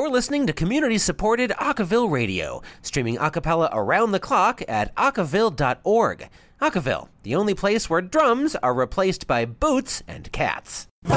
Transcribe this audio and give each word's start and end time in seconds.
You're 0.00 0.08
listening 0.08 0.46
to 0.46 0.54
community 0.54 0.96
supported 0.96 1.50
Acaville 1.50 2.10
Radio, 2.10 2.62
streaming 2.80 3.18
acapella 3.18 3.68
around 3.70 4.12
the 4.12 4.18
clock 4.18 4.62
at 4.66 4.96
acaville.org. 4.96 6.26
Acaville, 6.58 7.08
the 7.22 7.34
only 7.34 7.52
place 7.52 7.90
where 7.90 8.00
drums 8.00 8.56
are 8.56 8.72
replaced 8.72 9.26
by 9.26 9.44
boots 9.44 10.02
and 10.08 10.32
cats. 10.32 10.86
At 11.04 11.12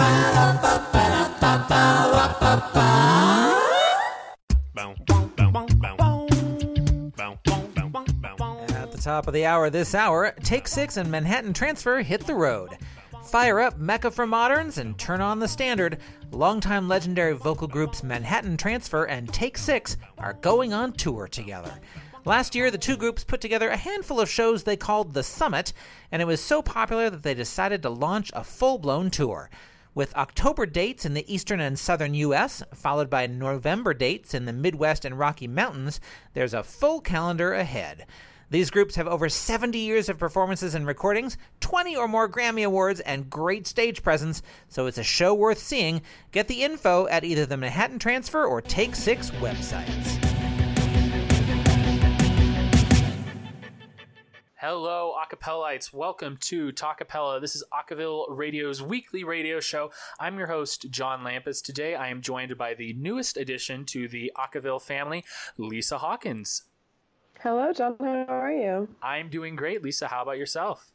the 8.91 8.99
top 9.01 9.27
of 9.27 9.33
the 9.33 9.45
hour 9.45 9.69
this 9.69 9.95
hour, 9.95 10.35
Take 10.43 10.67
Six 10.67 10.97
and 10.97 11.09
Manhattan 11.09 11.53
Transfer 11.53 12.01
hit 12.01 12.27
the 12.27 12.35
road. 12.35 12.77
Fire 13.23 13.61
up 13.61 13.77
Mecca 13.77 14.11
for 14.11 14.27
Moderns 14.27 14.77
and 14.77 14.97
turn 14.97 15.21
on 15.21 15.39
the 15.39 15.47
standard. 15.47 15.97
Longtime 16.31 16.87
legendary 16.87 17.33
vocal 17.33 17.67
groups 17.67 18.03
Manhattan 18.03 18.57
Transfer 18.57 19.05
and 19.05 19.33
Take 19.33 19.57
Six 19.57 19.97
are 20.17 20.33
going 20.33 20.73
on 20.73 20.91
tour 20.91 21.27
together. 21.27 21.79
Last 22.25 22.53
year, 22.53 22.69
the 22.69 22.77
two 22.77 22.97
groups 22.97 23.23
put 23.23 23.41
together 23.41 23.69
a 23.69 23.77
handful 23.77 24.19
of 24.19 24.29
shows 24.29 24.63
they 24.63 24.77
called 24.77 25.13
The 25.13 25.23
Summit, 25.23 25.73
and 26.11 26.21
it 26.21 26.25
was 26.25 26.41
so 26.41 26.61
popular 26.61 27.09
that 27.09 27.23
they 27.23 27.33
decided 27.33 27.81
to 27.81 27.89
launch 27.89 28.29
a 28.33 28.43
full 28.43 28.77
blown 28.77 29.09
tour. 29.09 29.49
With 29.95 30.15
October 30.15 30.65
dates 30.65 31.05
in 31.05 31.13
the 31.13 31.33
eastern 31.33 31.59
and 31.59 31.79
southern 31.79 32.13
U.S., 32.15 32.61
followed 32.73 33.09
by 33.09 33.27
November 33.27 33.93
dates 33.93 34.33
in 34.33 34.45
the 34.45 34.53
Midwest 34.53 35.05
and 35.05 35.17
Rocky 35.17 35.47
Mountains, 35.47 35.99
there's 36.33 36.53
a 36.53 36.63
full 36.63 36.99
calendar 36.99 37.53
ahead. 37.53 38.05
These 38.49 38.69
groups 38.69 38.95
have 38.95 39.07
over 39.07 39.29
70 39.29 39.77
years 39.79 40.09
of 40.09 40.19
performances 40.19 40.75
and 40.75 40.85
recordings, 40.85 41.37
20 41.61 41.95
or 41.95 42.07
more 42.07 42.29
Grammy 42.29 42.65
Awards, 42.65 42.99
and 42.99 43.29
great 43.29 43.65
stage 43.65 44.03
presence, 44.03 44.41
so 44.67 44.85
it's 44.85 44.97
a 44.97 45.03
show 45.03 45.33
worth 45.33 45.59
seeing. 45.59 46.01
Get 46.31 46.47
the 46.47 46.63
info 46.63 47.07
at 47.07 47.23
either 47.23 47.45
the 47.45 47.57
Manhattan 47.57 47.99
Transfer 47.99 48.45
or 48.45 48.61
Take 48.61 48.95
Six 48.95 49.31
websites. 49.31 50.19
Hello, 54.55 55.13
acapellites. 55.21 55.93
Welcome 55.93 56.37
to 56.41 56.71
Talkapella. 56.71 57.41
This 57.41 57.55
is 57.55 57.63
Acaville 57.73 58.27
Radio's 58.29 58.81
weekly 58.81 59.23
radio 59.23 59.59
show. 59.59 59.91
I'm 60.19 60.37
your 60.37 60.47
host, 60.47 60.89
John 60.89 61.21
Lampus. 61.21 61.61
Today 61.61 61.95
I 61.95 62.09
am 62.09 62.21
joined 62.21 62.57
by 62.57 62.73
the 62.73 62.93
newest 62.93 63.35
addition 63.35 63.83
to 63.87 64.07
the 64.07 64.31
Acaville 64.37 64.81
family, 64.81 65.25
Lisa 65.57 65.97
Hawkins. 65.97 66.63
Hello, 67.43 67.73
John. 67.73 67.97
How 67.99 68.25
are 68.29 68.53
you? 68.53 68.87
I'm 69.01 69.27
doing 69.27 69.57
great. 69.57 69.83
Lisa, 69.83 70.07
how 70.07 70.21
about 70.21 70.37
yourself? 70.37 70.93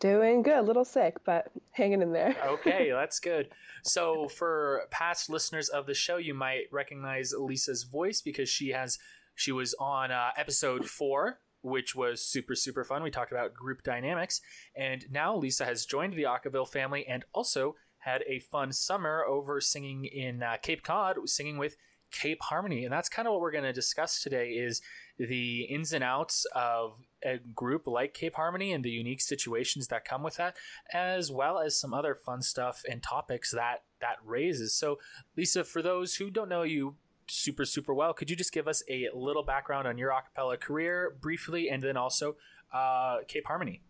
Doing 0.00 0.40
good. 0.40 0.56
A 0.56 0.62
little 0.62 0.86
sick, 0.86 1.18
but 1.26 1.48
hanging 1.72 2.00
in 2.00 2.14
there. 2.14 2.34
okay, 2.46 2.90
that's 2.94 3.20
good. 3.20 3.50
So, 3.84 4.26
for 4.26 4.84
past 4.90 5.28
listeners 5.28 5.68
of 5.68 5.84
the 5.84 5.92
show, 5.92 6.16
you 6.16 6.32
might 6.32 6.62
recognize 6.72 7.34
Lisa's 7.38 7.82
voice 7.82 8.22
because 8.22 8.48
she 8.48 8.70
has 8.70 8.98
she 9.34 9.52
was 9.52 9.74
on 9.78 10.10
uh, 10.10 10.30
episode 10.38 10.86
four 10.86 11.40
which 11.60 11.94
was 11.94 12.24
super 12.24 12.54
super 12.54 12.82
fun. 12.82 13.02
We 13.02 13.10
talked 13.10 13.32
about 13.32 13.52
group 13.52 13.82
dynamics, 13.82 14.40
and 14.74 15.04
now 15.10 15.36
Lisa 15.36 15.66
has 15.66 15.84
joined 15.84 16.14
the 16.14 16.22
Acaville 16.22 16.66
family 16.66 17.06
and 17.06 17.26
also 17.34 17.74
had 17.98 18.22
a 18.26 18.38
fun 18.38 18.72
summer 18.72 19.24
over 19.24 19.60
singing 19.60 20.06
in 20.06 20.42
uh, 20.42 20.56
Cape 20.62 20.82
Cod, 20.84 21.16
singing 21.28 21.58
with 21.58 21.76
Cape 22.10 22.40
Harmony, 22.42 22.84
and 22.84 22.92
that's 22.92 23.08
kind 23.08 23.26
of 23.28 23.32
what 23.32 23.40
we're 23.40 23.50
going 23.52 23.64
to 23.64 23.72
discuss 23.72 24.22
today 24.22 24.50
is 24.50 24.80
the 25.18 25.62
ins 25.62 25.92
and 25.92 26.04
outs 26.04 26.46
of 26.54 26.98
a 27.24 27.38
group 27.38 27.86
like 27.86 28.14
Cape 28.14 28.34
Harmony 28.34 28.72
and 28.72 28.84
the 28.84 28.90
unique 28.90 29.20
situations 29.20 29.88
that 29.88 30.04
come 30.04 30.22
with 30.22 30.36
that, 30.36 30.56
as 30.92 31.30
well 31.30 31.58
as 31.58 31.78
some 31.78 31.94
other 31.94 32.14
fun 32.14 32.42
stuff 32.42 32.82
and 32.88 33.02
topics 33.02 33.50
that 33.52 33.82
that 34.00 34.16
raises. 34.24 34.74
So, 34.74 34.98
Lisa, 35.36 35.64
for 35.64 35.82
those 35.82 36.16
who 36.16 36.30
don't 36.30 36.48
know 36.48 36.62
you 36.62 36.96
super 37.28 37.64
super 37.64 37.92
well. 37.92 38.12
Could 38.12 38.30
you 38.30 38.36
just 38.36 38.52
give 38.52 38.68
us 38.68 38.82
a 38.88 39.08
little 39.12 39.42
background 39.42 39.88
on 39.88 39.98
your 39.98 40.12
acapella 40.12 40.58
career 40.58 41.16
briefly, 41.20 41.68
and 41.68 41.82
then 41.82 41.96
also 41.96 42.36
uh, 42.72 43.18
Cape 43.28 43.46
Harmony? 43.46 43.82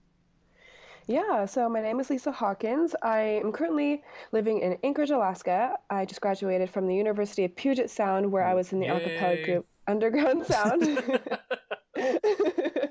Yeah, 1.06 1.46
so 1.46 1.68
my 1.68 1.80
name 1.80 2.00
is 2.00 2.10
Lisa 2.10 2.32
Hawkins. 2.32 2.96
I 3.00 3.20
am 3.20 3.52
currently 3.52 4.02
living 4.32 4.58
in 4.58 4.76
Anchorage, 4.82 5.10
Alaska. 5.10 5.78
I 5.88 6.04
just 6.04 6.20
graduated 6.20 6.68
from 6.68 6.88
the 6.88 6.96
University 6.96 7.44
of 7.44 7.54
Puget 7.54 7.90
Sound, 7.90 8.32
where 8.32 8.42
I 8.42 8.54
was 8.54 8.72
in 8.72 8.80
the 8.80 8.86
Yay. 8.86 9.00
acapella 9.00 9.44
group 9.44 9.66
Underground 9.86 10.44
Sound. 10.46 10.82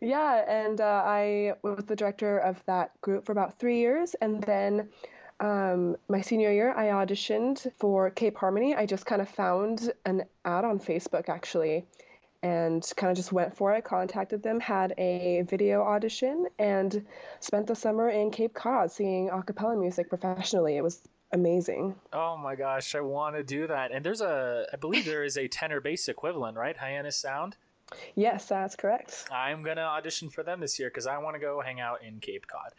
yeah, 0.00 0.44
and 0.48 0.80
uh, 0.80 1.02
I 1.04 1.54
was 1.62 1.84
the 1.86 1.96
director 1.96 2.38
of 2.38 2.62
that 2.66 2.92
group 3.00 3.26
for 3.26 3.32
about 3.32 3.58
three 3.58 3.80
years, 3.80 4.14
and 4.20 4.40
then 4.44 4.88
um, 5.40 5.96
my 6.08 6.20
senior 6.20 6.52
year, 6.52 6.72
I 6.72 7.04
auditioned 7.04 7.66
for 7.80 8.10
Cape 8.10 8.36
Harmony. 8.36 8.76
I 8.76 8.86
just 8.86 9.06
kind 9.06 9.20
of 9.20 9.28
found 9.28 9.92
an 10.06 10.22
ad 10.44 10.64
on 10.64 10.78
Facebook 10.78 11.28
actually 11.28 11.84
and 12.42 12.90
kind 12.96 13.10
of 13.10 13.16
just 13.16 13.32
went 13.32 13.56
for 13.56 13.72
it, 13.74 13.84
contacted 13.84 14.42
them, 14.42 14.58
had 14.58 14.94
a 14.98 15.42
video 15.48 15.82
audition, 15.82 16.46
and 16.58 17.04
spent 17.40 17.66
the 17.66 17.74
summer 17.74 18.10
in 18.10 18.30
Cape 18.30 18.54
Cod 18.54 18.90
singing 18.90 19.30
a 19.30 19.42
cappella 19.42 19.76
music 19.76 20.08
professionally. 20.08 20.76
It 20.76 20.82
was 20.82 21.02
amazing. 21.32 21.94
Oh 22.12 22.36
my 22.36 22.56
gosh, 22.56 22.94
I 22.94 23.00
want 23.00 23.36
to 23.36 23.44
do 23.44 23.66
that. 23.68 23.92
And 23.92 24.04
there's 24.04 24.20
a, 24.20 24.66
I 24.72 24.76
believe 24.76 25.04
there 25.04 25.24
is 25.24 25.36
a 25.36 25.48
tenor 25.48 25.80
bass 25.80 26.08
equivalent, 26.08 26.56
right? 26.56 26.76
Hyannis 26.76 27.16
Sound? 27.16 27.56
Yes, 28.14 28.46
that's 28.46 28.76
correct. 28.76 29.28
I'm 29.30 29.62
gonna 29.62 29.82
audition 29.82 30.30
for 30.30 30.42
them 30.42 30.60
this 30.60 30.78
year 30.78 30.88
because 30.88 31.06
I 31.06 31.18
want 31.18 31.34
to 31.34 31.40
go 31.40 31.60
hang 31.60 31.80
out 31.80 32.02
in 32.02 32.20
Cape 32.20 32.46
Cod. 32.46 32.72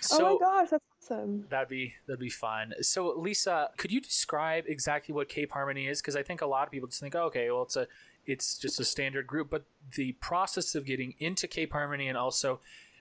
So, 0.00 0.26
oh 0.26 0.32
my 0.32 0.38
gosh, 0.38 0.70
that's 0.70 0.84
awesome! 1.02 1.46
That'd 1.50 1.68
be 1.68 1.94
that'd 2.06 2.20
be 2.20 2.30
fun. 2.30 2.72
So, 2.80 3.12
Lisa, 3.16 3.70
could 3.76 3.92
you 3.92 4.00
describe 4.00 4.64
exactly 4.66 5.14
what 5.14 5.28
Cape 5.28 5.52
Harmony 5.52 5.86
is? 5.86 6.00
Because 6.00 6.16
I 6.16 6.22
think 6.22 6.40
a 6.40 6.46
lot 6.46 6.66
of 6.66 6.72
people 6.72 6.88
just 6.88 7.00
think, 7.00 7.14
oh, 7.14 7.24
okay, 7.24 7.50
well, 7.50 7.62
it's 7.62 7.76
a 7.76 7.86
it's 8.26 8.58
just 8.58 8.80
a 8.80 8.84
standard 8.84 9.26
group, 9.26 9.50
but 9.50 9.64
the 9.96 10.12
process 10.12 10.74
of 10.74 10.86
getting 10.86 11.14
into 11.18 11.46
Cape 11.46 11.72
Harmony 11.72 12.08
and 12.08 12.18
also 12.18 12.60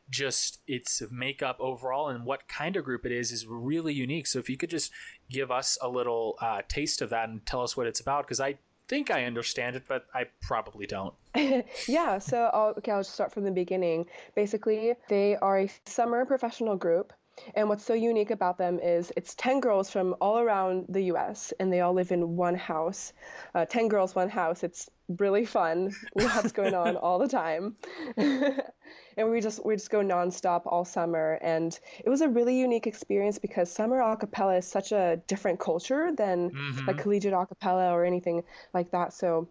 just 0.10 0.60
its 0.68 1.02
makeup 1.10 1.58
overall 1.60 2.10
and 2.10 2.26
what 2.26 2.48
kind 2.48 2.76
of 2.76 2.84
group 2.84 3.06
it 3.06 3.12
is 3.12 3.32
is 3.32 3.48
really 3.48 3.94
unique. 3.94 4.28
So, 4.28 4.40
if 4.40 4.50
you 4.50 4.58
could 4.58 4.70
just 4.70 4.92
give 5.30 5.52
us 5.52 5.78
a 5.82 5.88
little 5.88 6.38
uh, 6.42 6.62
taste 6.68 7.02
of 7.02 7.10
that 7.10 7.30
and 7.30 7.46
tell 7.46 7.62
us 7.62 7.78
what 7.78 7.88
it's 7.88 8.00
about, 8.00 8.26
because 8.26 8.40
I 8.40 8.58
think 8.88 9.10
I 9.10 9.26
understand 9.26 9.76
it, 9.76 9.84
but 9.88 10.06
I 10.14 10.26
probably 10.42 10.86
don't. 10.86 11.14
yeah, 11.88 12.20
so 12.20 12.50
I'll, 12.54 12.74
okay, 12.78 12.92
I'll 12.92 13.00
just 13.00 13.14
start 13.14 13.32
from 13.32 13.44
the 13.44 13.52
beginning. 13.52 14.06
Basically, 14.36 14.94
they 15.10 15.36
are 15.38 15.60
a 15.60 15.72
summer 15.86 16.26
professional 16.26 16.76
group. 16.76 17.14
And 17.56 17.68
what's 17.68 17.84
so 17.84 17.96
unique 17.96 18.30
about 18.30 18.60
them 18.60 18.80
is 18.80 19.12
it's 19.18 19.34
10 19.36 19.60
girls 19.60 19.90
from 19.90 20.16
all 20.22 20.38
around 20.38 20.86
the 20.90 21.02
US 21.14 21.52
and 21.60 21.74
they 21.74 21.82
all 21.82 21.94
live 21.94 22.12
in 22.12 22.36
one 22.36 22.54
house. 22.54 23.14
Uh, 23.56 23.66
10 23.66 23.88
girls, 23.88 24.14
one 24.14 24.30
house. 24.30 24.64
It's 24.64 24.90
really 25.18 25.46
fun. 25.46 25.94
Lots 26.16 26.52
going 26.52 26.74
on 26.74 26.96
all 26.97 27.19
the 27.19 27.28
time. 27.28 27.75
and 28.18 29.30
we 29.30 29.41
just 29.41 29.66
we 29.66 29.75
just 29.75 29.90
go 29.90 30.00
nonstop 30.00 30.64
all 30.66 30.86
summer 30.86 31.40
and 31.41 31.80
it 32.03 32.09
was 32.09 32.22
a 32.22 32.28
really 32.28 32.58
unique 32.58 32.88
experience 32.88 33.38
because 33.40 33.72
summer 33.72 34.00
acapella 34.00 34.58
is 34.58 34.68
such 34.68 34.92
a 34.92 35.22
different 35.28 35.59
culture 35.59 36.12
than 36.16 36.52
mm-hmm. 36.52 36.86
like 36.88 36.97
collegiate 36.97 37.34
acapella 37.34 37.92
or 37.92 38.06
anything 38.06 38.44
like 38.74 38.92
that. 38.92 39.13
So 39.13 39.47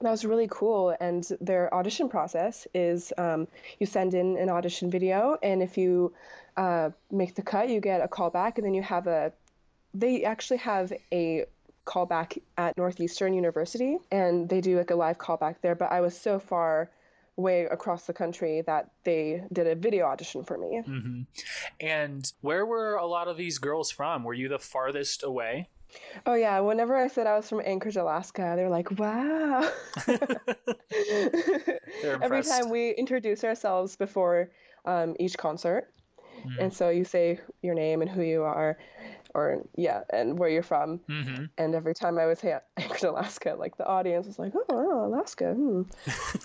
that 0.00 0.10
was 0.10 0.24
really 0.24 0.48
cool. 0.50 0.94
And 1.00 1.26
their 1.40 1.72
audition 1.72 2.08
process 2.08 2.66
is 2.74 3.12
um, 3.16 3.48
you 3.78 3.86
send 3.86 4.14
in 4.14 4.36
an 4.36 4.48
audition 4.48 4.90
video, 4.90 5.38
and 5.42 5.62
if 5.62 5.78
you 5.78 6.12
uh, 6.56 6.90
make 7.10 7.34
the 7.34 7.42
cut, 7.42 7.68
you 7.68 7.80
get 7.80 8.00
a 8.00 8.08
call 8.08 8.30
back, 8.30 8.58
and 8.58 8.66
then 8.66 8.74
you 8.74 8.82
have 8.82 9.06
a. 9.06 9.32
They 9.94 10.24
actually 10.24 10.58
have 10.58 10.92
a 11.12 11.46
callback 11.86 12.38
at 12.56 12.76
Northeastern 12.76 13.34
University, 13.34 13.98
and 14.10 14.48
they 14.48 14.60
do 14.60 14.76
like 14.78 14.90
a 14.90 14.94
live 14.94 15.18
callback 15.18 15.56
there. 15.62 15.74
But 15.74 15.92
I 15.92 16.00
was 16.00 16.18
so 16.18 16.38
far 16.38 16.90
way 17.36 17.64
across 17.64 18.06
the 18.06 18.12
country 18.12 18.62
that 18.62 18.90
they 19.04 19.42
did 19.52 19.66
a 19.66 19.74
video 19.74 20.06
audition 20.06 20.44
for 20.44 20.56
me. 20.56 20.82
Mm-hmm. 20.86 21.22
And 21.80 22.32
where 22.40 22.64
were 22.64 22.94
a 22.94 23.06
lot 23.06 23.28
of 23.28 23.36
these 23.36 23.58
girls 23.58 23.90
from? 23.90 24.24
Were 24.24 24.34
you 24.34 24.48
the 24.48 24.58
farthest 24.58 25.22
away? 25.22 25.68
Oh 26.26 26.34
yeah, 26.34 26.60
whenever 26.60 26.96
I 26.96 27.08
said 27.08 27.26
I 27.26 27.36
was 27.36 27.48
from 27.48 27.62
Anchorage, 27.64 27.96
Alaska, 27.96 28.54
they 28.56 28.64
were 28.64 28.68
like, 28.68 28.90
"Wow!" 28.98 29.70
Every 32.02 32.42
time 32.42 32.68
we 32.68 32.90
introduce 32.90 33.44
ourselves 33.44 33.94
before 33.94 34.50
um, 34.84 35.14
each 35.20 35.38
concert, 35.38 35.92
mm. 36.44 36.58
and 36.58 36.72
so 36.72 36.88
you 36.88 37.04
say 37.04 37.38
your 37.62 37.74
name 37.74 38.02
and 38.02 38.10
who 38.10 38.22
you 38.22 38.42
are, 38.42 38.76
or 39.34 39.64
yeah, 39.76 40.02
and 40.10 40.38
where 40.38 40.48
you're 40.48 40.62
from. 40.62 41.00
Mm-hmm. 41.08 41.44
And 41.58 41.74
every 41.74 41.94
time 41.94 42.18
I 42.18 42.26
would 42.26 42.38
say 42.38 42.56
Anchorage, 42.76 43.02
Alaska, 43.02 43.56
like 43.58 43.76
the 43.76 43.86
audience 43.86 44.26
was 44.26 44.38
like, 44.38 44.52
"Oh, 44.68 45.06
Alaska." 45.06 45.54
Hmm. 45.54 45.82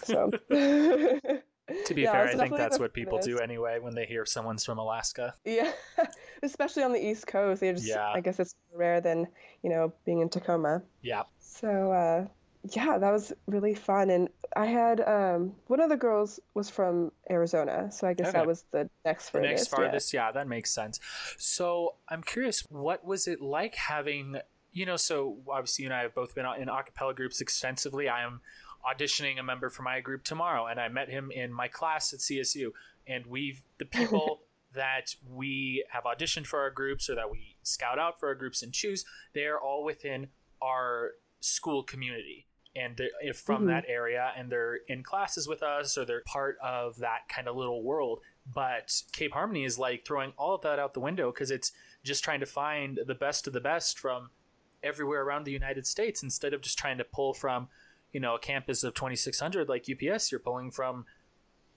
so. 0.03 0.31
to 1.85 1.93
be 1.93 2.01
yeah, 2.01 2.11
fair, 2.11 2.27
I 2.27 2.35
think 2.35 2.55
that's 2.55 2.79
what 2.79 2.93
people 2.93 3.19
do 3.19 3.39
anyway 3.39 3.79
when 3.79 3.93
they 3.93 4.05
hear 4.05 4.25
someone's 4.25 4.65
from 4.65 4.77
Alaska. 4.77 5.33
Yeah, 5.45 5.71
especially 6.43 6.83
on 6.83 6.93
the 6.93 7.05
East 7.05 7.27
Coast. 7.27 7.61
They 7.61 7.71
just, 7.71 7.87
yeah. 7.87 8.11
I 8.13 8.21
guess 8.21 8.39
it's 8.39 8.55
rare 8.73 9.01
than 9.01 9.27
you 9.63 9.69
know 9.69 9.93
being 10.05 10.21
in 10.21 10.29
Tacoma. 10.29 10.81
Yeah. 11.01 11.23
So 11.39 11.91
uh, 11.91 12.25
yeah, 12.63 12.97
that 12.97 13.11
was 13.11 13.31
really 13.47 13.73
fun. 13.73 14.09
And 14.09 14.29
I 14.55 14.65
had 14.65 15.01
um, 15.01 15.55
one 15.67 15.79
of 15.79 15.89
the 15.89 15.97
girls 15.97 16.39
was 16.53 16.69
from 16.69 17.11
Arizona, 17.29 17.91
so 17.91 18.07
I 18.07 18.13
guess 18.13 18.29
okay. 18.29 18.37
that 18.39 18.47
was 18.47 18.65
the 18.71 18.89
next 19.05 19.29
farthest. 19.29 19.49
The 19.49 19.55
next 19.55 19.67
farthest, 19.67 20.13
yeah. 20.13 20.27
yeah, 20.27 20.31
that 20.33 20.47
makes 20.47 20.71
sense. 20.71 20.99
So 21.37 21.95
I'm 22.09 22.21
curious, 22.21 22.61
what 22.69 23.05
was 23.05 23.27
it 23.27 23.41
like 23.41 23.75
having 23.75 24.37
you 24.71 24.85
know, 24.85 24.97
so 24.97 25.37
obviously 25.49 25.83
you 25.83 25.89
and 25.89 25.95
I 25.95 26.03
have 26.03 26.13
both 26.13 26.35
been 26.35 26.45
in 26.57 26.69
a 26.69 26.83
cappella 26.83 27.13
groups 27.13 27.41
extensively. 27.41 28.07
I 28.07 28.23
am 28.23 28.41
auditioning 28.87 29.39
a 29.39 29.43
member 29.43 29.69
for 29.69 29.81
my 29.81 29.99
group 29.99 30.23
tomorrow, 30.23 30.67
and 30.67 30.79
I 30.79 30.87
met 30.89 31.09
him 31.09 31.31
in 31.31 31.51
my 31.51 31.67
class 31.67 32.13
at 32.13 32.19
CSU. 32.19 32.71
And 33.07 33.25
we've 33.25 33.63
the 33.79 33.85
people 33.85 34.41
that 34.75 35.15
we 35.27 35.83
have 35.89 36.03
auditioned 36.03 36.45
for 36.45 36.59
our 36.59 36.69
groups 36.69 37.09
or 37.09 37.15
that 37.15 37.31
we 37.31 37.55
scout 37.63 37.97
out 37.97 38.19
for 38.19 38.27
our 38.27 38.35
groups 38.35 38.61
and 38.61 38.71
choose, 38.71 39.05
they 39.33 39.45
are 39.45 39.59
all 39.59 39.83
within 39.83 40.27
our 40.61 41.13
school 41.39 41.81
community 41.81 42.45
and 42.75 42.97
they're 42.97 43.33
from 43.33 43.61
mm-hmm. 43.61 43.67
that 43.67 43.85
area 43.87 44.31
and 44.37 44.51
they're 44.51 44.79
in 44.87 45.03
classes 45.03 45.47
with 45.47 45.63
us 45.63 45.97
or 45.97 46.05
they're 46.05 46.21
part 46.25 46.57
of 46.63 46.97
that 46.99 47.27
kind 47.27 47.47
of 47.47 47.55
little 47.55 47.83
world 47.83 48.19
but 48.51 49.01
cape 49.11 49.33
harmony 49.33 49.63
is 49.63 49.79
like 49.79 50.05
throwing 50.05 50.33
all 50.37 50.55
of 50.55 50.61
that 50.61 50.79
out 50.79 50.93
the 50.93 50.99
window 50.99 51.31
because 51.31 51.51
it's 51.51 51.71
just 52.03 52.23
trying 52.23 52.39
to 52.39 52.45
find 52.45 52.99
the 53.07 53.15
best 53.15 53.47
of 53.47 53.53
the 53.53 53.61
best 53.61 53.97
from 53.97 54.29
everywhere 54.83 55.23
around 55.23 55.45
the 55.45 55.51
united 55.51 55.85
states 55.85 56.23
instead 56.23 56.53
of 56.53 56.61
just 56.61 56.77
trying 56.77 56.97
to 56.97 57.03
pull 57.03 57.33
from 57.33 57.67
you 58.11 58.19
know 58.19 58.35
a 58.35 58.39
campus 58.39 58.83
of 58.83 58.93
2600 58.93 59.67
like 59.67 59.85
ups 59.89 60.31
you're 60.31 60.39
pulling 60.39 60.71
from 60.71 61.05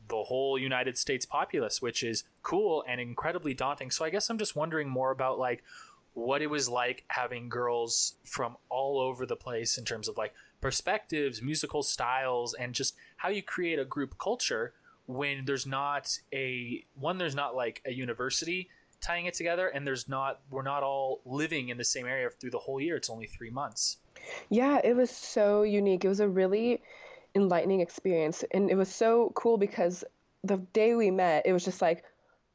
the 0.09 0.23
whole 0.25 0.59
united 0.59 0.99
states 0.99 1.25
populace 1.25 1.81
which 1.81 2.03
is 2.03 2.25
cool 2.43 2.85
and 2.89 3.01
incredibly 3.01 3.55
daunting 3.55 3.91
so 3.91 4.05
i 4.05 4.11
guess 4.11 4.29
i'm 4.29 4.39
just 4.39 4.55
wondering 4.55 4.89
more 4.89 5.11
about 5.11 5.39
like 5.39 5.63
what 6.15 6.43
it 6.43 6.49
was 6.49 6.69
like 6.69 7.05
having 7.09 7.49
girls 7.49 8.17
from 8.25 8.57
all 8.69 9.01
over 9.01 9.25
the 9.25 9.37
place 9.37 9.79
in 9.79 9.85
terms 9.85 10.09
of 10.09 10.17
like 10.17 10.35
perspectives, 10.63 11.43
musical 11.43 11.83
styles, 11.83 12.55
and 12.55 12.75
just 12.75 12.95
how 13.17 13.29
you 13.29 13.43
create 13.43 13.79
a 13.79 13.85
group 13.85 14.17
culture 14.19 14.73
when 15.07 15.45
there's 15.45 15.67
not 15.67 16.19
a 16.33 16.83
one 16.95 17.19
there's 17.19 17.35
not 17.35 17.55
like 17.55 17.83
a 17.85 17.93
university 17.93 18.71
tying 19.01 19.27
it 19.27 19.35
together 19.35 19.67
and 19.67 19.85
there's 19.85 20.09
not 20.09 20.41
we're 20.49 20.63
not 20.63 20.85
all 20.85 21.21
living 21.27 21.69
in 21.69 21.77
the 21.77 21.85
same 21.85 22.07
area 22.07 22.31
through 22.41 22.51
the 22.51 22.59
whole 22.59 22.81
year 22.81 22.97
it's 22.97 23.11
only 23.11 23.27
three 23.27 23.51
months 23.51 23.97
yeah 24.49 24.81
it 24.85 24.95
was 24.95 25.11
so 25.11 25.63
unique 25.65 26.05
it 26.05 26.09
was 26.09 26.21
a 26.21 26.29
really 26.29 26.81
enlightening 27.35 27.81
experience 27.81 28.45
and 28.53 28.71
it 28.71 28.77
was 28.77 28.89
so 28.89 29.33
cool 29.35 29.59
because 29.59 30.05
the 30.45 30.59
day 30.73 30.95
we 30.95 31.11
met 31.11 31.45
it 31.45 31.53
was 31.53 31.65
just 31.65 31.83
like 31.83 32.05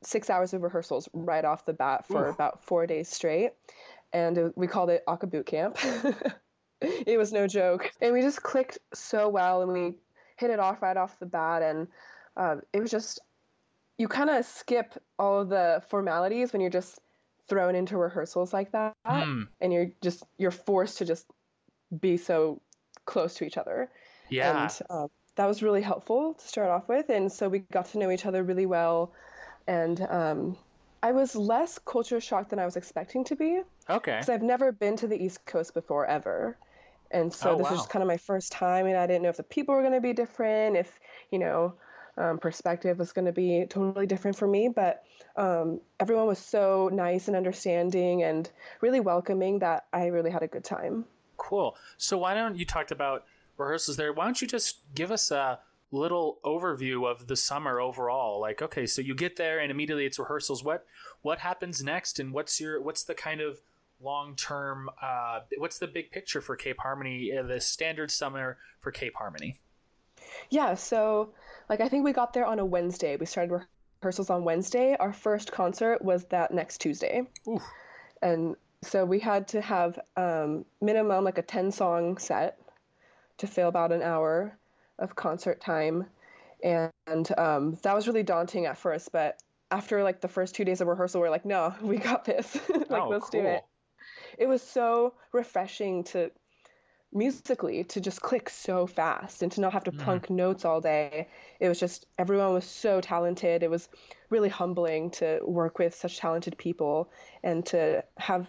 six 0.04 0.30
hours 0.30 0.54
of 0.54 0.64
rehearsals 0.64 1.10
right 1.12 1.44
off 1.44 1.66
the 1.66 1.74
bat 1.74 2.08
for 2.08 2.30
Oof. 2.30 2.36
about 2.36 2.64
four 2.64 2.88
days 2.88 3.10
straight 3.10 3.52
and 4.14 4.54
we 4.56 4.68
called 4.68 4.90
it 4.90 5.04
Aka 5.08 5.28
Boot 5.28 5.46
Camp. 5.46 5.78
it 6.82 7.18
was 7.18 7.32
no 7.34 7.48
joke. 7.48 7.92
And 8.02 8.14
we 8.14 8.22
just 8.22 8.42
clicked 8.44 8.78
so 8.94 9.30
well 9.30 9.62
and 9.62 9.72
we 9.72 9.96
hit 10.38 10.50
it 10.50 10.60
off 10.60 10.82
right 10.82 10.98
off 10.98 11.20
the 11.20 11.26
bat. 11.26 11.62
And 11.62 11.88
uh, 12.36 12.58
it 12.74 12.80
was 12.80 12.92
just, 12.92 13.20
you 13.98 14.08
kind 14.08 14.30
of 14.30 14.46
skip 14.46 14.94
all 15.18 15.42
of 15.42 15.50
the 15.50 15.82
formalities 15.90 16.54
when 16.54 16.62
you're 16.62 16.70
just 16.70 17.00
thrown 17.48 17.76
into 17.76 17.98
rehearsals 17.98 18.54
like 18.54 18.72
that. 18.72 18.94
Mm. 19.06 19.48
And 19.62 19.74
you're 19.74 19.92
just, 20.02 20.24
you're 20.38 20.52
forced 20.52 21.00
to 21.00 21.06
just 21.06 21.26
be 22.00 22.18
so 22.18 22.62
close 23.06 23.34
to 23.36 23.46
each 23.46 23.58
other. 23.58 23.90
Yeah. 24.30 24.64
And 24.64 24.80
uh, 24.90 25.08
that 25.36 25.46
was 25.48 25.64
really 25.64 25.82
helpful 25.82 26.36
to 26.36 26.48
start 26.48 26.70
off 26.70 26.88
with. 26.88 27.10
And 27.10 27.32
so 27.32 27.50
we 27.50 27.60
got 27.60 27.88
to 27.88 27.98
know 28.00 28.12
each 28.12 28.26
other 28.26 28.44
really 28.44 28.66
well. 28.66 29.14
And 29.68 30.00
um, 30.10 30.58
I 31.02 31.12
was 31.12 31.36
less 31.36 31.80
culture 31.80 32.20
shocked 32.20 32.50
than 32.50 32.60
I 32.60 32.66
was 32.66 32.76
expecting 32.76 33.24
to 33.26 33.36
be. 33.36 33.62
Okay. 33.90 34.12
Because 34.12 34.30
I've 34.30 34.42
never 34.42 34.72
been 34.72 34.96
to 34.98 35.08
the 35.08 35.22
East 35.22 35.46
Coast 35.46 35.74
before 35.74 36.06
ever. 36.06 36.58
And 37.12 37.34
so 37.34 37.52
oh, 37.52 37.58
this 37.58 37.66
wow. 37.66 37.72
was 37.72 37.80
just 37.80 37.90
kind 37.90 38.04
of 38.04 38.08
my 38.08 38.18
first 38.18 38.52
time, 38.52 38.86
and 38.86 38.98
I 38.98 39.08
didn't 39.08 39.24
know 39.24 39.30
if 39.30 39.38
the 39.38 39.44
people 39.44 39.76
were 39.76 39.82
going 39.82 39.94
to 39.94 40.02
be 40.02 40.14
different, 40.14 40.76
if, 40.76 41.00
you 41.32 41.40
know, 41.40 41.74
um, 42.18 42.38
perspective 42.40 42.98
was 43.00 43.14
going 43.14 43.26
to 43.26 43.32
be 43.32 43.66
totally 43.70 44.06
different 44.06 44.38
for 44.38 44.48
me. 44.48 44.70
But 44.70 45.04
um, 45.36 45.80
everyone 46.00 46.26
was 46.26 46.40
so 46.40 46.90
nice 46.92 47.28
and 47.28 47.38
understanding 47.38 48.24
and 48.24 48.50
really 48.82 49.00
welcoming 49.00 49.60
that 49.60 49.86
I 49.94 50.08
really 50.08 50.32
had 50.32 50.44
a 50.44 50.48
good 50.48 50.64
time. 50.64 51.06
Cool. 51.38 51.78
So 51.98 52.18
why 52.18 52.34
don't 52.34 52.58
you 52.58 52.66
talked 52.66 52.92
about 52.92 53.26
rehearsals 53.58 53.98
there? 53.98 54.12
Why 54.12 54.26
don't 54.26 54.42
you 54.42 54.48
just 54.48 54.80
give 54.96 55.12
us 55.12 55.32
a 55.32 55.60
little 55.92 56.40
overview 56.44 57.10
of 57.10 57.28
the 57.28 57.36
summer 57.36 57.80
overall? 57.80 58.42
Like, 58.42 58.62
okay, 58.62 58.88
so 58.88 59.02
you 59.02 59.14
get 59.14 59.36
there 59.36 59.60
and 59.60 59.72
immediately 59.72 60.06
it's 60.06 60.20
rehearsals. 60.20 60.64
What 60.64 60.86
what 61.22 61.40
happens 61.40 61.84
next, 61.84 62.20
and 62.20 62.34
what's 62.34 62.60
your 62.60 62.82
what's 62.82 63.04
the 63.04 63.16
kind 63.16 63.42
of 63.42 63.62
long 64.02 64.36
term? 64.36 64.90
Uh, 65.02 65.42
what's 65.58 65.80
the 65.80 65.88
big 65.88 66.12
picture 66.12 66.42
for 66.42 66.56
Cape 66.56 66.78
Harmony? 66.80 67.36
Uh, 67.36 67.44
the 67.44 67.62
standard 67.62 68.12
summer 68.12 68.58
for 68.80 68.92
Cape 68.92 69.16
Harmony. 69.16 69.60
Yeah, 70.50 70.76
so 70.76 71.34
like 71.70 71.82
I 71.82 71.90
think 71.90 72.04
we 72.04 72.14
got 72.14 72.34
there 72.34 72.46
on 72.46 72.60
a 72.60 72.66
Wednesday. 72.66 73.16
We 73.18 73.26
started 73.26 73.62
rehearsals 74.02 74.30
on 74.30 74.44
Wednesday. 74.44 74.96
Our 75.00 75.14
first 75.14 75.52
concert 75.52 76.02
was 76.02 76.26
that 76.26 76.54
next 76.54 76.80
Tuesday, 76.80 77.24
Oof. 77.48 77.64
and 78.22 78.56
so 78.84 79.06
we 79.06 79.20
had 79.20 79.48
to 79.50 79.62
have 79.62 80.00
um, 80.16 80.66
minimum 80.82 81.24
like 81.24 81.38
a 81.38 81.42
ten 81.42 81.72
song 81.72 82.18
set 82.18 82.60
to 83.38 83.48
fill 83.48 83.70
about 83.70 83.92
an 83.92 84.02
hour 84.02 84.58
of 85.00 85.16
concert 85.16 85.62
time, 85.62 86.06
and 86.64 86.92
um, 87.38 87.78
that 87.84 87.96
was 87.96 88.08
really 88.08 88.24
daunting 88.24 88.66
at 88.66 88.78
first. 88.78 89.12
But 89.12 89.42
after 89.72 90.04
like 90.04 90.22
the 90.22 90.28
first 90.28 90.56
two 90.56 90.64
days 90.64 90.82
of 90.82 90.88
rehearsal, 90.88 91.22
we 91.22 91.28
are 91.28 91.32
like, 91.32 91.46
no, 91.46 91.74
we 91.82 91.98
got 91.98 92.26
this. 92.26 92.58
like 92.70 92.92
oh, 92.92 93.10
let's 93.10 93.30
cool. 93.30 93.42
do 93.42 93.48
it. 93.48 93.64
It 94.38 94.48
was 94.48 94.62
so 94.62 95.14
refreshing 95.32 96.04
to 96.06 96.32
musically 97.14 97.84
to 97.86 98.02
just 98.02 98.22
click 98.22 98.50
so 98.50 98.86
fast 98.86 99.42
and 99.42 99.52
to 99.54 99.62
not 99.62 99.74
have 99.74 99.84
to 99.86 99.92
mm. 99.92 100.00
plunk 100.00 100.30
notes 100.30 100.66
all 100.66 100.82
day. 100.82 101.28
It 101.60 101.70
was 101.70 101.80
just 101.80 102.06
everyone 102.18 102.54
was 102.54 102.66
so 102.66 103.02
talented. 103.02 103.64
It 103.64 103.70
was 103.70 103.90
really 104.30 104.50
humbling 104.50 105.12
to 105.12 105.40
work 105.44 105.80
with 105.80 105.96
such 105.96 106.18
talented 106.18 106.58
people 106.58 107.10
and 107.44 107.66
to 107.68 108.04
have 108.18 108.48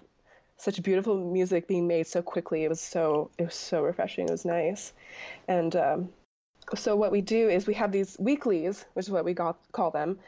such 0.56 0.82
beautiful 0.82 1.17
music 1.17 1.69
being 1.69 1.87
made 1.87 2.06
so 2.06 2.20
quickly. 2.20 2.64
It 2.64 2.69
was 2.69 2.81
so 2.81 3.31
it 3.38 3.44
was 3.44 3.55
so 3.55 3.82
refreshing. 3.82 4.26
It 4.26 4.32
was 4.32 4.44
nice, 4.44 4.93
and 5.46 5.75
um, 5.76 6.08
so 6.75 6.96
what 6.96 7.12
we 7.12 7.20
do 7.20 7.49
is 7.49 7.67
we 7.67 7.75
have 7.75 7.93
these 7.93 8.17
weeklies, 8.19 8.84
which 8.94 9.06
is 9.06 9.11
what 9.11 9.25
we 9.25 9.34
got, 9.34 9.56
call 9.73 9.91
them, 9.91 10.19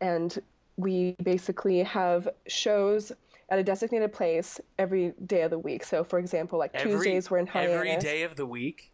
and 0.00 0.36
we 0.76 1.16
basically 1.22 1.82
have 1.84 2.28
shows 2.46 3.12
at 3.48 3.58
a 3.58 3.62
designated 3.62 4.12
place 4.12 4.60
every 4.78 5.12
day 5.26 5.42
of 5.42 5.50
the 5.50 5.58
week. 5.58 5.84
So, 5.84 6.04
for 6.04 6.18
example, 6.18 6.58
like 6.58 6.72
every, 6.74 6.92
Tuesdays 6.92 7.30
we're 7.30 7.38
in 7.38 7.46
Hyannis. 7.46 7.74
Every 7.74 7.96
day 7.96 8.22
of 8.22 8.36
the 8.36 8.46
week. 8.46 8.92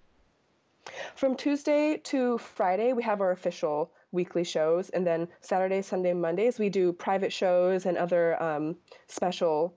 From 1.15 1.37
Tuesday 1.37 1.99
to 2.05 2.39
Friday, 2.39 2.93
we 2.93 3.03
have 3.05 3.21
our 3.21 3.31
official 3.31 3.93
weekly 4.11 4.45
shows, 4.45 4.91
and 4.91 5.07
then 5.07 5.29
Saturday, 5.41 5.81
Sunday, 5.81 6.13
Mondays 6.13 6.59
we 6.59 6.69
do 6.69 6.93
private 6.93 7.33
shows 7.33 7.87
and 7.87 7.97
other 7.97 8.41
um, 8.43 8.77
special 9.07 9.75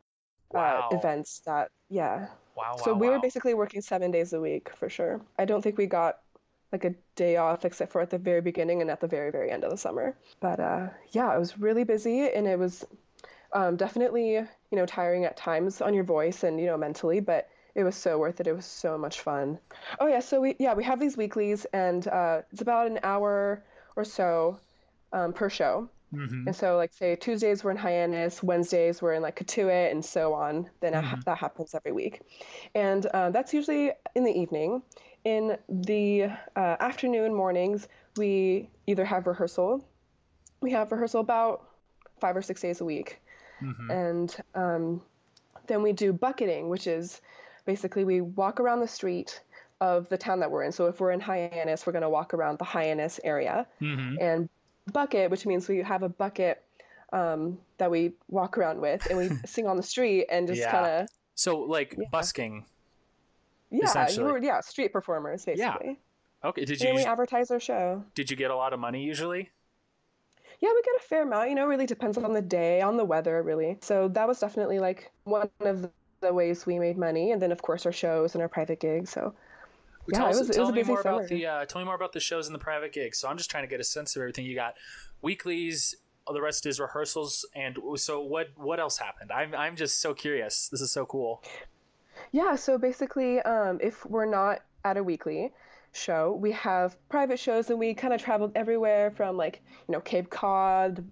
uh, 0.53 0.57
wow. 0.57 0.89
uh, 0.91 0.97
events. 0.97 1.41
That 1.45 1.69
yeah. 1.89 2.27
Wow. 2.57 2.77
So 2.83 2.93
wow, 2.93 2.99
we 2.99 3.07
wow. 3.07 3.13
were 3.13 3.19
basically 3.19 3.53
working 3.53 3.81
seven 3.81 4.11
days 4.11 4.33
a 4.33 4.41
week 4.41 4.71
for 4.75 4.89
sure. 4.89 5.21
I 5.37 5.45
don't 5.45 5.61
think 5.61 5.77
we 5.77 5.85
got 5.85 6.19
like 6.71 6.83
a 6.83 6.95
day 7.15 7.37
off 7.37 7.63
except 7.63 7.91
for 7.91 8.01
at 8.01 8.09
the 8.09 8.17
very 8.17 8.41
beginning 8.41 8.81
and 8.81 8.91
at 8.91 8.99
the 8.99 9.07
very 9.07 9.31
very 9.31 9.49
end 9.49 9.63
of 9.63 9.71
the 9.71 9.77
summer 9.77 10.17
but 10.41 10.59
uh, 10.59 10.87
yeah 11.11 11.33
it 11.33 11.39
was 11.39 11.57
really 11.57 11.85
busy 11.85 12.27
and 12.27 12.47
it 12.47 12.59
was 12.59 12.83
um, 13.53 13.77
definitely 13.77 14.45
you 14.75 14.81
know 14.81 14.85
tiring 14.85 15.23
at 15.23 15.37
times 15.37 15.81
on 15.81 15.93
your 15.93 16.03
voice 16.03 16.43
and 16.43 16.59
you 16.59 16.65
know 16.65 16.77
mentally 16.77 17.21
but 17.21 17.47
it 17.75 17.83
was 17.83 17.95
so 17.95 18.17
worth 18.17 18.41
it 18.41 18.47
it 18.47 18.53
was 18.53 18.65
so 18.65 18.97
much 18.97 19.21
fun 19.21 19.57
oh 20.01 20.07
yeah 20.07 20.19
so 20.19 20.41
we 20.41 20.53
yeah 20.59 20.73
we 20.73 20.83
have 20.83 20.99
these 20.99 21.15
weeklies 21.15 21.65
and 21.71 22.09
uh, 22.09 22.41
it's 22.51 22.61
about 22.61 22.87
an 22.87 22.99
hour 23.03 23.63
or 23.95 24.03
so 24.03 24.59
um, 25.13 25.31
per 25.31 25.49
show 25.49 25.89
mm-hmm. 26.13 26.45
and 26.45 26.55
so 26.55 26.75
like 26.75 26.93
say 26.93 27.15
tuesdays 27.15 27.63
we're 27.63 27.71
in 27.71 27.77
hyannis 27.77 28.43
wednesdays 28.43 29.01
we're 29.01 29.13
in 29.13 29.21
like 29.21 29.37
Cotuit 29.37 29.91
and 29.91 30.03
so 30.03 30.33
on 30.33 30.69
then 30.81 30.91
mm-hmm. 30.91 31.21
that 31.25 31.37
happens 31.37 31.73
every 31.73 31.93
week 31.93 32.21
and 32.73 33.05
uh, 33.05 33.29
that's 33.29 33.53
usually 33.53 33.91
in 34.13 34.25
the 34.25 34.37
evening 34.37 34.81
in 35.25 35.57
the 35.67 36.25
uh, 36.55 36.77
afternoon 36.79 37.33
mornings, 37.33 37.87
we 38.15 38.69
either 38.85 39.03
have 39.03 39.25
rehearsal. 39.25 39.83
We 40.61 40.71
have 40.71 40.91
rehearsal 40.91 41.19
about 41.19 41.67
five 42.21 42.37
or 42.37 42.43
six 42.43 42.61
days 42.61 42.79
a 42.79 42.85
week. 42.85 43.19
Mm-hmm. 43.65 43.91
And 43.91 44.35
um, 44.53 45.01
then 45.67 45.81
we 45.81 45.93
do 45.93 46.13
bucketing, 46.13 46.69
which 46.69 46.87
is 46.87 47.21
basically 47.65 48.05
we 48.05 48.21
walk 48.21 48.59
around 48.59 48.79
the 48.79 48.87
street 48.87 49.41
of 49.81 50.07
the 50.09 50.17
town 50.17 50.39
that 50.39 50.51
we're 50.51 50.63
in. 50.63 50.71
So 50.71 50.85
if 50.85 50.99
we're 50.99 51.11
in 51.11 51.19
Hyannis, 51.19 51.85
we're 51.85 51.93
going 51.93 52.03
to 52.03 52.09
walk 52.09 52.33
around 52.33 52.59
the 52.59 52.65
Hyannis 52.65 53.19
area. 53.23 53.67
Mm-hmm. 53.81 54.17
And 54.21 54.49
bucket, 54.93 55.31
which 55.31 55.45
means 55.45 55.67
we 55.67 55.79
have 55.79 56.03
a 56.03 56.09
bucket 56.09 56.63
um, 57.11 57.57
that 57.77 57.89
we 57.89 58.13
walk 58.29 58.57
around 58.57 58.79
with 58.79 59.05
and 59.09 59.17
we 59.17 59.29
sing 59.45 59.67
on 59.67 59.77
the 59.77 59.83
street 59.83 60.27
and 60.29 60.47
just 60.47 60.61
yeah. 60.61 60.71
kind 60.71 60.85
of. 60.85 61.09
So 61.35 61.59
like 61.59 61.95
yeah. 61.97 62.05
busking 62.11 62.65
yeah, 63.71 64.09
you 64.09 64.23
were 64.23 64.37
yeah 64.37 64.61
street 64.61 64.93
performers 64.93 65.45
basically. 65.45 65.97
Yeah. 66.43 66.47
Okay. 66.49 66.65
Did 66.65 66.81
you? 66.81 66.87
And 66.87 66.95
we 66.95 67.03
advertise 67.03 67.51
our 67.51 67.59
show. 67.59 68.03
Did 68.13 68.29
you 68.29 68.37
get 68.37 68.51
a 68.51 68.55
lot 68.55 68.73
of 68.73 68.79
money 68.79 69.03
usually? 69.03 69.51
Yeah, 70.61 70.69
we 70.73 70.81
get 70.81 70.95
a 70.97 71.03
fair 71.03 71.23
amount. 71.23 71.49
You 71.49 71.55
know, 71.55 71.65
really 71.65 71.85
depends 71.85 72.17
on 72.17 72.33
the 72.33 72.41
day, 72.41 72.81
on 72.81 72.97
the 72.97 73.05
weather, 73.05 73.41
really. 73.43 73.77
So 73.81 74.07
that 74.09 74.27
was 74.27 74.39
definitely 74.39 74.79
like 74.79 75.11
one 75.25 75.49
of 75.59 75.89
the 76.21 76.33
ways 76.33 76.65
we 76.65 76.79
made 76.79 76.97
money, 76.97 77.31
and 77.31 77.41
then 77.41 77.51
of 77.51 77.61
course 77.61 77.85
our 77.85 77.91
shows 77.91 78.35
and 78.35 78.41
our 78.41 78.47
private 78.49 78.79
gigs. 78.79 79.09
So 79.09 79.33
yeah, 80.07 80.19
tell, 80.19 80.27
it 80.27 80.37
was, 80.37 80.49
tell 80.49 80.67
it 80.69 80.75
was 80.75 80.75
me 80.75 80.83
more 80.83 81.01
summer. 81.01 81.17
about 81.17 81.29
the 81.29 81.45
uh, 81.45 81.65
tell 81.65 81.81
me 81.81 81.85
more 81.85 81.95
about 81.95 82.13
the 82.13 82.19
shows 82.19 82.47
and 82.47 82.55
the 82.55 82.59
private 82.59 82.93
gigs. 82.93 83.17
So 83.19 83.27
I'm 83.27 83.37
just 83.37 83.49
trying 83.49 83.63
to 83.63 83.69
get 83.69 83.79
a 83.79 83.83
sense 83.83 84.15
of 84.15 84.21
everything 84.21 84.45
you 84.45 84.55
got. 84.55 84.75
Weeklies, 85.21 85.95
all 86.25 86.33
the 86.33 86.41
rest 86.41 86.65
is 86.65 86.79
rehearsals, 86.79 87.45
and 87.55 87.77
so 87.95 88.21
what? 88.21 88.49
What 88.55 88.79
else 88.79 88.97
happened? 88.97 89.31
I'm 89.31 89.53
I'm 89.55 89.75
just 89.75 89.99
so 89.99 90.13
curious. 90.13 90.69
This 90.69 90.81
is 90.81 90.91
so 90.91 91.05
cool. 91.05 91.43
Yeah, 92.31 92.55
so 92.55 92.77
basically, 92.77 93.39
um, 93.41 93.79
if 93.81 94.05
we're 94.05 94.25
not 94.25 94.61
at 94.83 94.97
a 94.97 95.03
weekly 95.03 95.51
show, 95.95 96.33
we 96.33 96.51
have 96.51 96.97
private 97.09 97.39
shows, 97.39 97.69
and 97.69 97.79
we 97.79 97.93
kind 97.93 98.13
of 98.13 98.21
traveled 98.21 98.51
everywhere 98.55 99.11
from 99.11 99.37
like 99.37 99.61
you 99.87 99.93
know 99.93 100.01
Cape 100.01 100.29
Cod, 100.29 101.03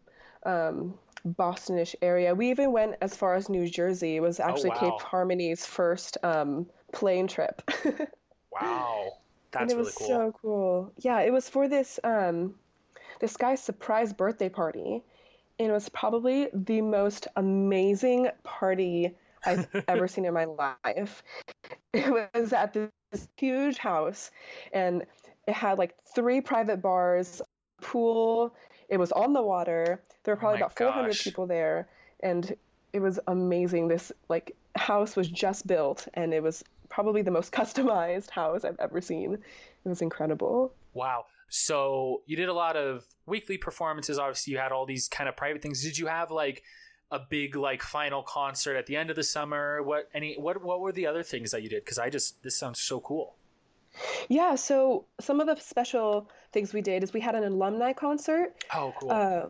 um, 0.46 0.94
Bostonish 1.26 1.96
area. 2.02 2.36
We 2.36 2.50
even 2.52 2.72
went 2.72 2.96
as 3.02 3.16
far 3.16 3.36
as 3.36 3.50
New 3.50 3.70
Jersey. 3.70 4.18
It 4.18 4.22
was 4.22 4.40
actually 4.40 4.72
wow. 4.72 4.80
Cape 4.80 5.02
Harmony's 5.02 5.66
first 5.66 6.18
um, 6.24 6.68
plane 6.92 7.28
trip. 7.28 7.62
Wow. 8.62 9.14
that's 9.52 9.64
and 9.64 9.72
it 9.72 9.74
really 9.74 9.86
was 9.86 9.96
cool. 9.96 10.08
so 10.08 10.36
cool. 10.40 10.94
Yeah, 11.00 11.22
it 11.22 11.34
was 11.34 11.50
for 11.50 11.68
this 11.68 12.00
um, 12.04 12.54
this 13.20 13.36
guy's 13.36 13.64
surprise 13.64 14.14
birthday 14.14 14.50
party, 14.50 15.02
and 15.58 15.70
it 15.70 15.72
was 15.72 15.90
probably 15.90 16.50
the 16.54 16.82
most 16.82 17.28
amazing 17.36 18.30
party 18.44 19.16
I've 19.46 19.68
ever 19.88 20.08
seen 20.08 20.26
in 20.26 20.34
my 20.34 20.46
life. 20.46 21.24
It 21.96 22.12
was 22.34 22.54
at 22.54 22.74
this 22.74 23.28
huge 23.38 23.78
house, 23.78 24.32
and 24.74 25.06
it 25.48 25.54
had 25.54 25.78
like 25.78 25.94
three 26.16 26.42
private 26.42 26.82
bars, 26.82 27.40
pool. 27.82 28.56
It 28.90 28.98
was 28.98 29.12
on 29.12 29.32
the 29.34 29.44
water. 29.44 30.02
There 30.24 30.34
were 30.34 30.40
oh 30.40 30.40
probably 30.40 30.60
my 30.60 30.66
about 30.66 30.78
400 30.78 31.08
gosh. 31.10 31.24
people 31.24 31.46
there, 31.46 31.88
and 32.22 32.56
it 32.94 33.00
was 33.00 33.20
amazing. 33.28 33.90
This 33.90 34.12
like 34.28 34.56
house 34.76 35.16
was 35.16 35.28
just 35.28 35.68
built, 35.68 36.08
and 36.16 36.34
it 36.34 36.42
was 36.42 36.64
probably 36.90 37.22
the 37.22 37.32
most 37.32 37.52
customized 37.60 38.32
house 38.32 38.64
I've 38.64 38.80
ever 38.80 39.02
seen. 39.02 39.34
It 39.34 39.90
was 39.90 40.02
incredible. 40.02 40.74
Wow. 40.94 41.26
So 41.50 42.22
you 42.26 42.36
did 42.36 42.50
a 42.50 42.54
lot 42.54 42.76
of 42.76 43.06
weekly 43.28 43.58
performances. 43.58 44.18
Obviously, 44.18 44.54
you 44.54 44.58
had 44.58 44.72
all 44.72 44.86
these 44.86 45.08
kind 45.08 45.30
of 45.30 45.36
private 45.36 45.62
things. 45.62 45.84
Did 45.84 45.98
you 45.98 46.08
have 46.08 46.32
like 46.32 46.64
a 47.14 47.20
big 47.30 47.56
like 47.56 47.84
final 47.84 48.24
concert 48.24 48.76
at 48.76 48.88
the 48.88 48.98
end 48.98 49.10
of 49.10 49.16
the 49.16 49.24
summer? 49.24 49.82
What 49.84 50.10
any 50.14 50.36
what 50.36 50.62
what 50.62 50.82
were 50.82 50.92
the 50.92 51.08
other 51.08 51.24
things 51.24 51.52
that 51.52 51.62
you 51.64 51.70
did? 51.70 51.86
Because 51.86 52.00
I 52.00 52.10
just 52.10 52.44
this 52.44 52.58
sounds 52.58 52.82
so 52.82 53.00
cool. 53.00 53.36
Yeah, 54.28 54.56
so 54.56 55.06
some 55.22 55.40
of 55.40 55.46
the 55.46 55.56
special 55.62 56.28
things 56.52 56.74
we 56.74 56.82
did 56.82 57.04
is 57.04 57.14
we 57.14 57.22
had 57.22 57.36
an 57.36 57.44
alumni 57.44 57.94
concert. 57.94 58.56
Oh, 58.74 58.92
cool. 59.00 59.12
Uh, 59.12 59.42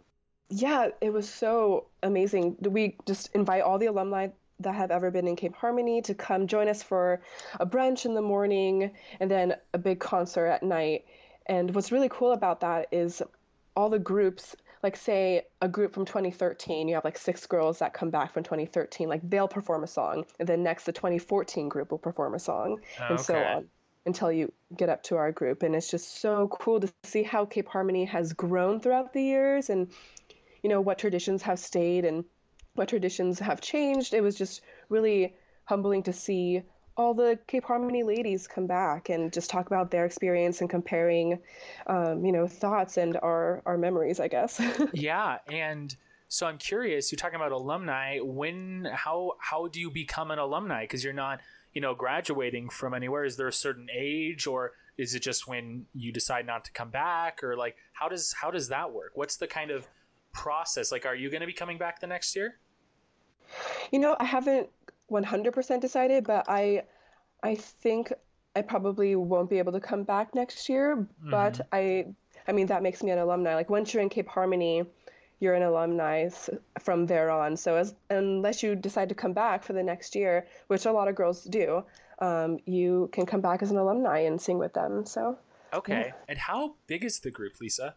yeah, 0.49 0.89
it 0.99 1.11
was 1.11 1.29
so 1.29 1.87
amazing. 2.03 2.57
We 2.59 2.97
just 3.05 3.33
invite 3.33 3.63
all 3.63 3.79
the 3.79 3.85
alumni 3.85 4.27
that 4.59 4.75
have 4.75 4.91
ever 4.91 5.11
been 5.11 5.27
in 5.27 5.37
Cape 5.37 5.55
Harmony 5.55 6.01
to 6.01 6.13
come 6.13 6.47
join 6.47 6.67
us 6.67 6.83
for 6.83 7.21
a 7.59 7.65
brunch 7.65 8.05
in 8.05 8.13
the 8.13 8.21
morning 8.21 8.91
and 9.19 9.31
then 9.31 9.55
a 9.73 9.77
big 9.77 9.99
concert 9.99 10.47
at 10.47 10.61
night. 10.61 11.05
And 11.45 11.73
what's 11.73 11.91
really 11.91 12.09
cool 12.09 12.33
about 12.33 12.59
that 12.61 12.87
is 12.91 13.21
all 13.75 13.89
the 13.89 13.99
groups, 13.99 14.55
like 14.83 14.97
say 14.97 15.43
a 15.61 15.67
group 15.67 15.93
from 15.93 16.05
2013, 16.05 16.87
you 16.87 16.95
have 16.95 17.05
like 17.05 17.17
six 17.17 17.47
girls 17.47 17.79
that 17.79 17.93
come 17.93 18.09
back 18.09 18.33
from 18.33 18.43
2013, 18.43 19.07
like 19.07 19.21
they'll 19.27 19.47
perform 19.47 19.83
a 19.83 19.87
song, 19.87 20.25
and 20.39 20.47
then 20.47 20.61
next 20.61 20.83
the 20.83 20.91
2014 20.91 21.69
group 21.69 21.89
will 21.89 21.97
perform 21.97 22.35
a 22.35 22.39
song, 22.39 22.79
ah, 22.99 23.07
and 23.09 23.19
so 23.19 23.35
on 23.35 23.69
until 24.05 24.31
you 24.31 24.51
get 24.75 24.89
up 24.89 25.03
to 25.03 25.15
our 25.15 25.31
group. 25.31 25.63
And 25.63 25.75
it's 25.75 25.89
just 25.89 26.19
so 26.19 26.49
cool 26.49 26.81
to 26.81 26.91
see 27.03 27.23
how 27.23 27.45
Cape 27.45 27.69
Harmony 27.69 28.05
has 28.05 28.33
grown 28.33 28.79
throughout 28.79 29.13
the 29.13 29.23
years 29.23 29.69
and, 29.69 29.87
you 30.61 30.69
know, 30.69 30.81
what 30.81 30.97
traditions 30.97 31.41
have 31.43 31.59
stayed 31.59 32.03
and 32.03 32.25
what 32.75 32.89
traditions 32.89 33.39
have 33.39 33.61
changed. 33.61 34.13
It 34.13 34.21
was 34.21 34.35
just 34.35 34.61
really 34.89 35.35
humbling 35.65 36.03
to 36.03 36.13
see 36.13 36.63
all 36.95 37.13
the 37.13 37.39
Cape 37.47 37.63
Harmony 37.63 38.03
ladies 38.03 38.47
come 38.47 38.67
back 38.67 39.09
and 39.09 39.33
just 39.33 39.49
talk 39.49 39.67
about 39.67 39.89
their 39.91 40.05
experience 40.05 40.61
and 40.61 40.69
comparing, 40.69 41.39
um, 41.87 42.23
you 42.25 42.31
know, 42.31 42.47
thoughts 42.47 42.97
and 42.97 43.17
our, 43.17 43.61
our 43.65 43.77
memories, 43.77 44.19
I 44.19 44.27
guess. 44.27 44.61
yeah, 44.93 45.37
and 45.51 45.95
so 46.27 46.47
I'm 46.47 46.57
curious. 46.57 47.11
You're 47.11 47.17
talking 47.17 47.35
about 47.35 47.51
alumni. 47.51 48.19
When 48.19 48.87
how 48.91 49.33
how 49.39 49.67
do 49.67 49.79
you 49.79 49.91
become 49.91 50.31
an 50.31 50.39
alumni? 50.39 50.83
Because 50.83 51.03
you're 51.03 51.13
not 51.13 51.39
you 51.73 51.81
know 51.81 51.93
graduating 51.95 52.69
from 52.69 52.93
anywhere. 52.93 53.23
Is 53.23 53.37
there 53.37 53.47
a 53.47 53.53
certain 53.53 53.87
age, 53.93 54.47
or 54.47 54.71
is 54.97 55.13
it 55.15 55.21
just 55.21 55.47
when 55.47 55.85
you 55.93 56.11
decide 56.11 56.45
not 56.45 56.65
to 56.65 56.71
come 56.71 56.89
back, 56.89 57.43
or 57.43 57.55
like 57.55 57.75
how 57.93 58.09
does 58.09 58.33
how 58.33 58.49
does 58.49 58.69
that 58.69 58.91
work? 58.91 59.11
What's 59.13 59.37
the 59.37 59.47
kind 59.47 59.69
of 59.69 59.87
process? 60.31 60.91
Like, 60.91 61.05
are 61.05 61.15
you 61.15 61.29
going 61.29 61.41
to 61.41 61.47
be 61.47 61.53
coming 61.53 61.77
back 61.77 61.99
the 62.01 62.07
next 62.07 62.35
year? 62.35 62.57
You 63.91 63.99
know, 63.99 64.15
I 64.19 64.25
haven't 64.25 64.69
100% 65.13 65.79
decided, 65.81 66.25
but 66.25 66.45
I 66.47 66.83
I 67.43 67.55
think 67.55 68.11
I 68.55 68.61
probably 68.61 69.15
won't 69.15 69.49
be 69.49 69.59
able 69.59 69.73
to 69.73 69.79
come 69.79 70.03
back 70.03 70.33
next 70.33 70.69
year, 70.69 71.07
but 71.21 71.61
I 71.71 72.07
I 72.47 72.51
mean 72.51 72.67
that 72.67 72.81
makes 72.83 73.03
me 73.03 73.11
an 73.11 73.19
alumni. 73.19 73.55
Like 73.55 73.69
once 73.69 73.93
you're 73.93 74.03
in 74.03 74.09
Cape 74.09 74.27
Harmony, 74.27 74.83
you're 75.39 75.53
an 75.55 75.63
alumni 75.63 76.29
from 76.79 77.05
there 77.05 77.29
on. 77.29 77.57
So 77.57 77.75
as 77.75 77.95
unless 78.09 78.63
you 78.63 78.75
decide 78.75 79.09
to 79.09 79.15
come 79.15 79.33
back 79.33 79.63
for 79.63 79.73
the 79.73 79.83
next 79.83 80.15
year, 80.15 80.47
which 80.67 80.85
a 80.85 80.91
lot 80.91 81.07
of 81.07 81.15
girls 81.15 81.43
do, 81.43 81.83
um, 82.19 82.59
you 82.65 83.09
can 83.11 83.25
come 83.25 83.41
back 83.41 83.61
as 83.61 83.71
an 83.71 83.77
alumni 83.77 84.19
and 84.19 84.41
sing 84.41 84.57
with 84.57 84.73
them. 84.73 85.05
So 85.05 85.37
Okay. 85.73 86.13
And 86.27 86.37
how 86.37 86.75
big 86.87 87.03
is 87.03 87.19
the 87.19 87.31
group, 87.31 87.53
Lisa? 87.59 87.95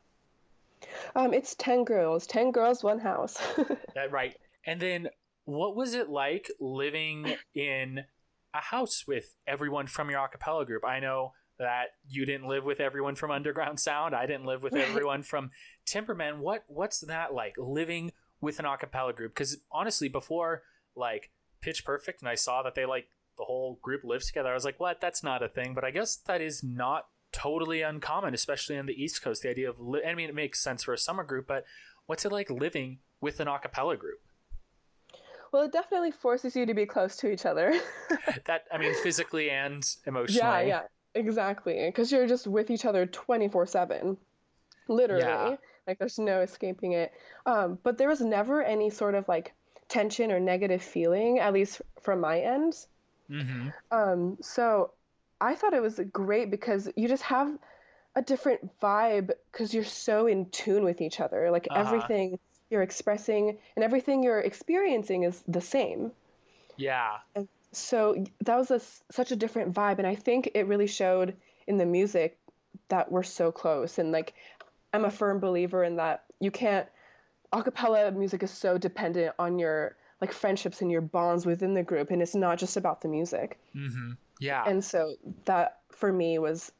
um, 1.14 1.35
it's 1.35 1.54
10 1.56 1.85
girls, 1.85 2.26
10 2.26 2.50
girls, 2.52 2.82
one 2.82 2.99
house. 2.99 3.37
That 3.94 4.11
right. 4.12 4.37
And 4.66 4.80
then 4.80 5.08
what 5.46 5.74
was 5.74 5.94
it 5.94 6.10
like 6.10 6.50
living 6.60 7.36
in 7.54 8.04
a 8.52 8.60
house 8.60 9.04
with 9.06 9.34
everyone 9.46 9.86
from 9.86 10.10
your 10.10 10.24
a 10.24 10.28
cappella 10.28 10.66
group? 10.66 10.84
I 10.84 11.00
know 11.00 11.32
that 11.58 11.86
you 12.06 12.26
didn't 12.26 12.48
live 12.48 12.64
with 12.64 12.80
everyone 12.80 13.14
from 13.14 13.30
Underground 13.30 13.80
Sound. 13.80 14.14
I 14.14 14.26
didn't 14.26 14.44
live 14.44 14.62
with 14.62 14.74
everyone 14.74 15.22
from 15.22 15.50
Timbermen. 15.86 16.38
What 16.38 16.64
what's 16.66 17.00
that 17.00 17.32
like 17.32 17.54
living 17.56 18.12
with 18.40 18.58
an 18.58 18.66
a 18.66 18.76
cappella 18.76 19.12
group? 19.12 19.34
Cuz 19.34 19.58
honestly 19.70 20.08
before 20.08 20.64
like 20.94 21.30
Pitch 21.60 21.84
Perfect 21.84 22.20
and 22.20 22.28
I 22.28 22.34
saw 22.34 22.62
that 22.62 22.74
they 22.74 22.84
like 22.84 23.08
the 23.38 23.44
whole 23.44 23.78
group 23.82 24.02
lives 24.02 24.26
together, 24.26 24.50
I 24.50 24.54
was 24.54 24.64
like, 24.64 24.80
"What? 24.80 25.00
That's 25.00 25.22
not 25.22 25.42
a 25.42 25.48
thing." 25.48 25.74
But 25.74 25.84
I 25.84 25.90
guess 25.90 26.16
that 26.16 26.40
is 26.40 26.62
not 26.62 27.08
totally 27.32 27.82
uncommon, 27.82 28.34
especially 28.34 28.78
on 28.78 28.86
the 28.86 29.00
East 29.00 29.22
Coast. 29.22 29.42
The 29.42 29.50
idea 29.50 29.70
of 29.70 29.80
li- 29.80 30.04
I 30.04 30.14
mean 30.14 30.28
it 30.28 30.34
makes 30.34 30.62
sense 30.62 30.82
for 30.82 30.92
a 30.92 30.98
summer 30.98 31.22
group, 31.22 31.46
but 31.46 31.64
what's 32.06 32.24
it 32.24 32.32
like 32.32 32.50
living 32.50 32.98
with 33.20 33.40
an 33.40 33.48
a 33.48 33.58
cappella 33.58 33.96
group? 33.96 34.18
Well, 35.56 35.64
it 35.64 35.72
definitely 35.72 36.10
forces 36.10 36.54
you 36.54 36.66
to 36.66 36.75
be 36.75 36.84
close 36.84 37.16
to 37.16 37.30
each 37.30 37.46
other. 37.46 37.75
that 38.44 38.64
I 38.70 38.76
mean 38.76 38.92
physically 39.02 39.48
and 39.48 39.82
emotionally. 40.04 40.38
Yeah, 40.38 40.60
yeah, 40.60 40.82
exactly. 41.14 41.86
Because 41.86 42.12
you're 42.12 42.26
just 42.26 42.46
with 42.46 42.70
each 42.70 42.84
other 42.84 43.06
24 43.06 43.64
7. 43.64 44.18
Literally. 44.88 45.22
Yeah. 45.22 45.56
Like, 45.86 45.98
there's 45.98 46.18
no 46.18 46.42
escaping 46.42 46.92
it. 46.92 47.10
Um, 47.46 47.78
but 47.82 47.96
there 47.96 48.06
was 48.06 48.20
never 48.20 48.62
any 48.62 48.90
sort 48.90 49.14
of 49.14 49.26
like 49.28 49.54
tension 49.88 50.30
or 50.30 50.38
negative 50.40 50.82
feeling, 50.82 51.38
at 51.38 51.54
least 51.54 51.80
from 52.02 52.20
my 52.20 52.38
end. 52.38 52.75
Mm-hmm. 53.30 53.68
Um, 53.90 54.36
so 54.42 54.90
I 55.40 55.54
thought 55.54 55.72
it 55.72 55.80
was 55.80 55.98
great 56.12 56.50
because 56.50 56.86
you 56.96 57.08
just 57.08 57.22
have 57.22 57.56
a 58.14 58.20
different 58.20 58.78
vibe 58.78 59.30
because 59.50 59.72
you're 59.72 59.84
so 59.84 60.26
in 60.26 60.50
tune 60.50 60.84
with 60.84 61.00
each 61.00 61.18
other. 61.18 61.50
Like, 61.50 61.66
Uh-huh. 61.70 61.80
everything 61.80 62.38
you're 62.70 62.82
expressing 62.82 63.58
and 63.76 63.85
everything 63.85 64.23
you're 64.23 64.40
experiencing 64.40 65.23
is 65.25 65.42
the 65.49 65.61
same 65.61 66.12
Yeah. 66.76 67.18
so 67.73 68.25
that 68.44 68.56
was 68.56 68.70
a 68.70 68.80
such 69.12 69.32
a 69.32 69.37
different 69.37 69.73
vibe 69.75 69.99
and 69.99 70.06
i 70.06 70.14
think 70.14 70.50
it 70.54 70.66
really 70.66 70.87
showed 70.87 71.37
in 71.66 71.76
the 71.76 71.87
music 71.87 72.38
that 72.88 73.11
we're 73.11 73.23
so 73.23 73.52
close 73.52 73.99
and 73.99 74.12
like 74.12 74.35
i'm 74.92 75.04
a 75.04 75.11
firm 75.11 75.40
believer 75.40 75.85
in 75.85 75.96
that 75.96 76.25
you 76.40 76.50
can't 76.50 76.87
a 77.52 77.62
cappella 77.62 78.11
music 78.11 78.42
is 78.42 78.50
so 78.50 78.76
dependent 78.78 79.35
on 79.38 79.58
your 79.58 79.96
like 80.20 80.32
friendships 80.32 80.80
and 80.80 80.90
your 80.90 81.00
bonds 81.00 81.44
within 81.46 81.75
the 81.75 81.82
group 81.82 82.11
and 82.11 82.23
it's 82.23 82.35
not 82.35 82.58
just 82.58 82.76
about 82.76 83.00
the 83.00 83.08
music 83.08 83.58
Mm-hmm. 83.75 84.12
Yeah. 84.40 84.64
and 84.66 84.85
so 84.85 85.14
that 85.44 85.78
for 85.90 86.12
me 86.12 86.38
was 86.38 86.73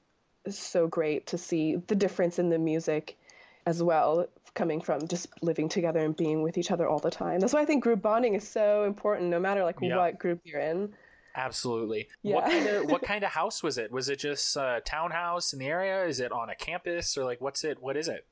so 0.49 0.87
great 0.87 1.26
to 1.28 1.38
see 1.38 1.76
the 1.76 1.95
difference 1.95 2.38
in 2.38 2.49
the 2.50 2.59
music 2.59 3.19
as 3.66 3.83
well 3.83 4.26
coming 4.56 4.80
from 4.80 5.06
just 5.06 5.28
living 5.42 5.68
together 5.68 6.00
and 6.00 6.16
being 6.16 6.42
with 6.42 6.58
each 6.58 6.72
other 6.72 6.88
all 6.88 6.98
the 6.98 7.10
time 7.10 7.38
that's 7.38 7.52
why 7.52 7.60
i 7.60 7.64
think 7.64 7.82
group 7.84 8.02
bonding 8.02 8.34
is 8.34 8.46
so 8.48 8.82
important 8.84 9.30
no 9.30 9.38
matter 9.38 9.62
like 9.62 9.76
Yeah. 9.80 9.96
what 9.98 10.18
group 10.18 10.40
you're 10.44 10.60
in 10.60 10.92
Absolutely. 11.38 12.08
Yeah. 12.22 12.36
What 12.36 12.44
kind 12.46 12.66
of 12.66 12.84
what 12.92 13.02
kind 13.02 13.22
of 13.22 13.30
house 13.30 13.62
was 13.62 13.76
it? 13.76 13.92
Was 13.92 14.08
it 14.08 14.18
just 14.18 14.56
a 14.56 14.80
townhouse 14.86 15.52
in 15.52 15.58
the 15.58 15.66
area? 15.66 16.06
Is 16.06 16.18
it 16.18 16.32
on 16.32 16.48
a 16.48 16.54
campus 16.54 17.18
or 17.18 17.25
like 17.25 17.42
what's 17.42 17.62
it? 17.62 17.76
What 17.82 17.94
is 17.94 18.08
it? 18.08 18.26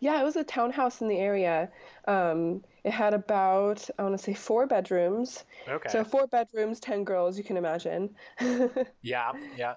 Yeah, 0.00 0.20
it 0.20 0.24
was 0.24 0.34
a 0.34 0.42
townhouse 0.42 1.00
in 1.00 1.06
the 1.06 1.18
area. 1.18 1.70
Um, 2.08 2.64
it 2.82 2.90
had 2.92 3.14
about, 3.14 3.88
I 3.98 4.02
want 4.02 4.16
to 4.18 4.22
say, 4.22 4.34
four 4.34 4.66
bedrooms. 4.66 5.44
Okay. 5.68 5.88
So 5.88 6.02
four 6.02 6.26
bedrooms, 6.26 6.80
ten 6.80 7.04
girls. 7.04 7.38
You 7.38 7.44
can 7.44 7.56
imagine. 7.56 8.10
yeah. 9.02 9.30
Yeah. 9.56 9.74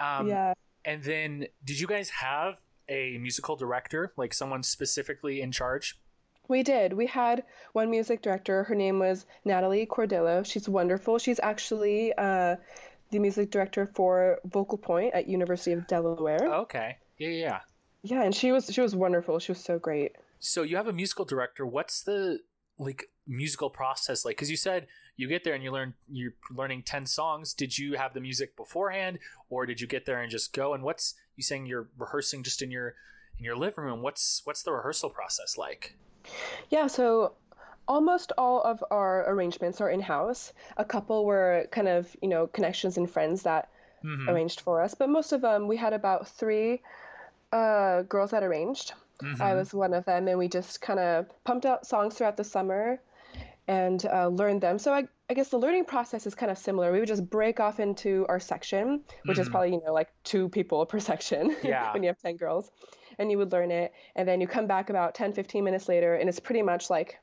Um, 0.00 0.26
yeah. 0.28 0.54
And 0.84 1.04
then, 1.04 1.46
did 1.64 1.78
you 1.78 1.86
guys 1.86 2.10
have 2.10 2.58
a 2.90 3.16
musical 3.18 3.56
director, 3.56 4.12
like 4.16 4.34
someone 4.34 4.62
specifically 4.62 5.40
in 5.40 5.52
charge? 5.52 5.98
We 6.48 6.62
did. 6.62 6.92
We 6.92 7.06
had 7.06 7.44
one 7.72 7.90
music 7.90 8.22
director. 8.22 8.64
Her 8.64 8.74
name 8.74 8.98
was 8.98 9.24
Natalie 9.44 9.86
Cordillo. 9.86 10.44
She's 10.44 10.68
wonderful. 10.68 11.18
She's 11.18 11.38
actually 11.40 12.12
uh, 12.18 12.56
the 13.10 13.18
music 13.20 13.50
director 13.50 13.88
for 13.94 14.40
Vocal 14.44 14.76
Point 14.76 15.14
at 15.14 15.28
University 15.28 15.72
of 15.72 15.86
Delaware. 15.86 16.52
Okay. 16.52 16.96
Yeah. 17.18 17.28
Yeah. 17.28 17.34
yeah. 17.36 17.58
Yeah, 18.02 18.22
and 18.22 18.34
she 18.34 18.50
was 18.50 18.72
she 18.72 18.80
was 18.80 18.96
wonderful. 18.96 19.38
She 19.38 19.52
was 19.52 19.62
so 19.62 19.78
great. 19.78 20.16
So 20.38 20.62
you 20.62 20.76
have 20.76 20.88
a 20.88 20.92
musical 20.92 21.24
director. 21.24 21.66
What's 21.66 22.02
the 22.02 22.40
like 22.80 23.10
musical 23.26 23.70
process 23.70 24.24
like? 24.24 24.36
Because 24.36 24.50
you 24.50 24.56
said 24.56 24.86
you 25.16 25.28
get 25.28 25.44
there 25.44 25.54
and 25.54 25.62
you 25.62 25.70
learn 25.70 25.94
you're 26.10 26.32
learning 26.50 26.82
ten 26.82 27.06
songs. 27.06 27.54
Did 27.54 27.78
you 27.78 27.94
have 27.94 28.14
the 28.14 28.20
music 28.20 28.56
beforehand, 28.56 29.18
or 29.48 29.66
did 29.66 29.80
you 29.80 29.86
get 29.86 30.06
there 30.06 30.20
and 30.20 30.30
just 30.30 30.52
go? 30.52 30.74
And 30.74 30.82
what's 30.82 31.14
you 31.36 31.42
saying 31.42 31.66
you're 31.66 31.88
rehearsing 31.96 32.42
just 32.42 32.62
in 32.62 32.70
your 32.70 32.94
in 33.38 33.44
your 33.44 33.56
living 33.56 33.84
room? 33.84 34.02
What's 34.02 34.42
what's 34.44 34.62
the 34.62 34.72
rehearsal 34.72 35.10
process 35.10 35.56
like? 35.56 35.96
Yeah, 36.70 36.86
so 36.86 37.34
almost 37.86 38.32
all 38.38 38.62
of 38.62 38.84
our 38.90 39.28
arrangements 39.30 39.80
are 39.80 39.90
in 39.90 40.00
house. 40.00 40.52
A 40.76 40.84
couple 40.84 41.24
were 41.24 41.66
kind 41.72 41.88
of, 41.88 42.14
you 42.22 42.28
know, 42.28 42.46
connections 42.46 42.96
and 42.96 43.10
friends 43.10 43.42
that 43.42 43.68
mm-hmm. 44.04 44.28
arranged 44.28 44.60
for 44.60 44.82
us, 44.82 44.94
but 44.94 45.08
most 45.08 45.32
of 45.32 45.40
them, 45.40 45.66
we 45.66 45.76
had 45.76 45.92
about 45.92 46.28
three 46.28 46.82
uh, 47.52 48.02
girls 48.02 48.30
that 48.30 48.42
arranged. 48.42 48.92
Mm-hmm. 49.22 49.42
I 49.42 49.54
was 49.54 49.72
one 49.72 49.94
of 49.94 50.04
them, 50.04 50.28
and 50.28 50.38
we 50.38 50.48
just 50.48 50.80
kind 50.80 50.98
of 50.98 51.26
pumped 51.44 51.66
out 51.66 51.86
songs 51.86 52.14
throughout 52.14 52.36
the 52.36 52.44
summer 52.44 53.00
and 53.70 54.04
uh, 54.06 54.26
learned 54.26 54.60
them. 54.60 54.78
So 54.80 54.92
I, 54.92 55.06
I 55.28 55.34
guess 55.34 55.50
the 55.50 55.58
learning 55.58 55.84
process 55.84 56.26
is 56.26 56.34
kind 56.34 56.50
of 56.50 56.58
similar. 56.58 56.90
We 56.90 56.98
would 56.98 57.08
just 57.08 57.30
break 57.30 57.60
off 57.60 57.78
into 57.78 58.26
our 58.28 58.40
section, 58.40 59.02
which 59.24 59.36
mm-hmm. 59.36 59.42
is 59.42 59.48
probably, 59.48 59.70
you 59.70 59.80
know, 59.86 59.92
like 59.92 60.08
two 60.24 60.48
people 60.48 60.84
per 60.86 60.98
section 61.10 61.54
yeah. 61.62 61.92
when 61.92 62.02
you 62.02 62.08
have 62.08 62.18
10 62.18 62.36
girls. 62.36 62.70
And 63.18 63.30
you 63.30 63.38
would 63.38 63.52
learn 63.52 63.70
it. 63.70 63.92
And 64.16 64.26
then 64.26 64.40
you 64.40 64.48
come 64.48 64.66
back 64.66 64.90
about 64.90 65.14
10, 65.14 65.34
15 65.34 65.62
minutes 65.62 65.88
later, 65.88 66.14
and 66.14 66.28
it's 66.28 66.40
pretty 66.40 66.62
much 66.62 66.90
like 66.90 67.20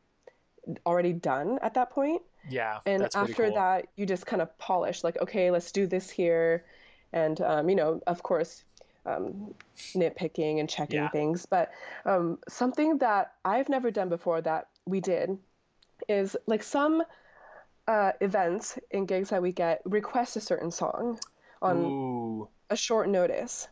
already 0.85 1.11
done 1.11 1.59
at 1.61 1.73
that 1.73 1.89
point. 1.89 2.21
Yeah. 2.49 2.79
And 2.85 3.03
after 3.13 3.47
cool. 3.47 3.55
that, 3.55 3.87
you 3.97 4.05
just 4.05 4.25
kind 4.25 4.41
of 4.41 4.57
polish, 4.57 5.03
like, 5.03 5.19
okay, 5.21 5.51
let's 5.51 5.73
do 5.73 5.85
this 5.85 6.09
here. 6.09 6.63
And, 7.11 7.41
um, 7.41 7.69
you 7.69 7.75
know, 7.75 8.01
of 8.07 8.23
course, 8.23 8.63
um, 9.07 9.53
nitpicking 9.95 10.59
and 10.59 10.69
checking 10.69 10.99
yeah. 10.99 11.09
things. 11.09 11.45
But 11.45 11.71
um, 12.05 12.39
something 12.47 12.97
that 12.99 13.33
I've 13.43 13.69
never 13.69 13.89
done 13.91 14.09
before 14.09 14.41
that 14.41 14.67
we 14.85 14.99
did 14.99 15.37
is 16.07 16.35
like 16.45 16.63
some 16.63 17.03
uh, 17.87 18.11
events 18.21 18.77
and 18.91 19.07
gigs 19.07 19.29
that 19.29 19.41
we 19.41 19.51
get 19.51 19.81
request 19.85 20.35
a 20.35 20.41
certain 20.41 20.71
song 20.71 21.19
on 21.61 21.77
Ooh. 21.77 22.49
a 22.69 22.75
short 22.75 23.09
notice. 23.09 23.67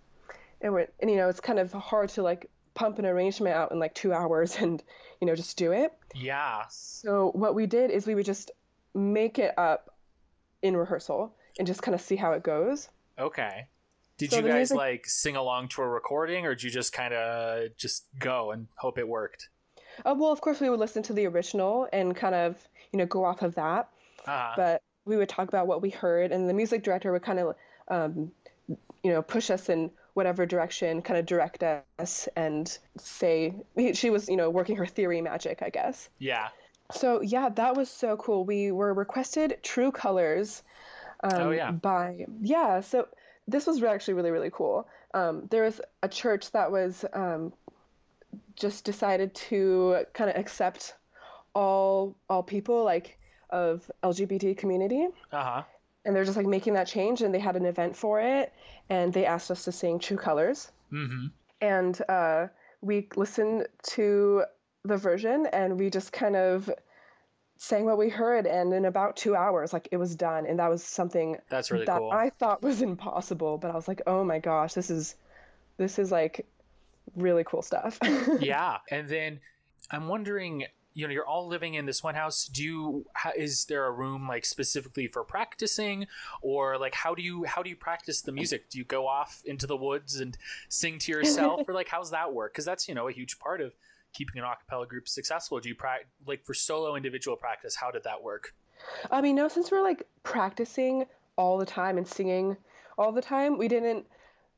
And, 0.62 0.74
we're, 0.74 0.88
and, 1.00 1.12
you 1.12 1.18
know, 1.18 1.30
it's 1.30 1.42
kind 1.42 1.60
of 1.60 1.72
hard 1.74 2.10
to 2.10 2.24
like 2.24 2.50
pump 2.76 3.00
an 3.00 3.06
arrangement 3.06 3.56
out 3.56 3.72
in 3.72 3.80
like 3.80 3.96
two 3.96 4.14
hours 4.14 4.58
and 4.60 4.84
you 5.20 5.28
know 5.28 5.34
just 5.34 5.58
do 5.58 5.72
it 5.72 5.92
yeah 6.14 6.64
so 6.70 7.32
what 7.34 7.56
we 7.56 7.66
did 7.66 7.90
is 7.90 8.06
we 8.06 8.14
would 8.14 8.26
just 8.26 8.52
make 8.94 9.40
it 9.40 9.58
up 9.58 9.96
in 10.62 10.78
rehearsal 10.78 11.34
and 11.58 11.66
just 11.66 11.82
kind 11.82 11.96
of 11.96 12.02
see 12.02 12.16
how 12.16 12.34
it 12.34 12.44
goes 12.44 12.90
okay 13.18 13.68
did 14.18 14.32
so 14.32 14.38
you 14.38 14.44
guys 14.44 14.72
music... 14.72 14.78
like 14.78 15.06
sing 15.06 15.36
along 15.36 15.68
to 15.68 15.82
a 15.82 15.88
recording 15.88 16.46
or 16.46 16.56
did 16.56 16.64
you 16.64 16.70
just 16.70 16.94
kind 16.94 17.14
of 17.14 17.76
just 17.78 18.06
go 18.20 18.52
and 18.52 18.68
hope 18.78 18.98
it 18.98 19.08
worked 19.08 19.50
uh, 20.06 20.16
well 20.18 20.32
of 20.32 20.42
course 20.42 20.60
we 20.60 20.70
would 20.70 20.80
listen 20.80 21.04
to 21.04 21.14
the 21.14 21.26
original 21.26 21.88
and 21.94 22.16
kind 22.16 22.36
of 22.36 22.58
you 22.92 23.00
know 23.00 23.06
go 23.06 23.24
off 23.24 23.42
of 23.42 23.56
that 23.56 23.90
uh-huh. 24.26 24.54
but 24.56 24.82
we 25.06 25.18
would 25.18 25.30
talk 25.30 25.48
about 25.48 25.68
what 25.68 25.82
we 25.82 25.90
heard 25.90 26.32
and 26.32 26.50
the 26.50 26.54
music 26.54 26.84
director 26.84 27.12
would 27.12 27.24
kind 27.24 27.40
of 27.40 27.56
um, 27.90 28.32
you 29.04 29.12
know 29.12 29.22
push 29.22 29.50
us 29.52 29.70
in 29.70 29.92
whatever 30.16 30.46
direction, 30.46 31.02
kind 31.02 31.20
of 31.20 31.26
direct 31.26 31.62
us 32.00 32.28
and 32.38 32.78
say 32.98 33.54
she 33.94 34.10
was, 34.10 34.30
you 34.30 34.38
know, 34.38 34.50
working 34.50 34.78
her 34.78 34.86
theory 34.86 35.22
magic, 35.22 35.62
I 35.62 35.70
guess. 35.70 36.10
Yeah. 36.20 36.48
So 36.92 37.22
yeah, 37.22 37.50
that 37.50 37.76
was 37.76 37.92
so 37.92 38.16
cool. 38.16 38.46
We 38.46 38.72
were 38.72 38.94
requested 38.94 39.58
True 39.62 39.92
Colors. 39.92 40.64
Um, 41.22 41.32
oh 41.36 41.52
yeah. 41.52 41.72
By 41.72 42.26
yeah, 42.42 42.80
so 42.80 43.08
this 43.48 43.68
was 43.68 43.82
actually 43.84 44.16
really 44.16 44.32
really 44.32 44.52
cool. 44.52 44.88
Um, 45.14 45.48
there 45.50 45.64
was 45.64 45.82
a 46.04 46.10
church 46.10 46.52
that 46.52 46.72
was 46.72 47.06
um, 47.14 47.54
just 48.56 48.84
decided 48.84 49.34
to 49.36 50.06
kind 50.14 50.30
of 50.30 50.36
accept 50.36 50.94
all 51.54 52.16
all 52.30 52.44
people 52.44 52.84
like 52.84 53.18
of 53.50 53.90
LGBT 54.04 54.58
community. 54.58 55.08
Uh 55.32 55.44
huh 55.44 55.64
and 56.06 56.16
they're 56.16 56.24
just 56.24 56.38
like 56.38 56.46
making 56.46 56.74
that 56.74 56.88
change 56.88 57.22
and 57.22 57.34
they 57.34 57.40
had 57.40 57.56
an 57.56 57.66
event 57.66 57.96
for 57.96 58.22
it 58.22 58.54
and 58.90 59.12
they 59.12 59.26
asked 59.26 59.50
us 59.52 59.66
to 59.66 59.72
sing 59.72 60.00
true 60.00 60.18
colors 60.18 60.72
mm-hmm. 60.94 61.28
and 61.62 62.02
uh, 62.08 62.48
we 62.82 63.08
listened 63.16 63.68
to 63.84 64.44
the 64.84 64.98
version 64.98 65.48
and 65.52 65.80
we 65.80 65.90
just 65.90 66.14
kind 66.14 66.36
of 66.36 66.70
sang 67.58 67.86
what 67.86 67.98
we 67.98 68.10
heard 68.10 68.46
and 68.46 68.74
in 68.74 68.86
about 68.86 69.16
two 69.16 69.36
hours 69.36 69.72
like 69.72 69.88
it 69.92 69.98
was 69.98 70.16
done 70.16 70.46
and 70.46 70.60
that 70.60 70.70
was 70.70 70.84
something 70.84 71.38
that's 71.50 71.72
really 71.72 71.86
that 71.86 72.00
cool. 72.00 72.12
i 72.12 72.30
thought 72.30 72.62
was 72.62 72.82
impossible 72.82 73.58
but 73.58 73.72
i 73.72 73.76
was 73.76 73.88
like 73.88 74.02
oh 74.08 74.24
my 74.24 74.40
gosh 74.40 74.74
this 74.74 74.90
is 74.90 75.16
this 75.78 75.98
is 75.98 76.12
like 76.12 76.46
really 77.16 77.44
cool 77.44 77.62
stuff. 77.62 78.00
Yeah 78.40 78.78
and 78.92 79.08
then 79.08 79.40
i'm 79.92 80.08
wondering 80.08 80.66
you 80.96 81.06
know 81.06 81.14
you're 81.14 81.28
all 81.28 81.48
living 81.48 81.76
in 81.76 81.86
this 81.86 82.02
one 82.02 82.16
house. 82.16 82.48
Do 82.48 82.64
you 82.64 83.06
is 83.36 83.66
there 83.66 83.86
a 83.86 83.92
room 83.92 84.28
like 84.28 84.46
specifically 84.46 85.08
for 85.08 85.24
practicing? 85.24 86.08
Or 86.42 86.78
like 86.78 86.96
how 86.96 87.14
do 87.14 87.22
you 87.22 87.44
how 87.44 87.62
do 87.62 87.70
you 87.70 87.76
practice 87.76 88.22
the 88.22 88.32
music? 88.32 88.70
Do 88.70 88.78
you 88.78 88.86
go 88.86 89.06
off 89.06 89.42
into 89.46 89.68
the 89.68 89.76
woods 89.76 90.20
and 90.20 90.38
sing 90.70 90.98
to 91.00 91.12
yourself? 91.12 91.64
Or 91.68 91.74
like 91.74 91.90
how's 91.90 92.12
that 92.12 92.34
work? 92.34 92.54
Because 92.54 92.66
that's 92.66 92.88
you 92.88 92.96
know 92.96 93.10
a 93.10 93.12
huge 93.12 93.38
part 93.40 93.60
of 93.60 93.76
keeping 94.16 94.42
an 94.42 94.48
acapella 94.48 94.88
group 94.88 95.08
successful? 95.08 95.60
Do 95.60 95.70
you 95.70 95.76
pra- 95.76 96.00
like 96.26 96.46
for 96.46 96.54
solo 96.54 96.96
individual 96.96 97.38
practice 97.38 97.76
how 97.76 97.92
did 97.92 98.04
that 98.04 98.24
work? 98.24 98.54
I 99.12 99.22
mean 99.22 99.36
no 99.36 99.48
since 99.48 99.72
we're 99.72 99.82
like 99.82 100.08
practicing 100.24 101.06
all 101.38 101.58
the 101.58 101.66
time 101.66 101.98
and 101.98 102.08
singing 102.08 102.58
all 102.98 103.12
the 103.12 103.22
time 103.22 103.58
we 103.58 103.68
didn't 103.68 104.06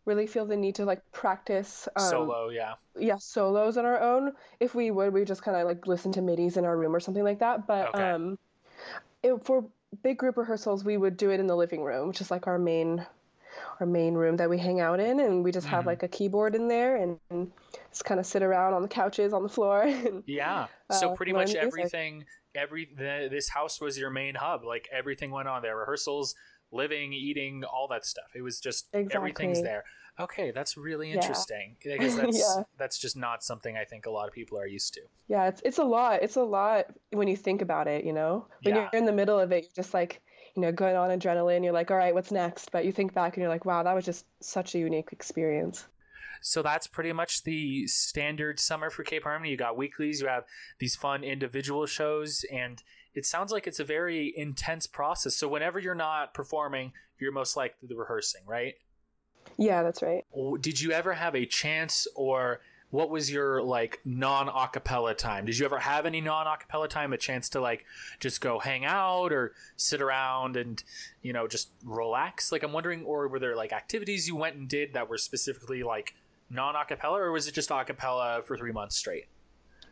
really 0.05 0.27
feel 0.27 0.45
the 0.45 0.55
need 0.55 0.75
to 0.75 0.85
like 0.85 1.01
practice 1.11 1.87
um, 1.95 2.09
solo 2.09 2.49
yeah. 2.49 2.75
yeah 2.97 3.17
solos 3.17 3.77
on 3.77 3.85
our 3.85 4.01
own. 4.01 4.31
If 4.59 4.73
we 4.73 4.91
would 4.91 5.13
we 5.13 5.25
just 5.25 5.41
kind 5.41 5.57
of 5.57 5.67
like 5.67 5.87
listen 5.87 6.11
to 6.13 6.21
midis 6.21 6.57
in 6.57 6.65
our 6.65 6.77
room 6.77 6.95
or 6.95 6.99
something 6.99 7.23
like 7.23 7.39
that. 7.39 7.67
But 7.67 7.89
okay. 7.89 8.11
um 8.11 8.39
it, 9.23 9.43
for 9.43 9.65
big 10.03 10.17
group 10.17 10.37
rehearsals 10.37 10.83
we 10.83 10.97
would 10.97 11.17
do 11.17 11.29
it 11.31 11.39
in 11.39 11.47
the 11.47 11.55
living 11.55 11.81
room 11.81 12.07
which 12.07 12.21
is 12.21 12.29
like 12.29 12.45
our 12.45 12.59
main 12.59 13.05
our 13.79 13.87
main 13.87 14.13
room 14.13 14.37
that 14.37 14.49
we 14.49 14.57
hang 14.57 14.79
out 14.79 14.99
in 14.99 15.19
and 15.19 15.43
we 15.43 15.51
just 15.51 15.67
have 15.67 15.81
mm-hmm. 15.81 15.89
like 15.89 16.03
a 16.03 16.07
keyboard 16.07 16.55
in 16.55 16.67
there 16.67 16.95
and, 16.95 17.19
and 17.29 17.51
just 17.91 18.05
kind 18.05 18.19
of 18.19 18.25
sit 18.25 18.41
around 18.41 18.73
on 18.73 18.81
the 18.81 18.87
couches 18.87 19.33
on 19.33 19.43
the 19.43 19.49
floor 19.49 19.81
and, 19.83 20.23
yeah 20.25 20.67
so 20.91 21.11
uh, 21.11 21.15
pretty 21.15 21.33
much 21.33 21.53
everything 21.53 22.25
every 22.55 22.87
the, 22.97 23.27
this 23.29 23.49
house 23.49 23.79
was 23.79 23.97
your 23.97 24.09
main 24.09 24.35
hub 24.35 24.63
like 24.63 24.87
everything 24.91 25.31
went 25.31 25.47
on 25.47 25.61
there 25.61 25.77
rehearsals 25.77 26.33
living, 26.71 27.13
eating, 27.13 27.63
all 27.63 27.87
that 27.89 28.05
stuff. 28.05 28.31
It 28.35 28.41
was 28.41 28.59
just 28.59 28.87
exactly. 28.93 29.15
everything's 29.15 29.61
there. 29.61 29.83
Okay, 30.19 30.51
that's 30.51 30.77
really 30.77 31.11
interesting. 31.11 31.75
Yeah. 31.85 31.97
Because 31.97 32.15
that's 32.17 32.37
yeah. 32.37 32.63
that's 32.77 32.97
just 32.97 33.15
not 33.15 33.43
something 33.43 33.77
I 33.77 33.85
think 33.85 34.05
a 34.05 34.09
lot 34.09 34.27
of 34.27 34.33
people 34.33 34.57
are 34.59 34.67
used 34.67 34.93
to. 34.95 35.01
Yeah, 35.27 35.47
it's 35.47 35.61
it's 35.63 35.77
a 35.77 35.83
lot. 35.83 36.23
It's 36.23 36.37
a 36.37 36.43
lot 36.43 36.85
when 37.11 37.27
you 37.27 37.37
think 37.37 37.61
about 37.61 37.87
it, 37.87 38.03
you 38.03 38.13
know. 38.13 38.47
When 38.63 38.75
yeah. 38.75 38.89
you're 38.91 38.99
in 38.99 39.05
the 39.05 39.13
middle 39.13 39.39
of 39.39 39.51
it, 39.51 39.63
you're 39.63 39.83
just 39.83 39.93
like, 39.93 40.21
you 40.57 40.63
know, 40.63 40.71
going 40.71 40.95
on 40.95 41.11
adrenaline, 41.11 41.63
you're 41.63 41.71
like, 41.71 41.91
all 41.91 41.97
right, 41.97 42.15
what's 42.15 42.31
next? 42.31 42.71
But 42.71 42.83
you 42.83 42.91
think 42.91 43.13
back 43.13 43.35
and 43.35 43.41
you're 43.43 43.49
like, 43.49 43.63
wow, 43.63 43.83
that 43.83 43.93
was 43.93 44.03
just 44.03 44.25
such 44.41 44.73
a 44.73 44.79
unique 44.79 45.09
experience. 45.11 45.85
So 46.41 46.63
that's 46.63 46.87
pretty 46.87 47.13
much 47.13 47.43
the 47.43 47.85
standard 47.85 48.59
summer 48.59 48.89
for 48.89 49.03
Cape 49.03 49.23
Harmony. 49.23 49.51
You 49.51 49.57
got 49.57 49.77
weeklies, 49.77 50.19
you 50.19 50.27
have 50.27 50.45
these 50.79 50.95
fun 50.95 51.23
individual 51.23 51.85
shows, 51.85 52.43
and 52.51 52.81
it 53.13 53.23
sounds 53.23 53.51
like 53.51 53.67
it's 53.67 53.79
a 53.79 53.83
very 53.83 54.33
intense 54.35 54.87
process. 54.87 55.35
So 55.35 55.47
whenever 55.47 55.77
you're 55.77 55.93
not 55.93 56.33
performing, 56.33 56.91
you're 57.19 57.31
most 57.31 57.55
likely 57.55 57.95
rehearsing, 57.95 58.41
right? 58.47 58.73
Yeah, 59.57 59.83
that's 59.83 60.01
right. 60.01 60.25
Did 60.59 60.81
you 60.81 60.91
ever 60.91 61.13
have 61.13 61.35
a 61.35 61.45
chance 61.45 62.07
or 62.15 62.61
what 62.89 63.09
was 63.09 63.29
your 63.29 63.61
like 63.61 63.99
non 64.05 64.47
acapella 64.47 65.15
time? 65.15 65.45
Did 65.45 65.57
you 65.57 65.65
ever 65.65 65.79
have 65.79 66.05
any 66.05 66.21
non 66.21 66.45
acapella 66.45 66.87
time, 66.87 67.13
a 67.13 67.17
chance 67.17 67.49
to 67.49 67.59
like 67.59 67.85
just 68.19 68.39
go 68.39 68.59
hang 68.59 68.85
out 68.85 69.33
or 69.33 69.53
sit 69.75 70.01
around 70.01 70.55
and, 70.55 70.81
you 71.21 71.33
know, 71.33 71.47
just 71.47 71.69
relax? 71.83 72.51
Like 72.51 72.63
I'm 72.63 72.71
wondering, 72.71 73.03
or 73.03 73.27
were 73.27 73.39
there 73.39 73.55
like 73.55 73.73
activities 73.73 74.27
you 74.27 74.35
went 74.35 74.55
and 74.55 74.67
did 74.69 74.93
that 74.93 75.09
were 75.09 75.17
specifically 75.17 75.83
like 75.83 76.15
non 76.49 76.75
acapella 76.75 77.19
or 77.19 77.31
was 77.31 77.47
it 77.47 77.53
just 77.53 77.69
acapella 77.69 78.43
for 78.43 78.57
three 78.57 78.71
months 78.71 78.95
straight? 78.95 79.25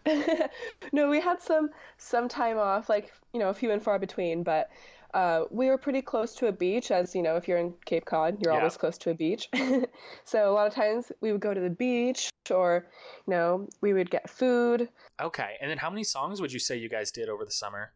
no, 0.91 1.09
we 1.09 1.19
had 1.19 1.41
some 1.41 1.71
some 1.97 2.29
time 2.29 2.57
off, 2.57 2.89
like 2.89 3.11
you 3.33 3.39
know, 3.39 3.49
a 3.49 3.53
few 3.53 3.71
and 3.71 3.81
far 3.81 3.99
between, 3.99 4.43
but 4.43 4.69
uh, 5.15 5.45
we 5.49 5.67
were 5.67 5.77
pretty 5.77 6.01
close 6.01 6.35
to 6.35 6.47
a 6.47 6.51
beach. 6.51 6.91
As 6.91 7.15
you 7.15 7.23
know, 7.23 7.37
if 7.37 7.47
you're 7.47 7.57
in 7.57 7.73
Cape 7.85 8.03
Cod, 8.03 8.37
you're 8.41 8.51
yeah. 8.51 8.59
always 8.59 8.75
close 8.75 8.97
to 8.99 9.11
a 9.11 9.13
beach. 9.13 9.49
so 10.25 10.51
a 10.51 10.53
lot 10.53 10.67
of 10.67 10.73
times 10.73 11.09
we 11.21 11.31
would 11.31 11.39
go 11.39 11.53
to 11.53 11.61
the 11.61 11.69
beach, 11.69 12.29
or 12.51 12.85
you 13.25 13.31
know, 13.31 13.67
we 13.79 13.93
would 13.93 14.11
get 14.11 14.29
food. 14.29 14.89
Okay, 15.21 15.55
and 15.61 15.71
then 15.71 15.77
how 15.77 15.89
many 15.89 16.03
songs 16.03 16.41
would 16.41 16.51
you 16.51 16.59
say 16.59 16.75
you 16.75 16.89
guys 16.89 17.11
did 17.11 17.29
over 17.29 17.45
the 17.45 17.51
summer? 17.51 17.93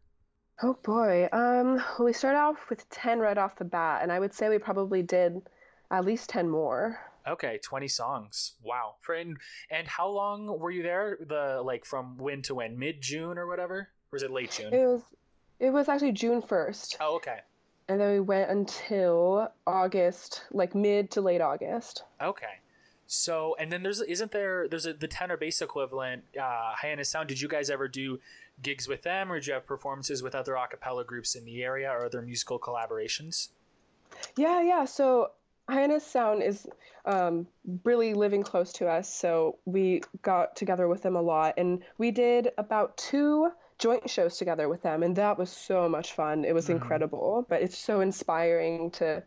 Oh 0.62 0.78
boy, 0.82 1.28
um, 1.32 1.76
well, 1.76 2.06
we 2.06 2.14
started 2.14 2.38
off 2.38 2.70
with 2.70 2.88
ten 2.88 3.18
right 3.18 3.36
off 3.36 3.56
the 3.56 3.66
bat, 3.66 4.00
and 4.02 4.10
I 4.10 4.18
would 4.18 4.32
say 4.32 4.48
we 4.48 4.58
probably 4.58 5.02
did 5.02 5.42
at 5.90 6.06
least 6.06 6.30
ten 6.30 6.48
more. 6.48 6.98
Okay, 7.28 7.60
20 7.62 7.86
songs. 7.86 8.54
Wow. 8.62 8.94
For 9.02 9.14
and, 9.14 9.36
and 9.70 9.86
how 9.86 10.08
long 10.08 10.58
were 10.58 10.70
you 10.70 10.82
there? 10.82 11.18
The 11.20 11.60
like 11.62 11.84
from 11.84 12.16
when 12.16 12.40
to 12.42 12.54
when? 12.54 12.78
Mid 12.78 13.02
June 13.02 13.36
or 13.36 13.46
whatever? 13.46 13.76
Or 13.76 14.14
was 14.14 14.22
it 14.22 14.30
late 14.30 14.52
June? 14.52 14.72
It 14.72 14.86
was 14.86 15.02
it 15.60 15.70
was 15.70 15.88
actually 15.88 16.12
June 16.12 16.42
1st. 16.42 16.96
Oh, 17.00 17.16
okay. 17.16 17.40
And 17.88 18.00
then 18.00 18.12
we 18.12 18.20
went 18.20 18.50
until 18.50 19.52
August, 19.66 20.44
like 20.52 20.74
mid 20.74 21.10
to 21.12 21.20
late 21.20 21.40
August. 21.40 22.04
Okay. 22.20 22.60
So, 23.06 23.56
and 23.58 23.72
then 23.72 23.82
there's 23.82 24.00
isn't 24.00 24.30
there 24.30 24.68
there's 24.68 24.86
a 24.86 24.92
the 24.92 25.08
tenor 25.08 25.36
bass 25.36 25.60
equivalent 25.60 26.22
uh, 26.40 26.72
Hyannis 26.80 27.08
Sound. 27.08 27.28
Did 27.28 27.40
you 27.40 27.48
guys 27.48 27.68
ever 27.68 27.88
do 27.88 28.20
gigs 28.62 28.86
with 28.86 29.02
them, 29.02 29.32
or 29.32 29.40
did 29.40 29.48
you 29.48 29.54
have 29.54 29.66
performances 29.66 30.22
with 30.22 30.36
other 30.36 30.54
a 30.54 30.68
cappella 30.68 31.04
groups 31.04 31.34
in 31.34 31.44
the 31.44 31.64
area 31.64 31.90
or 31.90 32.04
other 32.04 32.22
musical 32.22 32.60
collaborations? 32.60 33.48
Yeah, 34.36 34.62
yeah. 34.62 34.84
So 34.84 35.32
Hyannis 35.68 36.06
Sound 36.06 36.44
is 36.44 36.68
um, 37.04 37.48
really 37.82 38.14
living 38.14 38.44
close 38.44 38.72
to 38.74 38.86
us, 38.86 39.12
so 39.12 39.58
we 39.64 40.02
got 40.22 40.54
together 40.54 40.86
with 40.86 41.02
them 41.02 41.16
a 41.16 41.22
lot, 41.22 41.54
and 41.56 41.82
we 41.98 42.12
did 42.12 42.50
about 42.56 42.96
two 42.96 43.50
joint 43.80 44.08
shows 44.08 44.36
together 44.38 44.68
with 44.68 44.82
them, 44.82 45.02
and 45.02 45.16
that 45.16 45.38
was 45.38 45.50
so 45.50 45.88
much 45.88 46.12
fun. 46.12 46.44
It 46.44 46.54
was 46.54 46.66
Mhm. 46.68 46.76
incredible, 46.76 47.44
but 47.48 47.62
it's 47.62 47.76
so 47.76 48.00
inspiring 48.00 48.90
to 48.92 49.22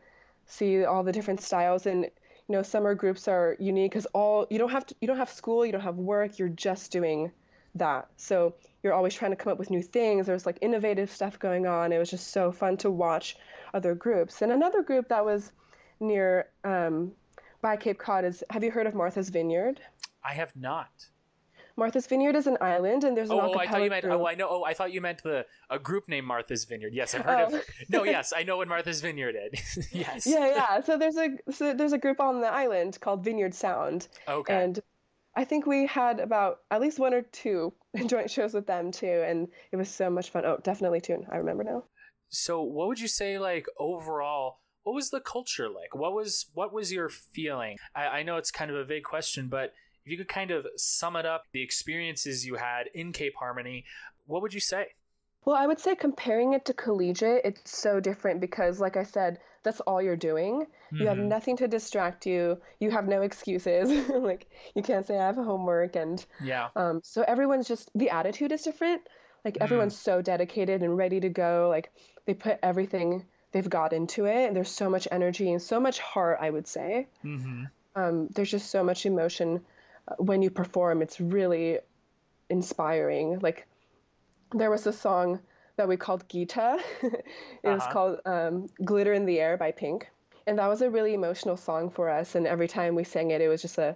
see 0.46 0.86
all 0.86 1.04
the 1.04 1.12
different 1.12 1.42
styles 1.42 1.86
and 1.86 2.04
you 2.04 2.12
know 2.50 2.62
summer 2.62 2.94
groups 2.96 3.28
are 3.30 3.56
unique 3.60 3.92
because 3.92 4.06
all 4.08 4.46
you 4.50 4.60
don't 4.60 4.72
have 4.72 4.86
to, 4.86 4.96
you 5.00 5.08
don't 5.08 5.18
have 5.18 5.30
school 5.30 5.66
you 5.66 5.72
don't 5.72 5.82
have 5.82 5.98
work 5.98 6.38
you're 6.38 6.50
just 6.50 6.92
doing 6.92 7.32
that 7.76 8.10
so 8.18 8.54
you're 8.84 8.92
always 8.94 9.13
trying 9.16 9.32
to 9.32 9.38
come 9.38 9.54
up 9.54 9.58
with 9.58 9.70
new 9.70 9.82
things 9.82 10.28
there's 10.28 10.46
like 10.46 10.58
innovative 10.62 11.10
stuff 11.10 11.39
going 11.39 11.66
on 11.66 11.94
it 11.94 11.98
was 11.98 12.10
just 12.10 12.28
so 12.32 12.52
fun 12.52 12.76
to 12.76 12.92
watch 12.92 13.38
other 13.74 13.96
groups 13.96 14.42
and 14.42 14.52
another 14.52 14.84
group 14.84 15.08
that 15.08 15.24
was 15.24 15.54
near 16.02 16.50
um, 16.66 17.13
by 17.62 17.78
cape 17.78 17.98
cod 17.98 18.26
is 18.26 18.44
have 18.50 18.62
you 18.66 18.70
heard 18.72 18.86
of 18.86 18.94
martha's 18.94 19.30
vineyard 19.30 19.80
I 20.22 20.34
have 20.34 20.54
not. 20.56 20.92
Martha's 21.76 22.06
vineyard 22.08 22.36
is 22.36 22.46
an 22.48 22.58
island 22.62 23.04
and 23.04 23.18
there's 23.18 23.30
an 23.30 23.38
Oh, 23.38 23.52
oh, 23.52 23.54
a 23.54 23.58
I 23.58 23.68
thought 23.68 23.84
you 23.84 23.90
meant. 23.90 24.06
Oh, 24.06 24.10
group. 24.10 24.22
Oh, 24.22 24.28
I 24.28 24.36
know. 24.36 24.48
Oh, 24.50 24.64
I 24.64 24.74
thought 24.74 24.94
you 24.94 25.02
meant 25.02 25.24
the 25.24 25.46
a 25.70 25.80
group 25.80 26.08
named 26.08 26.28
Martha's 26.28 26.66
Vineyard. 26.66 26.94
Yes, 26.94 27.16
I've 27.16 27.26
heard 27.26 27.48
Oh. 27.52 27.56
of. 27.58 27.64
No, 27.90 28.04
yes, 28.16 28.32
I 28.36 28.44
know 28.44 28.58
what 28.58 28.68
Martha's 28.68 29.02
Vineyard 29.02 29.36
is. 29.52 29.90
yes. 29.92 30.28
yeah 30.28 30.48
yeah 30.56 30.82
so 30.82 30.98
there's 30.98 31.18
a 31.18 31.30
so 31.52 31.74
there's 31.74 31.94
a 31.94 31.98
group 31.98 32.20
on 32.20 32.42
the 32.42 32.48
island 32.48 33.00
called 33.02 33.24
vineyard 33.24 33.54
sound 33.56 34.08
Okay. 34.28 34.54
and 34.54 34.80
I 35.36 35.46
think 35.46 35.66
we 35.66 35.88
had 35.88 36.20
about 36.20 36.60
at 36.70 36.80
least 36.80 37.00
one 37.00 37.14
or 37.14 37.24
two 37.24 37.74
joint 38.06 38.30
shows 38.30 38.54
with 38.54 38.68
them 38.68 38.92
too, 38.92 39.24
and 39.28 39.48
it 39.72 39.78
was 39.78 39.90
so 39.90 40.10
much 40.12 40.30
fun. 40.30 40.46
Oh, 40.46 40.60
definitely 40.62 41.02
tune. 41.02 41.26
I 41.32 41.38
remember 41.38 41.64
now. 41.64 41.86
so, 42.30 42.62
what 42.62 42.88
would 42.88 43.00
you 43.00 43.08
say, 43.08 43.40
like 43.40 43.66
overall? 43.80 44.60
What 44.84 44.94
was 44.94 45.10
the 45.10 45.22
culture 45.22 45.70
like? 45.70 45.96
What 45.96 46.14
was 46.14 46.48
what 46.54 46.72
was 46.72 46.92
your 46.92 47.10
feeling? 47.10 47.78
I, 47.96 48.06
I 48.20 48.24
know 48.24 48.38
it's 48.38 48.52
kind 48.52 48.70
of 48.70 48.78
a 48.78 48.84
vague 48.84 49.06
question, 49.06 49.48
but 49.48 49.74
if 50.06 50.12
you 50.12 50.18
could 50.18 50.28
kind 50.28 50.52
of 50.52 50.68
sum 50.76 51.16
it 51.16 51.26
up, 51.26 51.44
the 51.52 51.62
experiences 51.62 52.46
you 52.46 52.56
had 52.56 52.88
in 52.94 53.12
Cape 53.13 53.36
Harmony, 53.39 53.86
what 54.26 54.42
would 54.42 54.54
you 54.54 54.60
say? 54.60 54.88
Well, 55.46 55.56
I 55.56 55.68
would 55.68 55.80
say 55.80 55.96
comparing 55.96 56.54
it 56.54 56.66
to 56.66 56.74
collegiate, 56.74 57.42
it's 57.44 57.78
so 57.78 58.00
different 58.00 58.39
because, 58.42 58.80
like 58.80 58.96
I 58.98 59.04
said, 59.04 59.39
that's 59.63 59.80
all 59.82 60.02
you're 60.02 60.16
doing. 60.18 60.68
You 60.92 61.08
have 61.08 61.18
Mhm. 61.18 61.28
nothing 61.28 61.58
to 61.58 61.68
distract 61.68 62.26
you. 62.26 62.62
You 62.80 62.92
have 62.92 63.08
no 63.08 63.22
excuses. 63.22 63.89
like 64.10 64.50
you 64.76 64.84
can't 64.84 65.06
say 65.06 65.18
I 65.18 65.26
have 65.26 65.36
homework, 65.36 65.96
and 65.96 66.26
Yeah. 66.42 66.70
um, 66.76 67.02
so 67.04 67.24
everyone's 67.24 67.68
just 67.68 67.89
the 67.96 68.10
attitude 68.10 68.52
is 68.52 68.62
different. 68.63 69.02
Like 69.46 69.56
Mm. 69.56 69.62
everyone's 69.63 69.98
so 69.98 70.22
dedicated 70.22 70.82
and 70.82 70.98
ready 70.98 71.20
to 71.22 71.30
go. 71.30 71.68
Like 71.70 71.92
they 72.26 72.34
put 72.34 72.60
everything 72.62 73.26
they've 73.52 73.70
got 73.70 73.94
into 73.94 74.26
it, 74.26 74.48
and 74.48 74.56
there's 74.56 74.72
so 74.72 74.89
much 74.89 75.08
energy 75.12 75.52
and 75.52 75.62
so 75.62 75.80
much 75.80 76.00
heart. 76.00 76.39
I 76.42 76.50
would 76.50 76.68
say. 76.68 77.08
Mm-hmm. 77.24 77.66
um, 77.96 78.28
there's 78.30 78.50
just 78.52 78.72
so 78.72 78.84
much 78.84 79.06
emotion 79.06 79.62
when 80.18 80.42
you 80.42 80.50
perform. 80.50 81.02
It's 81.02 81.20
really 81.20 81.80
inspiring. 82.50 83.39
Like 83.39 83.68
there 84.54 84.70
was 84.72 84.86
a 84.88 84.94
song 84.94 85.39
that 85.78 85.88
we 85.88 85.98
called 85.98 86.28
Gita. 86.30 86.80
it 87.02 87.70
was 87.70 87.82
Uh-huh. 87.84 87.94
called 87.94 88.20
um, 88.26 88.68
"Glitter 88.84 89.13
in 89.13 89.26
the 89.26 89.39
Air" 89.39 89.58
by 89.58 89.72
Pink, 89.72 90.10
and 90.48 90.60
that 90.60 90.68
was 90.68 90.82
a 90.82 90.89
really 90.89 91.13
emotional 91.13 91.58
song 91.58 91.89
for 91.89 92.10
us. 92.10 92.36
And 92.36 92.46
every 92.48 92.68
time 92.68 92.96
we 92.96 93.04
sang 93.04 93.32
it, 93.32 93.42
it 93.42 93.48
was 93.48 93.62
just 93.62 93.78
a 93.78 93.96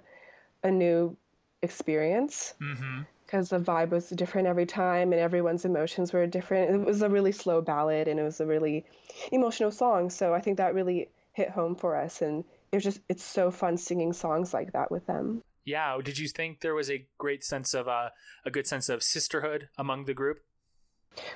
a 0.63 0.72
new 0.72 1.15
experience 1.62 2.54
Mm-hmm. 2.62 3.02
because 3.26 3.50
the 3.50 3.60
vibe 3.60 3.89
was 3.89 4.10
different 4.10 4.48
every 4.48 4.65
time 4.65 5.12
and 5.13 5.22
everyone's 5.22 5.65
emotions 5.65 6.13
were 6.13 6.26
different. 6.28 6.72
It 6.76 6.86
was 6.86 7.02
a 7.02 7.10
really 7.10 7.32
slow 7.32 7.62
ballad 7.62 8.08
and 8.08 8.20
it 8.20 8.24
was 8.24 8.39
a 8.41 8.46
really 8.46 8.86
emotional 9.32 9.72
song. 9.72 10.10
So 10.10 10.34
I 10.34 10.41
think 10.41 10.58
that 10.58 10.74
really 10.76 11.10
hit 11.34 11.50
home 11.50 11.76
for 11.76 11.96
us 11.96 12.22
and 12.22 12.43
it 12.72 12.76
was 12.78 12.84
just 12.84 13.00
it's 13.10 13.24
so 13.24 13.52
fun 13.52 13.78
singing 13.78 14.13
songs 14.13 14.54
like 14.54 14.72
that 14.74 14.91
with 14.91 15.06
them. 15.08 15.41
Yeah. 15.67 15.97
Did 16.01 16.17
you 16.17 16.30
think 16.30 16.62
there 16.62 16.73
was 16.73 16.89
a 16.89 17.06
great 17.17 17.43
sense 17.43 17.73
of 17.73 17.89
uh, 17.89 18.12
a 18.45 18.49
good 18.49 18.65
sense 18.65 18.88
of 18.88 19.03
sisterhood 19.03 19.67
among 19.77 20.06
the 20.06 20.13
group? 20.13 20.39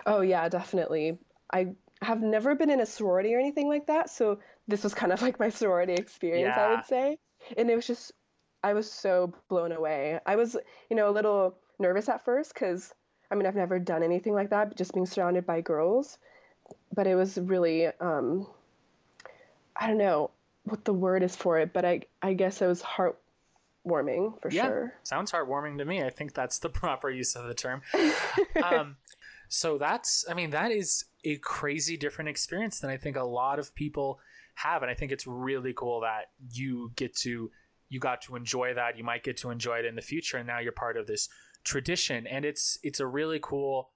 Oh 0.05 0.21
yeah, 0.21 0.47
definitely. 0.47 1.19
I 1.53 1.75
have 2.01 2.21
never 2.21 2.55
been 2.55 2.69
in 2.69 2.79
a 2.79 2.85
sorority 2.85 3.35
or 3.35 3.39
anything 3.39 3.67
like 3.67 3.87
that, 3.87 4.09
so 4.09 4.39
this 4.69 4.85
was 4.85 4.93
kind 4.93 5.11
of 5.11 5.21
like 5.21 5.37
my 5.37 5.49
sorority 5.49 5.95
experience, 5.95 6.55
I 6.57 6.69
would 6.69 6.85
say. 6.85 7.17
And 7.57 7.69
it 7.69 7.75
was 7.75 7.85
just 7.85 8.13
I 8.63 8.73
was 8.73 8.89
so 8.89 9.33
blown 9.49 9.73
away. 9.73 10.19
I 10.25 10.37
was, 10.37 10.55
you 10.89 10.95
know, 10.95 11.09
a 11.09 11.11
little 11.11 11.57
nervous 11.77 12.07
at 12.07 12.23
first 12.23 12.55
cuz 12.55 12.93
I 13.29 13.35
mean, 13.35 13.45
I've 13.45 13.55
never 13.55 13.79
done 13.79 14.01
anything 14.01 14.33
like 14.33 14.51
that, 14.51 14.77
just 14.77 14.93
being 14.93 15.05
surrounded 15.05 15.45
by 15.45 15.59
girls. 15.59 16.19
But 16.93 17.05
it 17.05 17.15
was 17.15 17.37
really 17.37 17.87
um 17.99 18.47
I 19.75 19.87
don't 19.87 19.97
know 19.97 20.31
what 20.63 20.85
the 20.85 20.93
word 20.93 21.21
is 21.21 21.35
for 21.35 21.59
it, 21.59 21.73
but 21.73 21.83
I 21.83 22.03
I 22.21 22.33
guess 22.33 22.61
it 22.61 22.67
was 22.67 22.81
heartwarming 23.85 24.41
for 24.41 24.49
Yeah. 24.51 24.67
sure. 24.67 24.93
Sounds 25.03 25.31
heartwarming 25.31 25.77
to 25.79 25.85
me. 25.85 26.03
I 26.03 26.09
think 26.09 26.33
that's 26.33 26.59
the 26.59 26.69
proper 26.81 27.09
use 27.09 27.35
of 27.35 27.45
the 27.47 27.53
term. 27.53 27.81
um, 28.63 28.97
so 29.49 29.77
that's, 29.77 30.25
I 30.29 30.33
mean, 30.33 30.51
that 30.51 30.71
is 30.71 31.05
a 31.23 31.37
crazy 31.37 31.97
different 31.97 32.29
experience 32.29 32.79
than 32.79 32.89
I 32.89 32.97
think 32.97 33.17
a 33.17 33.23
lot 33.23 33.59
of 33.59 33.75
people 33.75 34.19
have, 34.55 34.81
and 34.81 34.91
I 34.91 34.93
think 34.93 35.11
it's 35.11 35.27
really 35.27 35.73
cool 35.73 36.01
that 36.01 36.31
you 36.51 36.91
get 36.95 37.15
to, 37.17 37.51
you 37.89 37.99
got 37.99 38.21
to 38.23 38.35
enjoy 38.35 38.73
that. 38.73 38.97
You 38.97 39.03
might 39.03 39.23
get 39.23 39.37
to 39.37 39.49
enjoy 39.49 39.79
it 39.79 39.85
in 39.85 39.95
the 39.95 40.01
future, 40.01 40.37
and 40.37 40.47
now 40.47 40.59
you're 40.59 40.71
part 40.71 40.97
of 40.97 41.07
this 41.07 41.27
tradition, 41.63 42.25
and 42.27 42.45
it's 42.45 42.77
it's 42.83 42.99
a 42.99 43.05
really 43.07 43.39
cool 43.41 43.89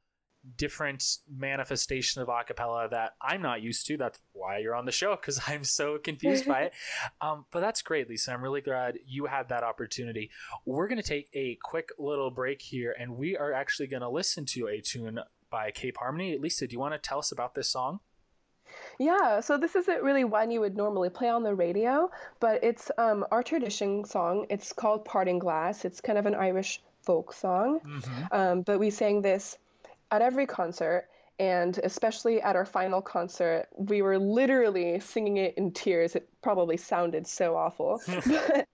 different 0.57 1.17
manifestation 1.29 2.21
of 2.21 2.27
acapella 2.27 2.89
that 2.89 3.15
I'm 3.21 3.41
not 3.41 3.61
used 3.61 3.85
to. 3.87 3.97
That's 3.97 4.19
why 4.33 4.59
you're 4.59 4.75
on 4.75 4.85
the 4.85 4.91
show 4.91 5.15
because 5.15 5.39
I'm 5.47 5.63
so 5.63 5.97
confused 5.97 6.47
by 6.47 6.63
it. 6.63 6.73
Um, 7.21 7.45
but 7.51 7.61
that's 7.61 7.81
great, 7.81 8.09
Lisa. 8.09 8.31
I'm 8.31 8.41
really 8.41 8.61
glad 8.61 8.97
you 9.05 9.25
had 9.25 9.49
that 9.49 9.63
opportunity. 9.63 10.29
We're 10.65 10.87
going 10.87 11.01
to 11.01 11.07
take 11.07 11.29
a 11.33 11.57
quick 11.63 11.89
little 11.97 12.29
break 12.29 12.61
here, 12.61 12.95
and 12.97 13.17
we 13.17 13.37
are 13.37 13.53
actually 13.53 13.87
going 13.87 14.01
to 14.01 14.09
listen 14.09 14.45
to 14.47 14.67
a 14.67 14.81
tune 14.81 15.19
by 15.49 15.71
Cape 15.71 15.97
Harmony. 15.97 16.37
Lisa, 16.37 16.67
do 16.67 16.73
you 16.73 16.79
want 16.79 16.93
to 16.93 16.99
tell 16.99 17.19
us 17.19 17.31
about 17.31 17.55
this 17.55 17.69
song? 17.69 17.99
Yeah, 18.99 19.39
so 19.39 19.57
this 19.57 19.75
isn't 19.75 20.03
really 20.03 20.23
one 20.23 20.51
you 20.51 20.59
would 20.61 20.75
normally 20.75 21.09
play 21.09 21.29
on 21.29 21.43
the 21.43 21.53
radio, 21.53 22.09
but 22.39 22.63
it's 22.63 22.91
um, 22.97 23.25
our 23.31 23.43
tradition 23.43 24.05
song. 24.05 24.45
It's 24.49 24.73
called 24.73 25.05
Parting 25.05 25.39
Glass. 25.39 25.85
It's 25.85 26.01
kind 26.01 26.17
of 26.17 26.25
an 26.25 26.35
Irish 26.35 26.81
folk 27.03 27.33
song. 27.33 27.79
Mm-hmm. 27.79 28.23
Um, 28.31 28.61
but 28.61 28.79
we 28.79 28.89
sang 28.89 29.21
this 29.21 29.57
at 30.11 30.21
every 30.21 30.45
concert, 30.45 31.07
and 31.39 31.77
especially 31.83 32.41
at 32.41 32.55
our 32.55 32.65
final 32.65 33.01
concert, 33.01 33.67
we 33.77 34.01
were 34.01 34.17
literally 34.17 34.99
singing 34.99 35.37
it 35.37 35.53
in 35.57 35.71
tears. 35.71 36.15
It 36.15 36.29
probably 36.41 36.77
sounded 36.77 37.27
so 37.27 37.55
awful, 37.57 38.01
but, 38.25 38.67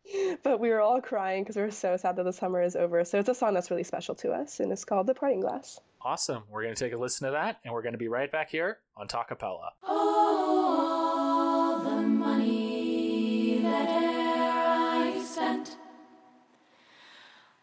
but 0.43 0.59
we 0.59 0.69
were 0.69 0.81
all 0.81 1.01
crying 1.01 1.43
because 1.43 1.55
we 1.55 1.63
were 1.63 1.71
so 1.71 1.97
sad 1.97 2.15
that 2.17 2.23
the 2.23 2.33
summer 2.33 2.61
is 2.61 2.75
over. 2.75 3.03
So 3.03 3.19
it's 3.19 3.29
a 3.29 3.35
song 3.35 3.53
that's 3.53 3.71
really 3.71 3.83
special 3.83 4.15
to 4.15 4.31
us, 4.31 4.59
and 4.59 4.71
it's 4.71 4.85
called 4.85 5.07
The 5.07 5.15
Parting 5.15 5.41
Glass. 5.41 5.79
Awesome. 6.03 6.43
We're 6.49 6.63
going 6.63 6.73
to 6.73 6.83
take 6.83 6.93
a 6.93 6.97
listen 6.97 7.27
to 7.27 7.31
that, 7.33 7.59
and 7.63 7.73
we're 7.73 7.83
going 7.83 7.93
to 7.93 7.99
be 7.99 8.07
right 8.07 8.31
back 8.31 8.49
here 8.49 8.79
on 8.97 9.07
Talkapella. 9.07 9.69
All 9.83 11.79
the 11.79 12.01
money 12.01 13.59
that 13.63 13.87
e'er 13.87 14.51
I 14.51 15.23
spent, 15.23 15.77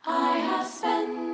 I 0.07 0.39
have 0.39 0.67
spent 0.67 1.28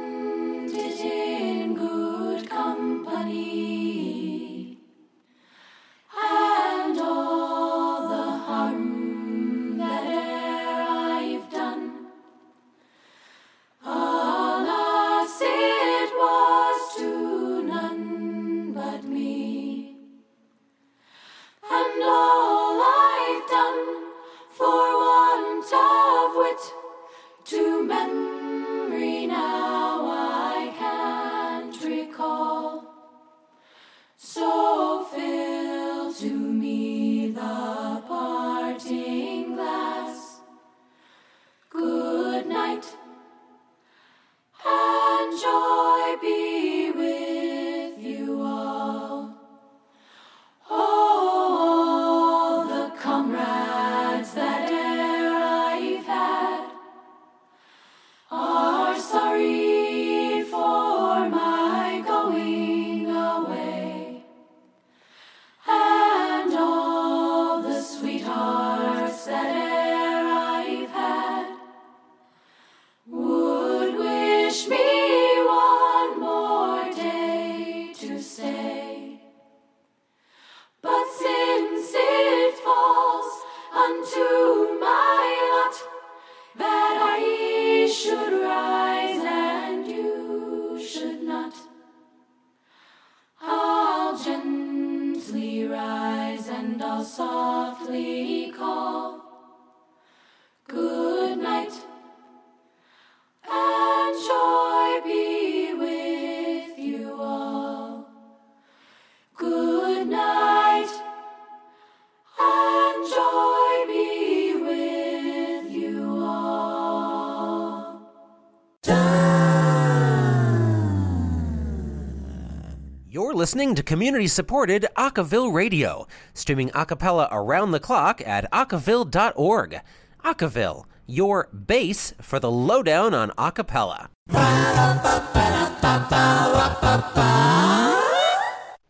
listening 123.44 123.74
to 123.74 123.82
community 123.82 124.26
supported 124.26 124.86
Acaville 124.96 125.52
Radio, 125.52 126.06
streaming 126.32 126.70
a 126.74 126.86
cappella 126.86 127.28
around 127.30 127.72
the 127.72 127.78
clock 127.78 128.22
at 128.24 128.50
acaville.org. 128.50 129.80
Acaville, 130.24 130.86
your 131.06 131.48
base 131.48 132.14
for 132.22 132.40
the 132.40 132.50
lowdown 132.50 133.12
on 133.12 133.30
a 133.36 133.52
cappella. 133.52 134.08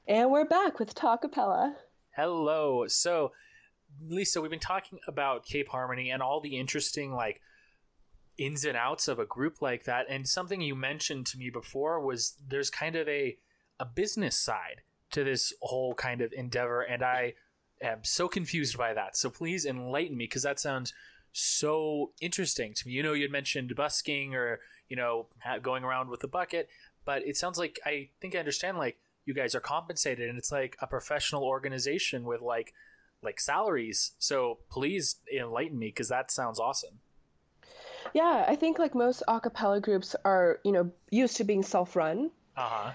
And 0.07 0.31
we're 0.31 0.45
back 0.45 0.79
with 0.79 0.95
Talkapella. 0.95 1.75
Hello. 2.15 2.85
So, 2.87 3.33
Lisa, 4.09 4.41
we've 4.41 4.53
been 4.53 4.61
talking 4.61 5.01
about 5.09 5.45
Cape 5.45 5.71
Harmony 5.71 6.11
and 6.11 6.23
all 6.23 6.41
the 6.41 6.57
interesting 6.57 7.13
like 7.13 7.41
ins 8.39 8.65
and 8.65 8.77
outs 8.77 9.09
of 9.09 9.19
a 9.19 9.27
group 9.27 9.61
like 9.61 9.83
that. 9.87 10.07
And 10.09 10.29
something 10.29 10.61
you 10.61 10.77
mentioned 10.77 11.27
to 11.27 11.39
me 11.39 11.51
before 11.51 12.01
was 12.01 12.37
there's 12.49 12.71
kind 12.71 12.95
of 12.95 13.09
a 13.09 13.37
a 13.79 13.85
business 13.85 14.39
side 14.39 14.83
to 15.11 15.25
this 15.25 15.53
whole 15.61 15.95
kind 15.95 16.21
of 16.21 16.33
endeavor, 16.33 16.83
and 16.83 17.03
I 17.03 17.35
am 17.81 18.05
so 18.05 18.29
confused 18.29 18.77
by 18.77 18.95
that. 18.95 19.17
So 19.17 19.31
please 19.31 19.65
enlighten 19.65 20.17
me 20.17 20.25
because 20.25 20.43
that 20.43 20.61
sounds 20.61 20.93
so 21.33 22.13
interesting 22.21 22.75
to 22.75 22.89
me. 22.89 22.95
You 22.95 23.03
know, 23.03 23.13
you 23.13 23.23
had 23.23 23.31
mentioned 23.31 23.75
busking 23.77 24.35
or 24.35 24.61
you 24.89 24.97
know 24.97 25.27
going 25.63 25.85
around 25.85 26.09
with 26.09 26.23
a 26.25 26.29
bucket, 26.29 26.69
but 27.05 27.27
it 27.27 27.37
sounds 27.37 27.59
like 27.59 27.79
I 27.85 28.11
think 28.21 28.35
I 28.35 28.39
understand 28.39 28.79
like 28.79 28.99
you 29.25 29.35
guys 29.35 29.55
are 29.55 29.61
compensated 29.61 30.29
and 30.29 30.39
it's 30.39 30.53
like 30.53 30.77
a 30.81 30.87
professional 30.87 31.45
organization 31.45 32.25
with 32.25 32.41
like 32.41 32.75
like 33.23 33.41
salaries 33.41 34.13
so 34.19 34.59
please 34.71 35.17
enlighten 35.35 35.79
me 35.79 35.87
because 35.87 36.09
that 36.09 36.31
sounds 36.31 36.61
awesome 36.61 37.01
Yeah, 38.13 38.45
I 38.47 38.55
think 38.55 38.79
like 38.79 38.95
most 38.95 39.23
a 39.27 39.41
cappella 39.41 39.81
groups 39.81 40.15
are, 40.25 40.61
you 40.63 40.73
know, 40.73 40.91
used 41.11 41.39
to 41.39 41.45
being 41.45 41.63
self-run, 41.63 42.31
uh-huh 42.57 42.93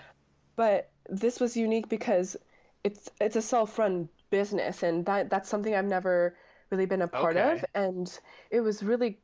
but 0.59 0.91
this 1.09 1.39
was 1.39 1.57
unique 1.57 1.89
because 1.89 2.37
it's 2.83 3.09
it's 3.21 3.35
a 3.37 3.41
self-run 3.41 4.09
business 4.29 4.83
and 4.83 5.05
that 5.07 5.29
that's 5.31 5.49
something 5.49 5.73
I've 5.75 5.85
never 5.85 6.37
really 6.71 6.85
been 6.85 7.01
a 7.03 7.07
part 7.09 7.37
Okay. 7.37 7.37
of 7.37 7.65
and 7.75 8.07
it 8.51 8.61
was 8.61 8.83
really 8.83 9.19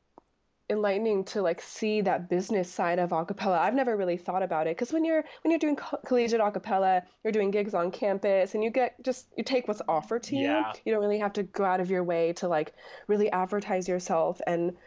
enlightening 0.69 1.23
to 1.25 1.41
like 1.41 1.61
see 1.61 2.01
that 2.01 2.29
business 2.29 2.71
side 2.71 2.99
of 2.99 3.11
a 3.11 3.25
cappella. 3.25 3.59
I've 3.59 3.75
never 3.75 3.95
really 3.97 4.17
thought 4.17 4.43
about 4.43 4.67
it 4.67 4.75
because 4.77 4.93
when 4.93 5.05
you're 5.05 5.23
when 5.43 5.51
you're 5.51 5.59
doing 5.59 5.75
co- 5.75 5.99
collegiate 6.05 6.41
a 6.41 6.51
cappella, 6.51 7.03
you're 7.23 7.33
doing 7.33 7.51
gigs 7.51 7.75
on 7.75 7.91
campus 7.91 8.55
and 8.55 8.63
you 8.63 8.71
get 8.71 8.95
just 9.03 9.27
you 9.37 9.43
take 9.43 9.67
what's 9.67 9.81
offered 9.87 10.23
to 10.23 10.35
Yeah. 10.35 10.37
you. 10.37 10.65
You 10.85 10.93
don't 10.93 11.01
really 11.03 11.19
have 11.19 11.33
to 11.33 11.43
go 11.43 11.65
out 11.65 11.81
of 11.81 11.91
your 11.91 12.03
way 12.03 12.33
to 12.35 12.47
like 12.47 12.73
really 13.07 13.31
advertise 13.31 13.87
yourself 13.87 14.41
and 14.47 14.77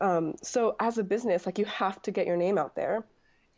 um, 0.00 0.36
so 0.42 0.76
as 0.80 0.98
a 0.98 1.04
business, 1.04 1.46
like 1.46 1.58
you 1.58 1.64
have 1.66 2.00
to 2.02 2.12
get 2.12 2.26
your 2.26 2.36
name 2.36 2.56
out 2.58 2.76
there. 2.76 3.04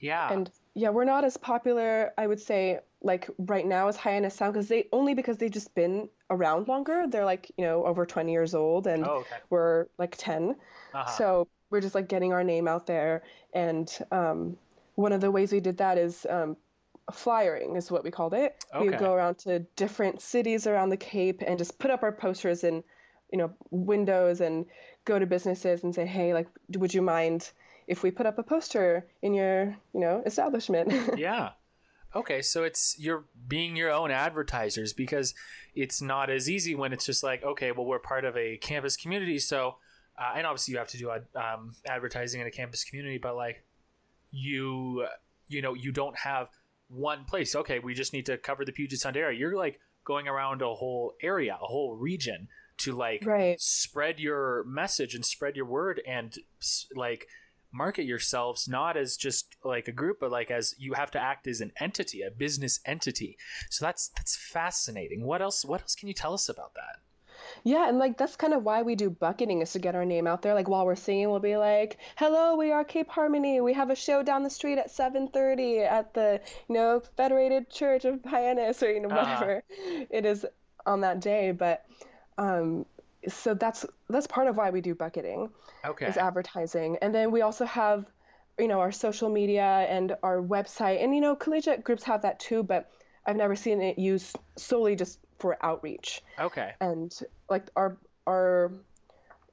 yeah 0.00 0.30
And 0.30 0.50
yeah, 0.74 0.90
we're 0.90 1.04
not 1.04 1.24
as 1.24 1.36
popular, 1.36 2.12
I 2.16 2.26
would 2.26 2.40
say, 2.40 2.80
like 3.02 3.28
right 3.38 3.66
now 3.66 3.88
as 3.88 3.96
Hyannis 3.96 4.34
Sound 4.34 4.52
because 4.52 4.68
they 4.68 4.88
only 4.92 5.14
because 5.14 5.38
they've 5.38 5.50
just 5.50 5.74
been 5.74 6.08
around 6.28 6.68
longer. 6.68 7.06
They're 7.08 7.24
like, 7.24 7.50
you 7.56 7.64
know, 7.64 7.84
over 7.84 8.06
20 8.06 8.30
years 8.30 8.54
old 8.54 8.86
and 8.86 9.04
oh 9.04 9.18
okay 9.18 9.36
we're 9.48 9.86
like 9.98 10.16
10. 10.18 10.56
uh-huh. 10.94 11.10
So 11.10 11.48
we're 11.70 11.80
just 11.80 11.94
like 11.94 12.08
getting 12.08 12.32
our 12.32 12.44
name 12.44 12.68
out 12.68 12.86
there. 12.86 13.22
And 13.52 13.90
um, 14.12 14.56
one 14.96 15.12
of 15.12 15.20
the 15.20 15.30
ways 15.30 15.52
we 15.52 15.60
did 15.60 15.78
that 15.78 15.98
is 15.98 16.26
um, 16.28 16.56
flyering, 17.12 17.76
is 17.76 17.90
what 17.90 18.04
we 18.04 18.10
called 18.10 18.34
it. 18.34 18.64
We 18.78 18.90
would 18.90 18.98
go 18.98 19.14
around 19.14 19.38
to 19.38 19.60
different 19.76 20.20
cities 20.20 20.66
around 20.66 20.90
the 20.90 20.96
Cape 20.96 21.42
and 21.46 21.58
just 21.58 21.78
put 21.78 21.90
up 21.90 22.02
our 22.02 22.12
posters 22.12 22.64
in, 22.64 22.84
you 23.32 23.38
know, 23.38 23.52
windows 23.70 24.40
and 24.40 24.66
go 25.04 25.18
to 25.18 25.26
businesses 25.26 25.84
and 25.84 25.94
say, 25.94 26.06
hey, 26.06 26.34
like, 26.34 26.48
would 26.76 26.92
you 26.92 27.02
mind 27.02 27.50
if 27.90 28.02
we 28.04 28.10
put 28.10 28.24
up 28.26 28.38
a 28.38 28.42
poster 28.42 29.06
in 29.20 29.34
your, 29.34 29.76
you 29.92 30.00
know, 30.00 30.22
establishment? 30.24 30.88
yeah 31.18 31.50
okay 32.14 32.42
so 32.42 32.64
it's 32.64 32.96
you're 32.98 33.24
being 33.46 33.76
your 33.76 33.90
own 33.90 34.10
advertisers 34.10 34.92
because 34.92 35.32
it's 35.76 36.02
not 36.02 36.28
as 36.28 36.50
easy 36.50 36.74
when 36.74 36.92
it's 36.92 37.06
just 37.06 37.22
like 37.22 37.44
okay 37.44 37.70
well 37.70 37.86
we're 37.86 38.00
part 38.00 38.24
of 38.24 38.36
a 38.36 38.56
campus 38.56 38.96
community 38.96 39.38
so 39.38 39.76
uh, 40.18 40.32
and 40.36 40.44
obviously 40.44 40.72
you 40.72 40.78
have 40.78 40.88
to 40.88 40.98
do 40.98 41.08
um, 41.36 41.72
advertising 41.86 42.40
in 42.40 42.46
a 42.48 42.50
campus 42.50 42.82
community 42.82 43.16
but 43.16 43.36
like 43.36 43.62
you 44.32 45.06
you 45.48 45.62
know 45.62 45.74
you 45.74 45.92
don't 45.92 46.16
have 46.18 46.48
one 46.88 47.24
place 47.24 47.54
okay 47.54 47.78
we 47.78 47.94
just 47.94 48.12
need 48.12 48.26
to 48.26 48.36
cover 48.36 48.64
the 48.64 48.72
puget 48.72 48.98
sound 48.98 49.16
area 49.16 49.38
you're 49.38 49.56
like 49.56 49.78
going 50.04 50.26
around 50.26 50.62
a 50.62 50.74
whole 50.74 51.14
area 51.22 51.54
a 51.62 51.66
whole 51.66 51.94
region 51.94 52.48
to 52.76 52.92
like 52.92 53.24
Right. 53.24 53.60
spread 53.60 54.18
your 54.18 54.64
message 54.64 55.14
and 55.14 55.24
spread 55.24 55.54
your 55.54 55.66
word 55.66 56.00
and 56.04 56.36
like 56.96 57.28
market 57.72 58.04
yourselves 58.04 58.68
not 58.68 58.96
as 58.96 59.16
just 59.16 59.56
like 59.64 59.88
a 59.88 59.92
group 59.92 60.18
but 60.20 60.30
like 60.30 60.50
as 60.50 60.74
you 60.78 60.94
have 60.94 61.10
to 61.10 61.20
act 61.20 61.46
as 61.46 61.60
an 61.60 61.72
entity 61.80 62.22
a 62.22 62.30
business 62.30 62.80
entity 62.84 63.36
so 63.68 63.84
that's 63.84 64.08
that's 64.08 64.36
fascinating 64.36 65.24
what 65.24 65.42
else 65.42 65.64
what 65.64 65.80
else 65.82 65.94
can 65.94 66.08
you 66.08 66.14
tell 66.14 66.34
us 66.34 66.48
about 66.48 66.74
that 66.74 66.96
Yeah, 67.64 67.88
and 67.88 67.98
like 67.98 68.16
that's 68.18 68.36
kind 68.36 68.52
of 68.54 68.64
why 68.64 68.82
we 68.82 68.94
do 68.94 69.08
bucketing 69.10 69.62
is 69.62 69.72
to 69.72 69.78
get 69.78 69.94
our 69.94 70.04
name 70.04 70.26
out 70.26 70.42
there. 70.42 70.54
Like 70.54 70.68
while 70.68 70.84
we're 70.86 70.94
singing, 70.96 71.30
we'll 71.30 71.40
be 71.40 71.56
like, 71.56 71.98
"Hello, 72.16 72.54
we 72.56 72.70
are 72.70 72.84
Cape 72.84 73.08
Harmony. 73.08 73.60
We 73.62 73.72
have 73.74 73.88
a 73.90 73.94
show 73.94 74.22
down 74.22 74.42
the 74.42 74.50
street 74.50 74.78
at 74.78 74.90
7:30 74.90 75.78
at 75.80 76.12
the, 76.14 76.40
you 76.68 76.74
know, 76.74 77.00
Federated 77.16 77.70
Church 77.70 78.04
of 78.04 78.22
Hyannis 78.24 78.82
or 78.82 78.92
you 78.92 79.00
know 79.00 79.08
Uh-huh. 79.10 79.48
whatever 79.48 79.62
it 80.10 80.24
is 80.26 80.44
on 80.86 81.00
that 81.02 81.20
day." 81.20 81.52
But 81.52 81.84
um 82.38 82.86
so 83.28 83.54
that's 83.54 83.84
that's 84.08 84.26
part 84.26 84.46
of 84.46 84.56
why 84.56 84.70
we 84.70 84.80
do 84.80 84.94
bucketing 84.94 85.50
okay. 85.84 86.06
is 86.06 86.16
advertising. 86.16 86.96
And 87.02 87.14
then 87.14 87.30
we 87.30 87.42
also 87.42 87.64
have 87.64 88.06
you 88.58 88.68
know 88.68 88.80
our 88.80 88.92
social 88.92 89.28
media 89.28 89.86
and 89.88 90.16
our 90.22 90.40
website. 90.40 91.02
And 91.02 91.14
you 91.14 91.20
know, 91.20 91.36
collegiate 91.36 91.84
groups 91.84 92.02
have 92.04 92.22
that 92.22 92.40
too, 92.40 92.62
but 92.62 92.90
I've 93.26 93.36
never 93.36 93.56
seen 93.56 93.80
it 93.80 93.98
used 93.98 94.36
solely 94.56 94.96
just 94.96 95.18
for 95.38 95.56
outreach. 95.64 96.22
Okay. 96.38 96.72
And 96.80 97.16
like 97.48 97.68
our 97.76 97.98
our 98.26 98.72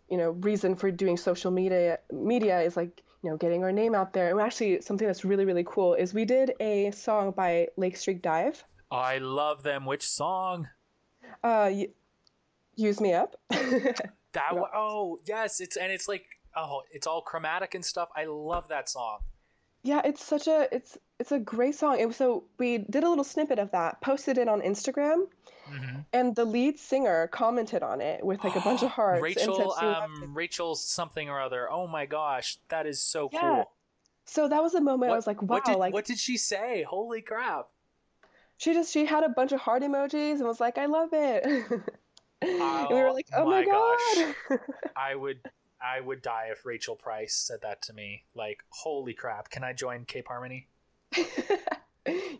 you 0.10 0.18
know 0.18 0.32
reason 0.32 0.76
for 0.76 0.92
doing 0.92 1.18
social 1.18 1.52
media 1.52 2.00
media 2.12 2.62
is 2.62 2.78
like 2.78 3.04
you 3.24 3.30
know 3.30 3.38
getting 3.38 3.64
our 3.64 3.72
name 3.72 3.96
out 3.96 4.14
there. 4.14 4.30
And 4.30 4.40
actually 4.40 4.82
something 4.82 5.08
that's 5.08 5.26
really 5.26 5.46
really 5.46 5.66
cool 5.66 5.94
is 5.94 6.14
we 6.14 6.26
did 6.26 6.54
a 6.60 6.92
song 6.92 7.32
by 7.32 7.68
lake 7.76 7.98
street 7.98 8.22
dive. 8.22 8.64
I 8.90 9.18
love 9.18 9.64
them. 9.64 9.86
Which 9.86 10.08
song? 10.08 10.70
Uh 11.44 11.72
use 12.78 13.02
me 13.02 13.14
up. 13.14 13.36
That 14.34 14.56
one 14.56 14.70
oh 14.76 15.20
yes 15.26 15.60
it's 15.62 15.78
and 15.78 15.92
it's 15.92 16.08
like 16.08 16.26
oh 16.56 16.84
it's 16.92 17.08
all 17.08 17.22
chromatic 17.22 17.74
and 17.74 17.84
stuff. 17.84 18.10
I 18.16 18.26
love 18.26 18.68
that 18.68 18.88
song. 18.88 19.20
Yeah 19.82 20.02
it's 20.06 20.24
such 20.24 20.48
a 20.48 20.68
it's 20.72 20.96
it's 21.20 21.32
a 21.32 21.40
great 21.40 21.74
song. 21.74 22.00
It 22.00 22.06
was 22.06 22.18
so 22.18 22.44
we 22.60 22.78
did 22.78 23.04
a 23.04 23.10
little 23.10 23.24
snippet 23.24 23.58
of 23.58 23.72
that 23.72 24.00
posted 24.02 24.38
it 24.38 24.48
on 24.48 24.62
instagram 24.62 25.28
mm-hmm. 25.72 26.00
and 26.14 26.36
the 26.36 26.46
lead 26.46 26.78
singer 26.78 27.28
commented 27.30 27.82
on 27.82 28.00
it 28.00 28.24
with 28.24 28.44
like 28.44 28.56
a 28.56 28.62
bunch 28.62 28.84
of 28.84 28.92
hearts 28.98 29.24
rachael 29.24 29.56
said 29.56 29.64
she 29.80 29.86
loved 29.86 30.22
it. 30.22 30.26
um 30.26 30.38
rachael 30.38 30.76
something 30.76 31.30
or 31.30 31.42
other. 31.42 31.72
Oh 31.72 31.88
my 31.88 32.06
gosh 32.06 32.58
that 32.70 32.86
is 32.86 33.02
so 33.02 33.30
Yeah. 33.34 33.40
cool. 33.42 33.72
So 34.26 34.48
that 34.50 34.62
was 34.62 34.76
a 34.76 34.82
moment 34.82 35.12
i 35.12 35.16
was 35.16 35.26
like 35.26 35.42
wow 35.42 35.56
what 35.56 35.66
did, 35.66 35.78
like 35.78 35.94
what 35.94 36.06
did 36.06 36.20
she 36.20 36.38
say? 36.38 36.84
Holy 36.84 37.22
crap. 37.22 37.70
She 38.58 38.74
just 38.74 38.92
she 38.92 39.06
had 39.06 39.24
a 39.24 39.30
bunch 39.30 39.52
of 39.52 39.62
heart 39.62 39.82
emojis 39.82 40.34
and 40.36 40.44
was 40.44 40.60
like 40.60 40.78
i 40.78 40.86
love 40.86 41.10
it 41.14 41.66
and 42.42 42.90
we 42.90 42.96
were 42.96 43.10
Oh 43.10 43.14
like 43.14 43.28
oh 43.36 43.46
my 43.46 43.66
my, 43.66 44.36
god 44.50 44.60
I 44.96 45.16
would 45.16 45.40
I 45.82 46.02
would 46.02 46.22
die 46.22 46.50
if 46.52 46.66
Rachael 46.66 46.96
Price 46.96 47.36
said 47.36 47.60
that 47.62 47.82
to 47.84 47.94
me. 47.94 48.24
Like, 48.34 48.64
holy 48.70 49.14
crap, 49.14 49.50
can 49.50 49.64
I 49.64 49.74
join 49.74 50.06
Cape 50.06 50.28
Harmony? 50.28 50.68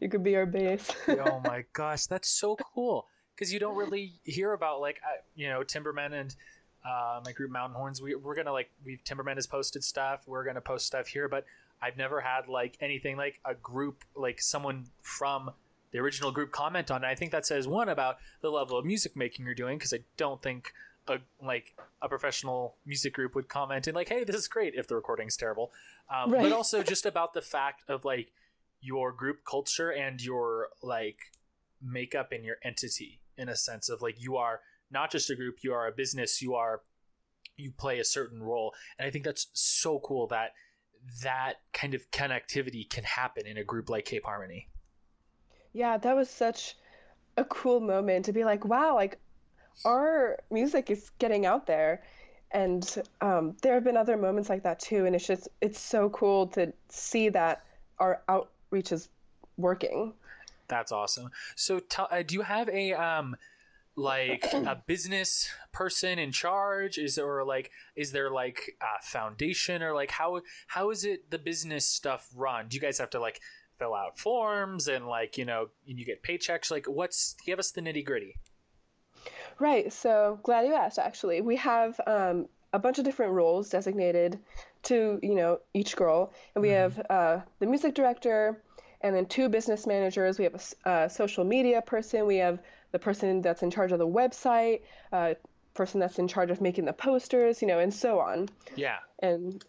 you 0.02 0.10
could 0.10 0.24
be 0.24 0.36
our 0.36 0.46
bass 0.46 0.90
oh 1.08 1.42
my 1.46 1.64
gosh, 1.74 2.08
that's 2.08 2.30
so 2.30 2.56
cool. 2.74 3.08
Because 3.36 3.54
you 3.54 3.60
don't 3.60 3.76
really 3.76 4.14
hear 4.24 4.54
about 4.54 4.82
like 4.82 5.00
I, 5.04 5.18
you 5.36 5.50
know 5.50 5.62
Timbermen 5.62 6.14
and 6.14 6.36
uh, 6.86 7.22
my 7.24 7.32
group 7.32 7.52
Mountain 7.52 7.76
Horns. 7.78 8.02
We, 8.02 8.16
we're 8.16 8.36
gonna 8.36 8.54
like 8.54 8.72
we 8.84 8.98
Timbermen 9.06 9.36
has 9.36 9.46
posted 9.46 9.84
stuff. 9.84 10.24
We're 10.26 10.44
gonna 10.44 10.62
post 10.62 10.88
stuff 10.88 11.08
here, 11.08 11.30
but 11.30 11.46
I've 11.82 11.98
never 11.98 12.20
had 12.22 12.48
like 12.48 12.78
anything 12.82 13.18
like 13.18 13.40
a 13.46 13.54
group 13.54 14.04
like 14.16 14.42
someone 14.42 14.88
from 15.04 15.52
the 15.98 16.04
original 16.04 16.32
group 16.32 16.52
comment 16.52 16.92
on 16.92 17.04
it. 17.04 17.08
I 17.08 17.16
think 17.16 17.32
that 17.32 17.46
says 17.46 17.68
one 17.68 17.90
about 17.90 18.18
the 18.42 18.52
level 18.52 18.78
of 18.78 18.86
music 18.86 19.16
making 19.16 19.46
you're 19.46 19.56
doing 19.56 19.80
because 19.80 19.94
I 19.94 20.02
don't 20.16 20.42
think 20.44 20.72
a 21.08 21.18
like 21.42 21.74
a 22.04 22.08
professional 22.08 22.76
music 22.86 23.16
group 23.16 23.34
would 23.34 23.50
comment 23.50 23.88
and 23.88 23.96
like, 23.96 24.10
hey, 24.10 24.24
this 24.24 24.36
is 24.36 24.48
great 24.48 24.76
if 24.76 24.88
the 24.88 24.96
recording's 24.96 25.36
terrible. 25.36 25.72
Um, 26.14 26.32
Right. 26.32 26.44
But 26.44 26.52
also 26.52 26.84
just 26.84 27.08
about 27.08 27.34
the 27.34 27.42
fact 27.42 27.82
of 27.90 28.06
like 28.06 28.32
your 28.80 29.12
group 29.12 29.40
culture 29.50 29.92
and 29.92 30.24
your 30.24 30.68
like 30.84 31.18
makeup 31.82 32.32
and 32.32 32.46
your 32.46 32.58
entity 32.64 33.20
in 33.36 33.50
a 33.50 33.56
sense 33.56 33.90
of 33.90 34.04
like 34.04 34.22
you 34.22 34.38
are 34.38 34.62
not 34.92 35.12
just 35.12 35.32
a 35.32 35.36
group, 35.36 35.64
you 35.64 35.74
are 35.74 35.88
a 35.88 35.92
business, 35.92 36.44
you 36.44 36.54
are 36.54 36.82
you 37.56 37.72
play 37.72 37.98
a 38.00 38.06
certain 38.06 38.44
role. 38.44 38.76
And 39.00 39.08
I 39.08 39.10
think 39.10 39.26
that's 39.26 39.48
so 39.54 39.98
cool 39.98 40.28
that 40.28 40.52
that 41.24 41.56
kind 41.74 41.96
of 41.96 42.12
connectivity 42.12 42.88
can 42.88 43.04
happen 43.04 43.48
in 43.48 43.58
a 43.58 43.64
group 43.64 43.90
like 43.90 44.06
Cape 44.06 44.26
Harmony. 44.26 44.68
Yeah, 45.74 45.98
that 45.98 46.16
was 46.16 46.30
such 46.30 46.76
a 47.38 47.46
cool 47.46 47.80
moment 47.80 48.26
to 48.26 48.34
be 48.34 48.44
like, 48.44 48.66
wow, 48.66 48.96
like 48.96 49.20
our 49.86 50.40
music 50.52 50.90
is 50.90 51.12
getting 51.20 51.46
out 51.46 51.68
there. 51.68 52.04
And 52.52 53.04
um, 53.22 53.56
there 53.62 53.74
have 53.74 53.84
been 53.84 53.98
other 53.98 54.18
moments 54.18 54.50
like 54.50 54.64
that 54.64 54.80
too. 54.80 55.06
And 55.06 55.16
it's 55.16 55.28
just, 55.28 55.50
it's 55.62 55.80
so 55.80 56.10
cool 56.10 56.48
to 56.48 56.74
see 56.90 57.30
that 57.30 57.64
our 58.00 58.22
outreach 58.30 58.92
is 58.92 59.10
working. 59.58 60.14
That's 60.68 60.92
awesome. 60.92 61.32
So, 61.56 61.80
t- 61.80 62.04
uh, 62.10 62.24
do 62.24 62.36
you 62.36 62.42
have 62.42 62.70
a 62.70 62.94
um, 62.94 63.38
like 63.96 64.46
a 64.54 64.76
business 64.88 65.50
person 65.72 66.20
in 66.20 66.32
charge? 66.32 66.98
Is 66.98 67.16
there 67.16 67.26
or 67.26 67.46
like 67.46 67.72
is 67.96 68.12
there 68.12 68.30
like 68.30 68.76
a 68.82 69.02
foundation 69.02 69.82
or 69.82 69.94
like 69.94 70.12
how 70.12 70.42
how 70.68 70.92
is 70.92 71.06
it 71.06 71.32
the 71.32 71.40
business 71.40 71.86
stuff 71.86 72.30
run? 72.36 72.68
Do 72.68 72.76
you 72.76 72.82
guys 72.82 72.98
have 73.00 73.10
to 73.12 73.20
like 73.20 73.42
fill 73.78 73.94
out 73.94 74.18
forms 74.18 74.88
and 74.88 75.08
like 75.08 75.38
you 75.38 75.46
know 75.46 75.70
and 75.88 76.00
you 76.00 76.06
get 76.06 76.24
paychecks? 76.24 76.72
Like, 76.72 76.86
what's 76.86 77.36
give 77.46 77.60
us 77.60 77.72
the 77.72 77.82
nitty 77.82 78.06
gritty? 78.06 78.36
Right. 79.60 79.92
So 79.92 80.40
glad 80.44 80.68
you 80.68 80.74
asked. 80.74 81.00
Actually, 81.00 81.42
we 81.42 81.56
have 81.58 82.00
um, 82.06 82.48
a 82.74 82.80
bunch 82.80 83.00
of 83.00 83.06
different 83.06 83.34
roles 83.34 83.70
designated 83.70 84.40
to 84.84 85.20
you 85.24 85.36
know 85.36 85.60
each 85.74 85.96
girl, 85.96 86.34
and 86.56 86.62
we 86.62 86.70
have 86.70 87.00
uh, 87.10 87.40
the 87.60 87.66
music 87.66 87.96
director, 87.96 88.62
and 89.02 89.16
then 89.16 89.26
two 89.26 89.50
business 89.50 89.88
managers. 89.88 90.38
We 90.38 90.46
have 90.46 90.56
a, 90.86 90.90
a 90.90 91.10
social 91.10 91.44
media 91.44 91.82
person. 91.82 92.26
We 92.26 92.38
have 92.38 92.60
the 92.92 93.00
person 93.00 93.42
that's 93.42 93.64
in 93.64 93.72
charge 93.72 93.92
of 93.92 94.00
the 94.00 94.08
website, 94.08 94.82
uh, 95.12 95.34
person 95.74 96.00
that's 96.00 96.20
in 96.20 96.28
charge 96.28 96.52
of 96.52 96.62
making 96.62 96.86
the 96.86 96.94
posters, 96.94 97.62
you 97.62 97.68
know, 97.68 97.80
and 97.80 97.94
so 97.94 98.20
on. 98.20 98.50
Yeah. 98.76 98.98
And 99.20 99.64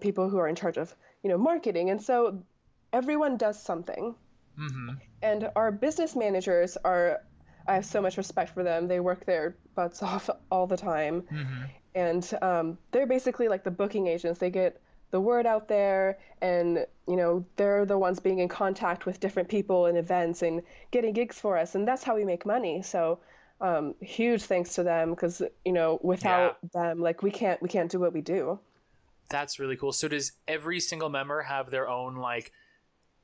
people 0.00 0.28
who 0.28 0.38
are 0.38 0.48
in 0.48 0.54
charge 0.54 0.76
of 0.76 0.94
you 1.22 1.30
know 1.30 1.38
marketing, 1.38 1.90
and 1.90 2.00
so 2.00 2.42
everyone 2.92 3.36
does 3.36 3.60
something. 3.60 4.14
Mm-hmm. 4.58 4.90
And 5.22 5.50
our 5.56 5.70
business 5.72 6.16
managers 6.16 6.76
are 6.84 7.20
I 7.66 7.74
have 7.74 7.86
so 7.86 8.00
much 8.00 8.16
respect 8.16 8.52
for 8.52 8.62
them. 8.62 8.88
They 8.88 9.00
work 9.00 9.24
their 9.24 9.56
butts 9.74 10.02
off 10.02 10.28
all 10.50 10.66
the 10.66 10.76
time. 10.76 11.22
Mm-hmm. 11.22 11.62
And 11.94 12.38
um, 12.42 12.78
they're 12.92 13.06
basically 13.06 13.48
like 13.48 13.64
the 13.64 13.70
booking 13.70 14.06
agents. 14.06 14.38
They 14.38 14.50
get 14.50 14.80
the 15.10 15.20
word 15.20 15.44
out 15.44 15.66
there, 15.66 16.18
and 16.40 16.86
you 17.08 17.16
know 17.16 17.44
they're 17.56 17.84
the 17.84 17.98
ones 17.98 18.20
being 18.20 18.38
in 18.38 18.48
contact 18.48 19.06
with 19.06 19.18
different 19.18 19.48
people 19.48 19.86
and 19.86 19.98
events 19.98 20.42
and 20.42 20.62
getting 20.92 21.12
gigs 21.12 21.38
for 21.38 21.58
us, 21.58 21.74
and 21.74 21.86
that's 21.86 22.04
how 22.04 22.14
we 22.14 22.24
make 22.24 22.46
money. 22.46 22.82
So 22.82 23.18
um, 23.60 23.94
huge 24.00 24.42
thanks 24.44 24.74
to 24.74 24.84
them 24.84 25.10
because 25.10 25.42
you 25.64 25.72
know 25.72 25.98
without 26.02 26.58
them, 26.72 27.00
like 27.00 27.24
we 27.24 27.32
can't 27.32 27.60
we 27.60 27.68
can't 27.68 27.90
do 27.90 27.98
what 27.98 28.12
we 28.12 28.20
do. 28.20 28.60
That's 29.28 29.58
really 29.58 29.76
cool. 29.76 29.92
So 29.92 30.06
does 30.08 30.32
every 30.46 30.80
single 30.80 31.08
member 31.08 31.42
have 31.42 31.70
their 31.70 31.88
own 31.88 32.16
like 32.16 32.52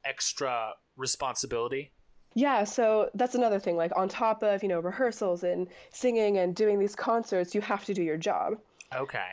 extra 0.07 0.73
responsibility? 0.97 1.93
Yeah, 2.35 2.65
so 2.65 3.11
that's 3.15 3.35
another 3.35 3.59
thing. 3.59 3.77
Like 3.77 3.93
on 3.97 4.09
top 4.09 4.43
of, 4.43 4.63
you 4.63 4.69
know, 4.69 4.81
rehearsals 4.81 5.43
and 5.43 5.69
singing 5.91 6.37
and 6.39 6.55
doing 6.55 6.79
these 6.79 6.95
concerts, 6.95 7.55
you 7.55 7.63
have 7.63 7.85
to 7.87 7.95
do 7.95 8.03
your 8.03 8.19
job. 8.19 8.55
Okay. 8.95 9.31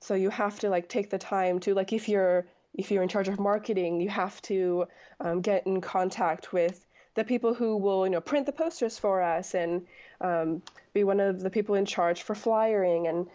So 0.00 0.14
you 0.14 0.28
have 0.30 0.58
to 0.60 0.68
like 0.68 0.88
take 0.88 1.08
the 1.08 1.18
time 1.18 1.60
to 1.60 1.74
like 1.74 1.92
if 1.92 2.08
you're 2.08 2.46
if 2.74 2.90
you're 2.90 3.02
in 3.02 3.08
charge 3.08 3.28
of 3.28 3.38
marketing, 3.38 4.00
you 4.00 4.08
have 4.08 4.40
to 4.42 4.86
um, 5.20 5.40
get 5.40 5.66
in 5.66 5.80
contact 5.80 6.52
with 6.52 6.86
the 7.14 7.24
people 7.24 7.52
who 7.54 7.76
will, 7.76 8.06
you 8.06 8.10
know, 8.12 8.20
print 8.20 8.46
the 8.46 8.52
posters 8.52 8.98
for 8.98 9.22
us 9.22 9.54
and 9.54 9.86
um, 10.20 10.62
be 10.94 11.04
one 11.04 11.20
of 11.20 11.40
the 11.40 11.50
people 11.50 11.74
in 11.74 11.84
charge 11.84 12.22
for 12.22 12.34
flyering 12.34 13.06
and 13.06 13.26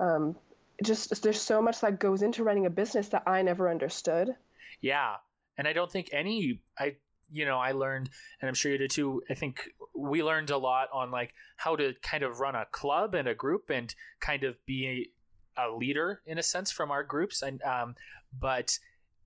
um, 0.00 0.36
just 0.82 1.22
there's 1.22 1.40
so 1.40 1.60
much 1.60 1.80
that 1.80 2.00
goes 2.00 2.22
into 2.22 2.44
running 2.44 2.66
a 2.66 2.70
business 2.70 3.08
that 3.08 3.24
I 3.26 3.42
never 3.42 3.68
understood. 3.68 4.34
Yeah. 4.80 5.16
And 5.60 5.68
I 5.68 5.74
don't 5.74 5.92
think 5.92 6.08
any 6.10 6.62
I 6.78 6.96
you 7.30 7.44
know, 7.44 7.58
I 7.58 7.72
learned 7.72 8.08
and 8.40 8.48
I'm 8.48 8.54
sure 8.54 8.72
you 8.72 8.78
did 8.78 8.90
too. 8.90 9.22
I 9.28 9.34
think 9.34 9.60
we 9.94 10.22
learned 10.22 10.48
a 10.48 10.56
lot 10.56 10.88
on 10.90 11.10
like 11.10 11.34
how 11.58 11.76
to 11.76 11.92
kind 12.02 12.22
of 12.22 12.40
run 12.40 12.54
a 12.54 12.64
club 12.64 13.14
and 13.14 13.28
a 13.28 13.34
group 13.34 13.68
and 13.68 13.94
kind 14.20 14.42
of 14.42 14.56
be 14.64 15.12
a, 15.56 15.66
a 15.66 15.76
leader 15.76 16.22
in 16.24 16.38
a 16.38 16.42
sense 16.42 16.70
from 16.70 16.90
our 16.90 17.02
groups 17.02 17.42
and 17.42 17.62
um 17.62 17.94
but 18.32 18.78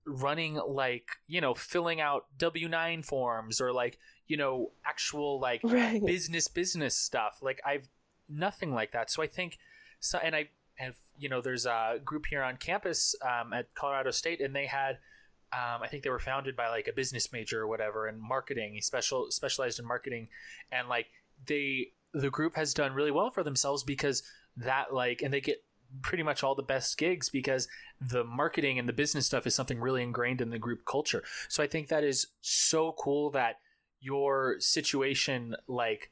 running 0.05 0.59
like, 0.67 1.07
you 1.25 1.39
know, 1.39 1.53
filling 1.53 2.01
out 2.01 2.25
W9 2.37 3.05
forms 3.05 3.61
or 3.61 3.71
like, 3.71 3.97
you 4.27 4.35
know, 4.35 4.73
actual 4.85 5.39
like 5.39 5.61
Right. 5.63 6.05
business 6.05 6.49
business 6.49 6.97
stuff. 6.97 7.39
Like 7.41 7.61
I've 7.65 7.87
nothing 8.27 8.73
like 8.73 8.91
that. 8.91 9.09
So 9.09 9.23
I 9.23 9.27
think 9.27 9.57
so 10.01 10.17
and 10.17 10.35
I 10.35 10.49
have 10.75 10.97
you 11.17 11.29
know 11.29 11.39
there's 11.39 11.65
a 11.65 12.01
group 12.03 12.25
here 12.25 12.43
on 12.43 12.57
campus 12.57 13.15
um, 13.21 13.53
at 13.53 13.73
Colorado 13.73 14.11
State 14.11 14.41
and 14.41 14.53
they 14.53 14.65
had 14.65 14.99
um, 15.55 15.81
I 15.81 15.87
think 15.87 16.03
they 16.03 16.09
were 16.09 16.19
founded 16.19 16.55
by 16.55 16.67
like 16.67 16.87
a 16.87 16.93
business 16.93 17.31
major 17.31 17.61
or 17.61 17.67
whatever 17.67 18.07
in 18.07 18.19
marketing. 18.19 18.73
He 18.73 18.81
special 18.81 19.31
specialized 19.31 19.79
in 19.79 19.85
marketing, 19.85 20.27
and 20.71 20.89
like 20.89 21.07
they 21.47 21.91
the 22.13 22.29
group 22.29 22.55
has 22.55 22.73
done 22.73 22.93
really 22.93 23.11
well 23.11 23.29
for 23.31 23.43
themselves 23.43 23.83
because 23.83 24.23
that 24.57 24.93
like 24.93 25.21
and 25.21 25.33
they 25.33 25.41
get 25.41 25.63
pretty 26.01 26.23
much 26.23 26.43
all 26.43 26.55
the 26.55 26.63
best 26.63 26.97
gigs 26.97 27.29
because 27.29 27.67
the 28.01 28.23
marketing 28.23 28.79
and 28.79 28.89
the 28.89 28.93
business 28.93 29.25
stuff 29.25 29.47
is 29.47 29.55
something 29.55 29.79
really 29.79 30.03
ingrained 30.03 30.41
in 30.41 30.49
the 30.49 30.59
group 30.59 30.85
culture. 30.85 31.23
So 31.47 31.63
I 31.63 31.67
think 31.67 31.87
that 31.87 32.03
is 32.03 32.27
so 32.41 32.93
cool 32.97 33.29
that 33.31 33.59
your 34.01 34.57
situation 34.59 35.55
like 35.67 36.11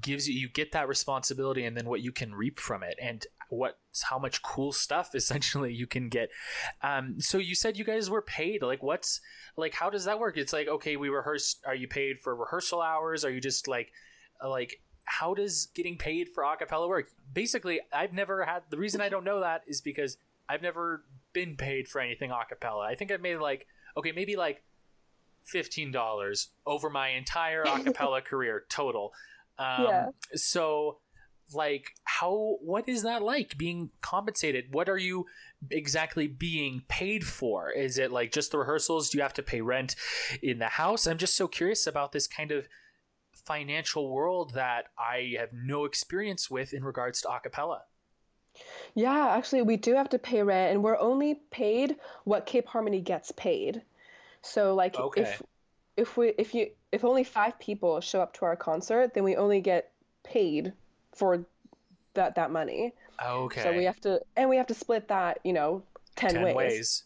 gives 0.00 0.28
you 0.28 0.34
you 0.34 0.48
get 0.48 0.72
that 0.72 0.88
responsibility 0.88 1.64
and 1.64 1.76
then 1.76 1.88
what 1.88 2.00
you 2.00 2.10
can 2.10 2.34
reap 2.34 2.58
from 2.58 2.82
it 2.82 2.98
and 3.00 3.26
what 3.50 3.78
how 4.04 4.18
much 4.18 4.42
cool 4.42 4.72
stuff 4.72 5.10
essentially 5.14 5.72
you 5.72 5.86
can 5.86 6.08
get. 6.08 6.30
Um 6.82 7.20
so 7.20 7.38
you 7.38 7.54
said 7.54 7.76
you 7.76 7.84
guys 7.84 8.10
were 8.10 8.22
paid 8.22 8.62
like 8.62 8.82
what's 8.82 9.20
like 9.56 9.74
how 9.74 9.90
does 9.90 10.04
that 10.04 10.18
work? 10.18 10.36
It's 10.36 10.52
like 10.52 10.68
okay 10.68 10.96
we 10.96 11.08
rehearse 11.08 11.56
are 11.66 11.74
you 11.74 11.88
paid 11.88 12.18
for 12.18 12.34
rehearsal 12.34 12.82
hours? 12.82 13.24
Are 13.24 13.30
you 13.30 13.40
just 13.40 13.68
like 13.68 13.92
uh, 14.42 14.48
like 14.48 14.80
how 15.04 15.34
does 15.34 15.66
getting 15.74 15.96
paid 15.96 16.28
for 16.34 16.42
acapella 16.42 16.88
work? 16.88 17.08
Basically 17.32 17.80
i've 17.92 18.12
never 18.12 18.44
had 18.44 18.62
the 18.70 18.76
reason 18.76 19.00
i 19.00 19.08
don't 19.08 19.24
know 19.24 19.40
that 19.40 19.62
is 19.66 19.80
because 19.80 20.16
i've 20.48 20.62
never 20.62 21.04
been 21.32 21.56
paid 21.56 21.86
for 21.86 22.00
anything 22.00 22.30
acapella 22.30 22.86
i 22.86 22.94
think 22.94 23.10
i've 23.10 23.20
made 23.20 23.36
like 23.36 23.66
okay 23.96 24.12
maybe 24.12 24.36
like 24.36 24.62
$15 25.52 26.46
over 26.66 26.90
my 26.90 27.08
entire 27.10 27.64
acapella 27.64 28.24
career 28.30 28.64
total. 28.68 29.12
Um, 29.58 29.84
Yeah. 29.84 30.06
so 30.34 30.98
like 31.52 31.94
how 32.04 32.58
what 32.60 32.88
is 32.88 33.02
that 33.02 33.22
like 33.22 33.56
being 33.58 33.90
compensated? 34.00 34.72
What 34.72 34.88
are 34.88 34.98
you 34.98 35.26
exactly 35.70 36.26
being 36.26 36.82
paid 36.88 37.24
for? 37.26 37.70
Is 37.70 37.98
it 37.98 38.12
like 38.12 38.32
just 38.32 38.52
the 38.52 38.58
rehearsals? 38.58 39.10
Do 39.10 39.18
you 39.18 39.22
have 39.22 39.34
to 39.34 39.42
pay 39.42 39.60
rent 39.60 39.96
in 40.42 40.58
the 40.58 40.66
house? 40.66 41.06
I'm 41.06 41.18
just 41.18 41.36
so 41.36 41.48
curious 41.48 41.86
about 41.86 42.12
this 42.12 42.26
kind 42.26 42.52
of 42.52 42.68
financial 43.44 44.10
world 44.10 44.54
that 44.54 44.86
i 44.98 45.34
have 45.38 45.52
no 45.52 45.84
experience 45.84 46.50
with 46.50 46.72
in 46.72 46.82
regards 46.82 47.20
to 47.20 47.28
acapella 47.28 47.82
Yeah, 48.94 49.28
actually, 49.28 49.62
we 49.62 49.76
do 49.76 49.94
have 49.94 50.08
to 50.10 50.18
pay 50.18 50.42
rent, 50.42 50.72
and 50.72 50.82
we're 50.82 50.98
only 50.98 51.34
paid 51.50 51.96
what 52.24 52.46
Cape 52.46 52.66
Harmony 52.66 53.00
gets 53.00 53.30
paid. 53.32 53.82
So, 54.42 54.74
like, 54.74 54.96
Okay. 54.96 55.22
if 55.22 55.42
if 55.96 56.16
we 56.16 56.28
if 56.38 56.54
you 56.54 56.70
if 56.92 57.04
only 57.04 57.24
five 57.24 57.58
people 57.58 58.00
show 58.00 58.20
up 58.20 58.32
to 58.34 58.44
our 58.44 58.56
concert, 58.56 59.14
then 59.14 59.24
we 59.24 59.36
only 59.36 59.60
get 59.60 59.92
paid 60.24 60.72
for 61.16 61.44
that 62.14 62.34
that 62.36 62.50
money. 62.50 62.92
okay 63.24 63.62
So 63.62 63.72
we 63.72 63.84
have 63.84 64.00
to 64.02 64.20
and 64.36 64.48
we 64.48 64.56
have 64.56 64.66
to 64.68 64.74
split 64.74 65.08
that, 65.08 65.40
you 65.44 65.52
know, 65.52 65.82
ten, 66.14 66.34
10 66.34 66.42
ways. 66.42 66.54
ways 66.56 67.04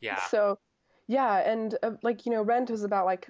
yeah 0.00 0.20
So, 0.30 0.58
yeah, 1.06 1.38
and 1.50 1.74
uh, 1.82 1.92
like 2.02 2.26
you 2.26 2.32
know, 2.32 2.42
rent 2.42 2.70
was 2.70 2.84
about 2.84 3.06
like 3.06 3.28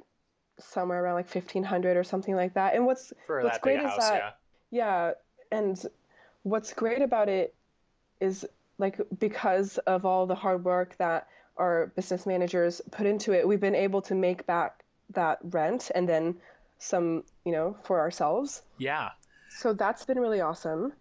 somewhere 0.58 1.04
around 1.04 1.14
like 1.14 1.28
fifteen 1.28 1.62
hundred 1.62 1.96
or 1.96 2.04
something 2.04 2.34
like 2.34 2.54
that. 2.54 2.74
And 2.74 2.86
what's 2.86 3.12
for 3.26 3.42
what's 3.42 3.56
that 3.56 3.62
great 3.62 3.78
is 3.78 3.84
house 3.84 3.98
that 3.98 4.14
yeah 4.14 4.30
yeah, 4.70 5.12
and 5.52 5.80
what's 6.42 6.72
great 6.72 7.02
about 7.02 7.28
it 7.28 7.54
is 8.20 8.46
like 8.78 9.00
because 9.18 9.78
of 9.78 10.04
all 10.04 10.26
the 10.26 10.34
hard 10.34 10.64
work 10.64 10.96
that 10.98 11.28
our 11.56 11.92
business 11.96 12.26
managers 12.26 12.80
put 12.90 13.06
into 13.06 13.32
it, 13.32 13.46
we've 13.46 13.60
been 13.60 13.74
able 13.74 14.02
to 14.02 14.14
make 14.14 14.46
back 14.46 14.84
that 15.14 15.38
rent 15.44 15.90
and 15.94 16.08
then 16.08 16.34
some, 16.78 17.24
you 17.44 17.52
know, 17.52 17.76
for 17.84 18.00
ourselves. 18.00 18.62
yeah 18.78 19.10
So 19.56 19.72
that's 19.72 20.04
been 20.04 20.18
really 20.18 20.40
awesome. 20.40 20.92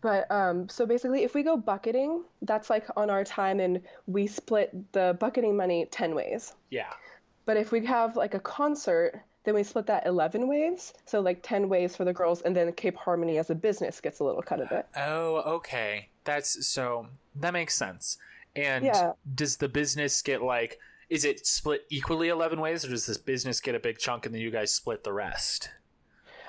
But 0.00 0.30
um, 0.30 0.68
so 0.68 0.86
basically, 0.86 1.24
if 1.24 1.34
we 1.34 1.42
go 1.42 1.56
bucketing, 1.56 2.24
that's 2.42 2.70
like 2.70 2.86
on 2.96 3.10
our 3.10 3.24
time, 3.24 3.60
and 3.60 3.80
we 4.06 4.26
split 4.26 4.70
the 4.92 5.16
bucketing 5.18 5.56
money 5.56 5.86
10 5.90 6.14
ways. 6.14 6.54
yeah 6.70 6.92
But 7.44 7.56
if 7.56 7.72
we 7.72 7.84
have 7.86 8.16
like 8.16 8.34
a 8.34 8.40
concert, 8.40 9.20
then 9.44 9.54
we 9.54 9.62
split 9.62 9.86
that 9.86 10.06
11 10.06 10.46
ways. 10.46 10.92
So 11.06 11.20
like 11.20 11.42
10 11.42 11.68
ways 11.68 11.96
for 11.96 12.04
the 12.04 12.12
girls, 12.12 12.42
and 12.42 12.54
then 12.54 12.72
Cape 12.72 12.96
Harmony 12.96 13.38
as 13.38 13.50
a 13.50 13.54
business 13.54 14.00
gets 14.00 14.20
a 14.20 14.24
little 14.24 14.42
cut 14.42 14.60
of 14.60 14.70
it. 14.70 14.86
Oh, 14.96 15.36
okay. 15.56 16.10
That's 16.24 16.66
so 16.68 17.08
that 17.36 17.52
makes 17.52 17.74
sense. 17.74 18.18
And 18.54 18.84
Yeah. 18.84 19.12
does 19.34 19.56
the 19.56 19.68
business 19.68 20.22
get 20.22 20.42
like 20.42 20.78
is 21.08 21.24
it 21.24 21.46
split 21.46 21.82
equally 21.90 22.28
11 22.28 22.60
ways 22.60 22.84
or 22.84 22.88
does 22.88 23.06
this 23.06 23.18
business 23.18 23.60
get 23.60 23.74
a 23.76 23.80
big 23.80 23.98
chunk 23.98 24.26
and 24.26 24.34
then 24.34 24.42
you 24.42 24.50
guys 24.50 24.72
split 24.72 25.04
the 25.04 25.12
rest? 25.12 25.70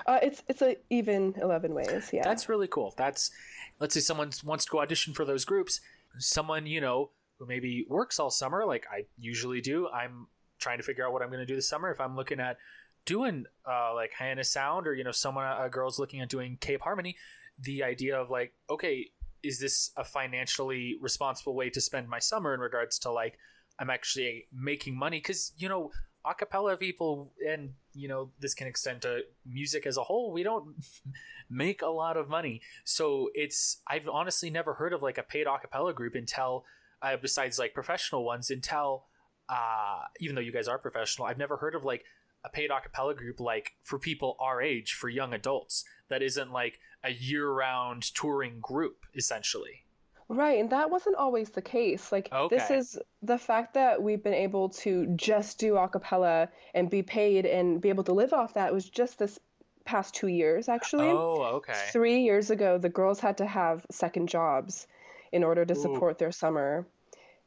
Uh, 0.08 0.18
it's 0.22 0.42
it's 0.48 0.62
a 0.62 0.74
even 0.88 1.34
eleven 1.36 1.74
ways. 1.74 2.08
Yeah. 2.14 2.22
That's 2.24 2.48
really 2.48 2.66
cool. 2.66 2.94
That's 2.96 3.30
let's 3.78 3.92
say 3.92 4.00
someone 4.00 4.30
wants 4.42 4.64
to 4.64 4.70
go 4.70 4.80
audition 4.80 5.12
for 5.12 5.26
those 5.26 5.44
groups. 5.44 5.82
Someone 6.18 6.66
you 6.66 6.80
know 6.80 7.10
who 7.38 7.44
maybe 7.46 7.84
works 7.90 8.18
all 8.18 8.30
summer, 8.30 8.64
like 8.64 8.86
I 8.90 9.04
usually 9.18 9.60
do. 9.60 9.86
I'm 9.88 10.26
trying 10.58 10.78
to 10.78 10.82
figure 10.82 11.06
out 11.06 11.12
what 11.12 11.20
I'm 11.20 11.28
going 11.28 11.40
to 11.40 11.46
do 11.46 11.54
this 11.54 11.68
summer. 11.68 11.90
If 11.90 12.00
I'm 12.00 12.16
looking 12.16 12.40
at 12.40 12.56
doing 13.04 13.44
uh, 13.70 13.94
like 13.94 14.12
Hyannis 14.18 14.50
Sound, 14.50 14.86
or 14.86 14.94
you 14.94 15.04
know, 15.04 15.12
someone 15.12 15.44
a 15.44 15.68
girl's 15.68 15.98
looking 15.98 16.22
at 16.22 16.30
doing 16.30 16.56
Cape 16.58 16.80
Harmony, 16.80 17.14
the 17.60 17.82
idea 17.82 18.18
of 18.18 18.30
like, 18.30 18.54
okay, 18.70 19.10
is 19.42 19.60
this 19.60 19.90
a 19.98 20.04
financially 20.04 20.96
responsible 21.02 21.54
way 21.54 21.68
to 21.68 21.82
spend 21.82 22.08
my 22.08 22.18
summer 22.18 22.54
in 22.54 22.60
regards 22.60 22.98
to 23.00 23.12
like 23.12 23.38
I'm 23.78 23.90
actually 23.90 24.46
making 24.54 24.98
money? 24.98 25.18
Because 25.18 25.52
you 25.58 25.68
know, 25.68 25.90
acapella 26.28 26.78
people 26.78 27.32
and 27.46 27.74
you 27.94 28.08
know 28.08 28.30
this 28.40 28.54
can 28.54 28.66
extend 28.66 29.02
to 29.02 29.22
music 29.46 29.86
as 29.86 29.96
a 29.96 30.04
whole 30.04 30.32
we 30.32 30.42
don't 30.42 30.74
make 31.50 31.80
a 31.80 31.88
lot 31.88 32.16
of 32.16 32.28
money. 32.28 32.60
So 32.84 33.30
it's 33.34 33.80
i've 33.86 34.08
honestly 34.08 34.50
never 34.50 34.74
heard 34.74 34.92
of 34.92 35.02
like 35.02 35.18
a 35.18 35.22
paid 35.22 35.46
acapella 35.46 35.94
group 35.94 36.14
until 36.14 36.64
uh, 37.02 37.16
besides 37.16 37.58
like 37.58 37.74
professional 37.74 38.24
ones 38.24 38.50
until 38.50 39.04
uh 39.48 40.00
even 40.20 40.34
though 40.34 40.42
you 40.42 40.52
guys 40.52 40.68
are 40.68 40.78
professional 40.78 41.26
i've 41.26 41.38
never 41.38 41.56
heard 41.56 41.74
of 41.74 41.84
like 41.84 42.04
a 42.44 42.48
paid 42.48 42.70
acapella 42.70 43.16
group 43.16 43.40
like 43.40 43.72
for 43.82 43.98
people 43.98 44.36
our 44.40 44.60
age 44.60 44.92
for 44.92 45.08
young 45.08 45.32
adults 45.32 45.84
that 46.08 46.22
isn't 46.22 46.52
like 46.52 46.78
a 47.02 47.10
year-round 47.10 48.02
touring 48.14 48.58
group 48.60 49.06
essentially 49.14 49.84
Right, 50.28 50.60
and 50.60 50.70
that 50.70 50.90
wasn't 50.90 51.16
always 51.16 51.50
the 51.50 51.62
case. 51.62 52.12
Like 52.12 52.30
this 52.50 52.70
is 52.70 52.98
the 53.22 53.38
fact 53.38 53.74
that 53.74 54.02
we've 54.02 54.22
been 54.22 54.34
able 54.34 54.68
to 54.70 55.06
just 55.16 55.58
do 55.58 55.76
a 55.76 55.88
cappella 55.88 56.50
and 56.74 56.90
be 56.90 57.02
paid 57.02 57.46
and 57.46 57.80
be 57.80 57.88
able 57.88 58.04
to 58.04 58.12
live 58.12 58.34
off 58.34 58.54
that 58.54 58.72
was 58.72 58.88
just 58.88 59.18
this 59.18 59.38
past 59.86 60.14
two 60.14 60.28
years 60.28 60.68
actually. 60.68 61.08
oh 61.08 61.42
okay 61.56 61.72
Three 61.92 62.20
years 62.20 62.50
ago, 62.50 62.76
the 62.76 62.90
girls 62.90 63.20
had 63.20 63.38
to 63.38 63.46
have 63.46 63.86
second 63.90 64.28
jobs 64.28 64.86
in 65.32 65.42
order 65.44 65.64
to 65.64 65.72
Ooh. 65.72 65.80
support 65.80 66.18
their 66.18 66.32
summer. 66.32 66.86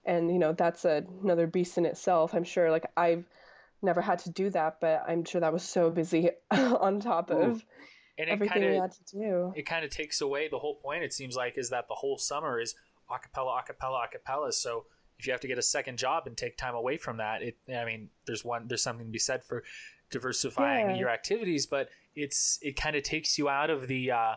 And, 0.06 0.32
you 0.32 0.40
know, 0.40 0.54
that's 0.54 0.84
a, 0.84 1.04
another 1.24 1.46
beast 1.46 1.78
in 1.78 1.86
itself. 1.86 2.34
I'm 2.34 2.44
sure, 2.44 2.72
like, 2.72 2.88
I've 2.98 3.26
never 3.84 4.02
had 4.02 4.20
to 4.20 4.32
do 4.32 4.50
that, 4.50 4.78
but 4.82 5.04
I'm 5.08 5.24
sure 5.26 5.42
that 5.42 5.54
was 5.54 5.64
so 5.64 5.92
busy 5.92 6.32
on 6.52 7.00
top 7.00 7.30
of 7.30 7.64
and 8.18 8.30
it 8.30 8.34
everything 8.34 8.62
kind 8.62 8.66
we 8.72 8.76
of 8.78 8.82
had 8.84 8.92
to 8.92 9.04
do. 9.18 9.54
it 9.56 9.64
kind 9.66 9.84
of 9.86 9.92
takes 9.92 10.22
away 10.22 10.48
the 10.48 10.60
whole 10.60 10.76
point 10.76 11.04
it 11.04 11.14
seems 11.14 11.36
like 11.36 11.58
is 11.58 11.70
that 11.70 11.88
the 11.88 11.96
whole 11.96 12.18
summer 12.18 12.60
is 12.60 12.76
acapella 13.10 13.60
acapella 13.62 14.06
acapella 14.06 14.54
so 14.54 14.86
if 15.20 15.26
you 15.28 15.32
have 15.32 15.42
to 15.42 15.48
get 15.48 15.58
a 15.58 15.62
second 15.62 15.98
job 15.98 16.24
and 16.28 16.36
take 16.38 16.58
time 16.58 16.76
away 16.76 16.98
from 16.98 17.18
that 17.18 17.42
it 17.42 17.58
i 17.76 17.86
mean 17.86 18.10
there's 18.26 18.44
one 18.46 18.68
there's 18.68 18.82
something 18.84 19.06
to 19.08 19.12
be 19.12 19.20
said 19.20 19.44
for 19.44 19.64
diversifying 20.10 20.90
Yeah. 20.92 20.96
your 20.98 21.10
activities 21.10 21.66
but 21.66 21.90
it's 22.16 22.60
it 22.62 22.76
kind 22.76 22.96
of 22.96 23.04
takes 23.04 23.38
you 23.38 23.48
out 23.50 23.70
of 23.70 23.88
the 23.88 24.12
uh 24.12 24.36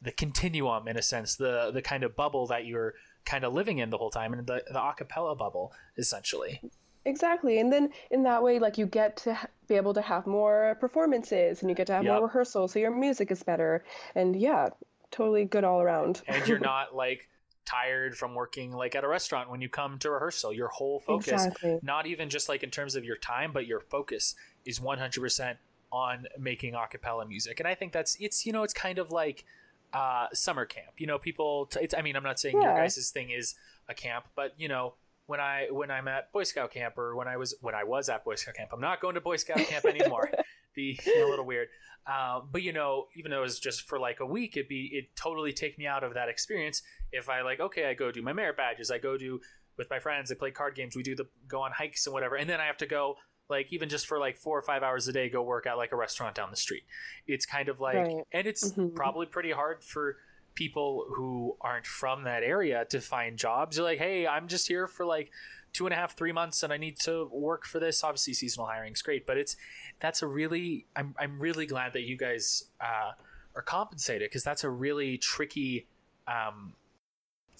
the 0.00 0.10
continuum 0.12 0.88
in 0.88 0.96
a 0.96 1.02
sense 1.02 1.36
the 1.36 1.70
the 1.72 1.82
kind 1.82 2.02
of 2.02 2.16
bubble 2.16 2.46
that 2.48 2.66
you're 2.66 2.94
kind 3.24 3.44
of 3.44 3.52
living 3.52 3.78
in 3.78 3.90
the 3.90 3.98
whole 3.98 4.10
time 4.10 4.32
and 4.32 4.46
the 4.46 4.64
the 4.68 4.78
acapella 4.78 5.36
bubble 5.38 5.72
essentially 5.96 6.60
Exactly. 7.04 7.58
And 7.60 7.72
then 7.72 7.90
in 8.10 8.22
that 8.24 8.42
way, 8.42 8.58
like, 8.58 8.78
you 8.78 8.86
get 8.86 9.16
to 9.18 9.34
ha- 9.34 9.48
be 9.68 9.74
able 9.74 9.94
to 9.94 10.02
have 10.02 10.26
more 10.26 10.76
performances 10.80 11.60
and 11.60 11.70
you 11.70 11.74
get 11.74 11.86
to 11.88 11.92
have 11.94 12.04
Yep. 12.04 12.12
more 12.12 12.22
rehearsals, 12.26 12.72
so 12.72 12.78
your 12.78 12.90
music 12.90 13.30
is 13.30 13.42
better. 13.42 13.84
And 14.14 14.36
yeah, 14.36 14.68
totally 15.10 15.44
good 15.44 15.64
all 15.64 15.80
around. 15.80 16.22
and 16.28 16.46
you're 16.48 16.58
not 16.72 16.94
like 16.94 17.28
tired 17.64 18.16
from 18.16 18.34
working 18.34 18.72
like 18.72 18.94
at 18.96 19.04
a 19.04 19.08
restaurant 19.08 19.48
when 19.48 19.60
you 19.60 19.68
come 19.68 19.96
to 19.98 20.10
rehearsal 20.10 20.52
your 20.52 20.66
whole 20.68 20.98
focus 20.98 21.28
Exactly. 21.46 21.78
not 21.80 22.06
even 22.06 22.28
just 22.28 22.48
like 22.48 22.64
in 22.64 22.70
terms 22.70 22.96
of 22.96 23.04
your 23.04 23.16
time 23.16 23.52
but 23.52 23.66
your 23.68 23.78
focus 23.78 24.34
is 24.64 24.80
100% 24.80 25.56
on 25.92 26.26
making 26.40 26.74
a 26.74 26.86
cappella 26.88 27.24
music 27.24 27.60
and 27.60 27.68
i 27.68 27.74
think 27.74 27.92
that's 27.92 28.16
it's 28.18 28.44
you 28.44 28.52
know 28.52 28.64
it's 28.64 28.72
kind 28.74 28.98
of 28.98 29.12
like 29.12 29.44
uh 29.92 30.26
summer 30.32 30.64
camp 30.64 30.90
you 30.98 31.06
know 31.06 31.18
people 31.18 31.66
t- 31.66 31.78
it's, 31.80 31.94
i 31.94 32.02
mean 32.02 32.16
i'm 32.16 32.24
not 32.24 32.40
saying 32.40 32.56
your 32.60 32.72
Yeah. 32.72 32.76
guys' 32.78 33.10
thing 33.10 33.30
is 33.30 33.54
a 33.88 33.94
camp 33.94 34.24
but 34.34 34.54
you 34.58 34.66
know 34.66 34.94
when 35.26 35.40
i 35.40 35.66
when 35.70 35.90
i'm 35.90 36.08
at 36.08 36.32
boy 36.32 36.42
scout 36.44 36.70
camp 36.70 36.96
or 36.98 37.14
when 37.16 37.28
i 37.28 37.36
was 37.36 37.54
when 37.60 37.74
i 37.74 37.84
was 37.84 38.08
at 38.08 38.24
boy 38.24 38.34
scout 38.34 38.54
camp 38.54 38.70
i'm 38.72 38.80
not 38.80 39.00
going 39.00 39.14
to 39.14 39.20
boy 39.20 39.36
scout 39.36 39.56
camp 39.68 39.84
anymore 39.84 40.30
be 40.74 40.98
a 41.06 41.24
little 41.24 41.44
weird 41.44 41.68
uh, 42.06 42.40
but 42.50 42.62
you 42.62 42.72
know 42.72 43.06
even 43.14 43.30
though 43.30 43.38
it 43.38 43.42
was 43.42 43.60
just 43.60 43.82
for 43.82 43.98
like 43.98 44.18
a 44.20 44.26
week 44.26 44.56
it'd 44.56 44.68
be 44.68 44.90
it 44.92 45.14
totally 45.16 45.52
take 45.52 45.78
me 45.78 45.86
out 45.86 46.02
of 46.02 46.14
that 46.14 46.28
experience 46.28 46.82
if 47.12 47.28
i 47.28 47.42
like 47.42 47.60
okay 47.60 47.86
i 47.86 47.94
go 47.94 48.10
do 48.10 48.22
my 48.22 48.32
merit 48.32 48.56
badges 48.56 48.90
i 48.90 48.98
go 48.98 49.16
do 49.16 49.40
with 49.78 49.88
my 49.90 49.98
friends 50.00 50.30
i 50.32 50.34
play 50.34 50.50
card 50.50 50.74
games 50.74 50.96
we 50.96 51.02
do 51.02 51.14
the 51.14 51.26
go 51.46 51.60
on 51.62 51.70
hikes 51.72 52.06
and 52.06 52.12
whatever 52.12 52.34
and 52.36 52.48
then 52.50 52.60
i 52.60 52.64
have 52.66 52.76
to 52.76 52.86
go 52.86 53.14
like 53.48 53.72
even 53.72 53.88
just 53.88 54.06
for 54.06 54.18
like 54.18 54.36
four 54.38 54.58
or 54.58 54.62
five 54.62 54.82
hours 54.82 55.06
a 55.08 55.12
day 55.12 55.28
go 55.28 55.42
work 55.42 55.66
at 55.66 55.76
like 55.76 55.92
a 55.92 55.96
restaurant 55.96 56.34
down 56.34 56.50
the 56.50 56.56
street 56.56 56.82
it's 57.26 57.46
kind 57.46 57.68
of 57.68 57.80
like 57.80 57.96
Right. 57.96 58.16
and 58.32 58.46
it's 58.46 58.72
Mhm. 58.72 58.94
probably 58.94 59.26
pretty 59.26 59.50
hard 59.52 59.84
for 59.84 60.16
people 60.54 61.06
who 61.14 61.56
aren't 61.60 61.86
from 61.86 62.24
that 62.24 62.42
area 62.42 62.84
to 62.90 63.00
find 63.00 63.38
jobs. 63.38 63.76
You're 63.76 63.86
like 63.86 63.98
hey 63.98 64.26
i'm 64.26 64.48
just 64.48 64.68
here 64.68 64.86
for 64.86 65.04
like 65.04 65.30
two 65.72 65.86
and 65.86 65.92
a 65.92 65.96
half 65.96 66.16
three 66.16 66.32
months 66.32 66.62
and 66.62 66.72
i 66.72 66.76
need 66.76 66.98
to 67.00 67.28
work 67.32 67.64
for 67.64 67.80
this. 67.80 68.04
Obviously 68.04 68.34
seasonal 68.34 68.66
hiring 68.66 68.92
is 68.92 69.02
great 69.02 69.26
but 69.26 69.36
it's 69.36 69.56
that's 70.00 70.22
a 70.22 70.26
really 70.26 70.86
i'm, 70.96 71.14
I'm 71.18 71.38
really 71.38 71.66
glad 71.66 71.92
that 71.94 72.02
you 72.02 72.16
guys 72.16 72.64
uh, 72.80 73.12
are 73.54 73.62
compensated 73.62 74.28
because 74.30 74.44
that's 74.44 74.64
a 74.64 74.70
really 74.70 75.18
tricky 75.18 75.86
um, 76.26 76.74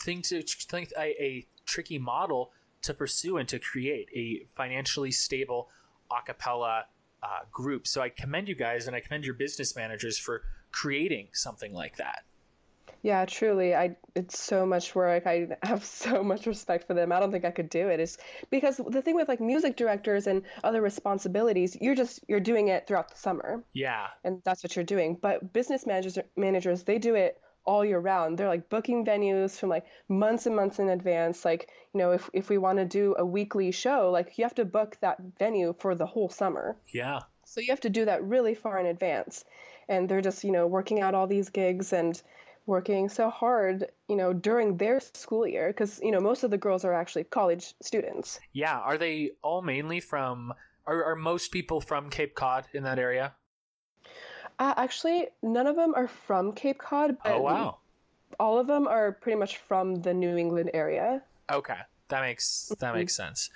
thing 0.01 0.22
to 0.22 0.43
think 0.43 0.90
a, 0.99 1.22
a 1.22 1.47
tricky 1.64 1.99
model 1.99 2.53
to 2.82 2.93
pursue 2.93 3.36
and 3.36 3.49
to 3.49 3.59
create 3.59 4.09
a 4.14 4.47
financially 4.57 5.12
stable 5.12 5.68
a 6.11 6.22
cappella 6.26 6.84
uh, 7.22 7.26
group. 7.51 7.86
So 7.86 8.03
i 8.03 8.09
commend 8.09 8.49
you 8.49 8.55
guys 8.55 8.86
and 8.86 8.97
i 8.97 9.01
commend 9.01 9.24
your 9.24 9.34
business 9.34 9.74
managers 9.76 10.18
for 10.18 10.43
creating 10.72 11.28
something 11.32 11.72
like 11.72 11.97
that 11.97 12.24
Yeah, 13.03 13.24
truly. 13.24 13.74
I 13.74 13.96
it's 14.14 14.38
so 14.38 14.64
much 14.64 14.94
work. 14.94 15.26
I 15.26 15.48
have 15.62 15.84
so 15.84 16.22
much 16.22 16.46
respect 16.46 16.86
for 16.86 16.94
them. 16.94 17.12
I 17.12 17.20
don't 17.20 17.32
think 17.32 17.44
I 17.44 17.50
could 17.50 17.68
do 17.68 17.88
it. 17.88 18.00
It's 18.00 18.16
because 18.50 18.76
the 18.76 19.03
thing 19.03 19.16
with 19.16 19.28
like 19.28 19.40
music 19.40 19.76
directors 19.76 20.26
and 20.26 20.42
other 20.62 20.80
responsibilities, 20.80 21.76
you're 21.80 21.94
just 21.96 22.20
you're 22.28 22.40
doing 22.40 22.68
it 22.68 22.86
throughout 22.86 23.11
the 23.11 23.16
summer 23.16 23.64
yeah 23.72 24.09
and 24.24 24.40
that's 24.44 24.62
what 24.62 24.76
you're 24.76 24.84
doing. 24.84 25.18
But 25.20 25.53
business 25.53 25.86
managers 25.86 26.18
managers, 26.36 26.84
they 26.84 26.98
do 26.98 27.14
it 27.14 27.40
all 27.64 27.84
year 27.84 27.98
round. 27.98 28.38
They're 28.38 28.48
like 28.48 28.68
booking 28.68 29.05
venues 29.05 29.59
from 29.59 29.68
like 29.68 29.86
months 30.09 30.46
and 30.46 30.57
months 30.57 30.78
in 30.78 30.88
advance. 30.88 31.44
Like, 31.44 31.68
you 31.92 31.98
know, 31.98 32.12
if 32.12 32.30
if 32.32 32.48
we 32.48 32.59
want 32.59 32.78
to 32.78 32.84
do 32.84 33.14
a 33.18 33.26
weekly 33.26 33.70
show, 33.72 34.11
like 34.11 34.38
you 34.38 34.44
have 34.44 34.55
to 34.57 34.64
book 34.64 34.96
that 35.00 35.18
venue 35.38 35.74
for 35.78 35.94
the 35.94 36.07
whole 36.07 36.28
summer. 36.28 36.76
yeah 36.92 37.20
So 37.44 37.61
you 37.61 37.68
have 37.70 37.80
to 37.80 37.90
do 37.90 38.05
that 38.07 38.24
really 38.24 38.55
far 38.55 38.78
in 38.78 38.86
advance. 38.86 39.44
And 39.88 40.09
they're 40.09 40.20
just, 40.22 40.44
you 40.44 40.53
know, 40.53 40.66
working 40.66 41.00
out 41.00 41.14
all 41.14 41.26
these 41.26 41.50
gigs 41.50 41.92
and 41.92 42.20
working 42.66 43.08
so 43.08 43.28
hard, 43.30 43.86
you 44.08 44.16
know, 44.16 44.32
during 44.32 44.76
their 44.76 45.00
school 45.00 45.46
year 45.46 45.68
because, 45.68 46.00
you 46.02 46.10
know, 46.12 46.20
most 46.20 46.44
of 46.44 46.50
the 46.50 46.58
girls 46.58 46.84
are 46.84 46.92
actually 46.94 47.24
college 47.24 47.74
students. 47.82 48.38
yeah 48.52 48.78
are 48.78 48.98
they 48.98 49.30
all 49.42 49.62
mainly 49.62 50.00
from 50.00 50.52
are, 50.86 51.04
are 51.04 51.16
most 51.16 51.50
people 51.52 51.80
from 51.80 52.10
cape 52.10 52.34
cod 52.34 52.66
in 52.74 52.82
that 52.84 52.98
area 52.98 53.34
Uh, 54.58 54.74
actually, 54.76 55.28
none 55.42 55.66
of 55.66 55.76
them 55.76 55.94
are 55.94 56.06
from 56.06 56.52
Cape 56.52 56.78
Cod, 56.78 57.16
but 57.24 57.32
oh 57.32 57.40
wow 57.42 57.78
all 58.38 58.58
of 58.58 58.66
them 58.66 58.86
are 58.88 59.12
pretty 59.12 59.38
much 59.38 59.58
from 59.58 59.96
the 60.02 60.14
New 60.14 60.36
England 60.36 60.70
area. 60.74 61.22
Okay, 61.50 61.78
that 62.08 62.20
makes 62.22 62.68
that 62.80 62.92
Mhm. 62.92 62.98
makes 62.98 63.14
sense. 63.16 63.50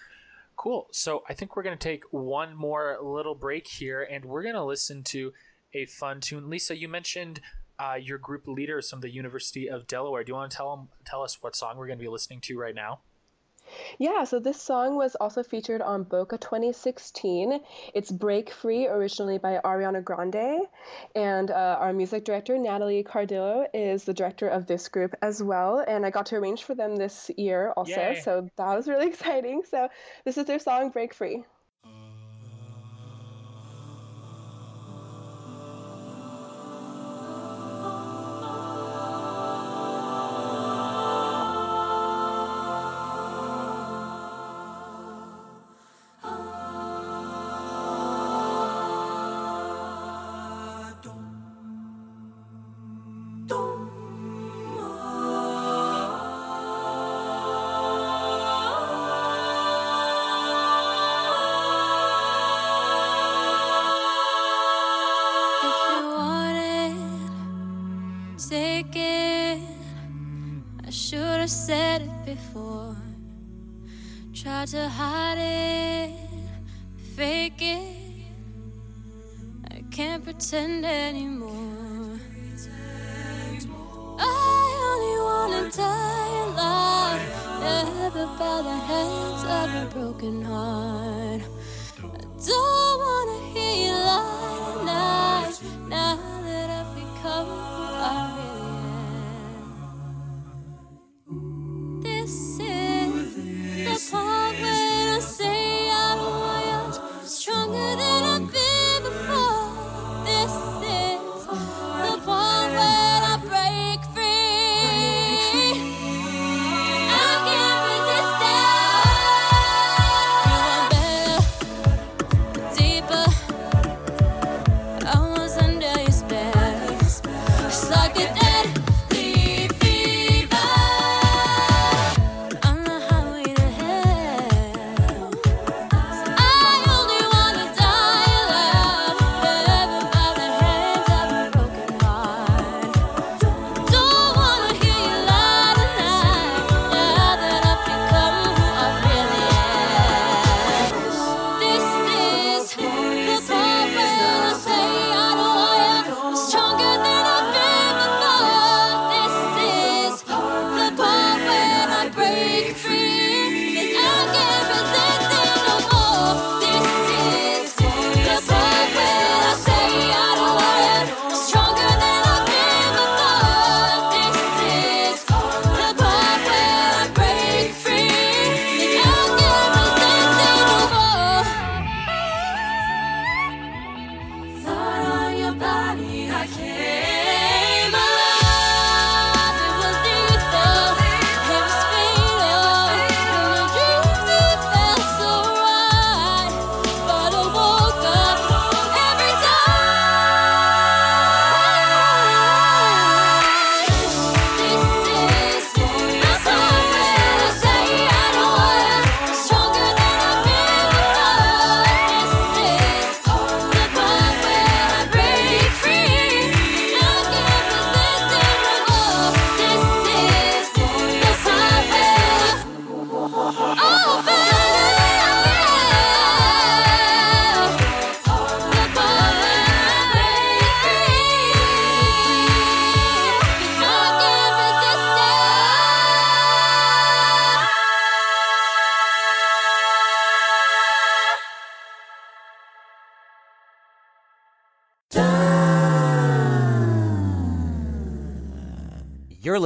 Cool. 0.57 0.89
So 0.91 1.23
I 1.29 1.35
think 1.35 1.55
we're 1.57 1.63
gonna 1.63 1.77
take 1.77 2.05
one 2.13 2.55
more 2.55 2.99
little 3.01 3.35
break 3.35 3.67
here, 3.69 4.03
and 4.03 4.25
we're 4.25 4.43
gonna 4.43 4.65
listen 4.65 5.03
to 5.05 5.33
a 5.73 5.87
fun 5.87 6.21
tune. 6.21 6.49
Lisa, 6.51 6.77
you 6.77 6.89
mentioned 6.89 7.41
uh, 7.79 7.99
your 8.01 8.19
group 8.19 8.47
leaders 8.47 8.91
from 8.91 9.01
the 9.01 9.11
University 9.11 9.69
of 9.69 9.87
Delaware. 9.87 10.25
Do 10.25 10.31
you 10.31 10.35
want 10.35 10.51
to 10.51 10.57
tell 10.57 10.73
'em- 10.73 10.89
tell 11.05 11.23
us 11.23 11.43
what 11.43 11.55
song 11.57 11.77
we're 11.77 11.87
gonna 11.87 11.99
be 11.99 12.09
listening 12.09 12.41
to 12.43 12.59
right 12.59 12.75
now? 12.75 13.01
Yeah, 13.99 14.23
so 14.25 14.39
this 14.39 14.63
song 14.63 14.97
was 14.97 15.17
also 15.17 15.43
featured 15.43 15.83
on 15.83 16.05
Boca 16.05 16.39
2016. 16.39 17.61
It's 17.95 18.13
Break 18.13 18.51
Free, 18.51 18.87
originally 18.87 19.39
by 19.39 19.61
Ariana 19.65 20.05
Grande. 20.05 20.67
And 21.17 21.51
uh, 21.51 21.77
our 21.81 21.93
music 21.93 22.25
director, 22.25 22.57
Natalie 22.59 23.03
Cardillo, 23.03 23.67
is 23.75 24.05
the 24.05 24.15
director 24.15 24.49
of 24.49 24.67
this 24.67 24.89
group 24.89 25.15
as 25.21 25.43
well. 25.43 25.85
And 25.87 26.07
I 26.07 26.11
got 26.11 26.27
to 26.27 26.37
arrange 26.37 26.63
for 26.63 26.75
them 26.77 26.95
this 26.97 27.29
year 27.37 27.73
also. 27.77 27.91
Yay. 27.91 28.21
So 28.23 28.49
that 28.57 28.77
was 28.77 28.87
really 28.89 29.07
exciting. 29.15 29.63
So 29.69 29.89
this 30.25 30.39
is 30.39 30.45
their 30.47 30.61
song, 30.61 30.91
Break 30.91 31.13
Free. 31.13 31.45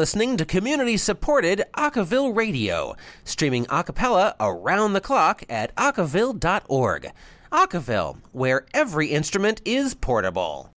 Listening 0.01 0.35
to 0.39 0.47
community 0.47 0.97
supported 0.97 1.63
Acaville 1.77 2.35
Radio, 2.35 2.97
streaming 3.23 3.67
a 3.69 3.85
cappella 3.85 4.35
around 4.41 4.95
the 4.95 5.01
clock 5.03 5.43
at 5.51 5.77
acaville.org. 5.77 7.13
Acaville, 7.53 8.17
where 8.33 8.65
every 8.73 9.09
instrument 9.09 9.61
is 9.67 9.93
portable. 9.93 10.71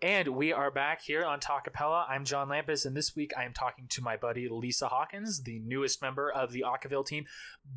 And 0.00 0.28
we 0.28 0.52
are 0.52 0.70
back 0.70 1.02
here 1.02 1.24
on 1.24 1.40
Talkapella. 1.40 2.04
I'm 2.08 2.24
John 2.24 2.48
Lampus, 2.48 2.86
and 2.86 2.96
this 2.96 3.16
week 3.16 3.32
I 3.36 3.42
am 3.42 3.52
talking 3.52 3.86
to 3.88 4.00
my 4.00 4.16
buddy 4.16 4.48
Lisa 4.48 4.86
Hawkins, 4.86 5.42
the 5.42 5.58
newest 5.58 6.00
member 6.00 6.30
of 6.30 6.52
the 6.52 6.64
Acaville 6.64 7.04
team, 7.04 7.24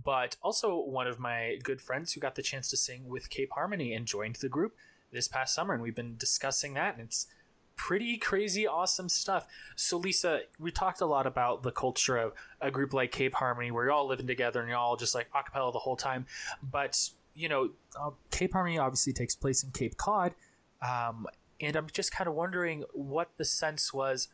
but 0.06 0.36
also 0.44 0.78
one 0.78 1.08
of 1.08 1.18
my 1.18 1.58
good 1.64 1.82
friends 1.82 2.14
who 2.14 2.22
got 2.22 2.36
the 2.36 2.44
chance 2.44 2.70
to 2.70 2.78
sing 2.78 3.08
with 3.08 3.32
Cape 3.32 3.50
Harmony 3.56 3.92
and 3.92 4.06
joined 4.06 4.36
the 4.36 4.50
group 4.50 4.74
this 5.12 5.28
past 5.28 5.53
summer. 5.55 5.74
And 5.74 5.84
we've 5.84 5.95
been 5.95 6.18
discussing 6.18 6.74
that, 6.76 6.95
and 6.95 7.03
it's 7.03 7.28
pretty 7.76 8.18
crazy, 8.18 8.68
awesome 8.68 9.07
stuff. 9.07 9.47
So, 9.76 9.97
Lisa, 9.97 10.41
we 10.60 10.72
talked 10.72 11.01
a 11.01 11.05
lot 11.05 11.26
about 11.26 11.64
the 11.64 11.72
culture 11.72 12.18
of 12.18 12.34
a 12.60 12.70
group 12.70 12.93
like 12.93 13.12
Cape 13.12 13.34
Harmony, 13.34 13.72
where 13.72 13.86
you're 13.86 13.93
all 13.93 14.07
living 14.07 14.28
together 14.28 14.60
and 14.60 14.70
you're 14.70 14.78
all 14.78 14.97
just 14.97 15.16
like 15.16 15.32
acapella 15.32 15.72
the 15.72 15.80
whole 15.80 15.95
time. 15.95 16.26
But, 16.62 17.10
you 17.34 17.47
know, 17.47 17.70
uh, 17.99 18.12
Cape 18.32 18.53
Harmony 18.53 18.78
obviously 18.78 19.14
takes 19.14 19.34
place 19.34 19.64
in 19.64 19.72
Cape 19.72 19.95
Cod. 19.97 20.36
Um, 20.82 21.26
and 21.62 21.76
I'm 21.76 21.88
just 21.91 22.12
kind 22.12 22.28
of 22.28 22.36
wondering 22.36 22.84
what 22.93 23.30
the 23.38 23.45
sense 23.45 23.93
was 23.93 24.28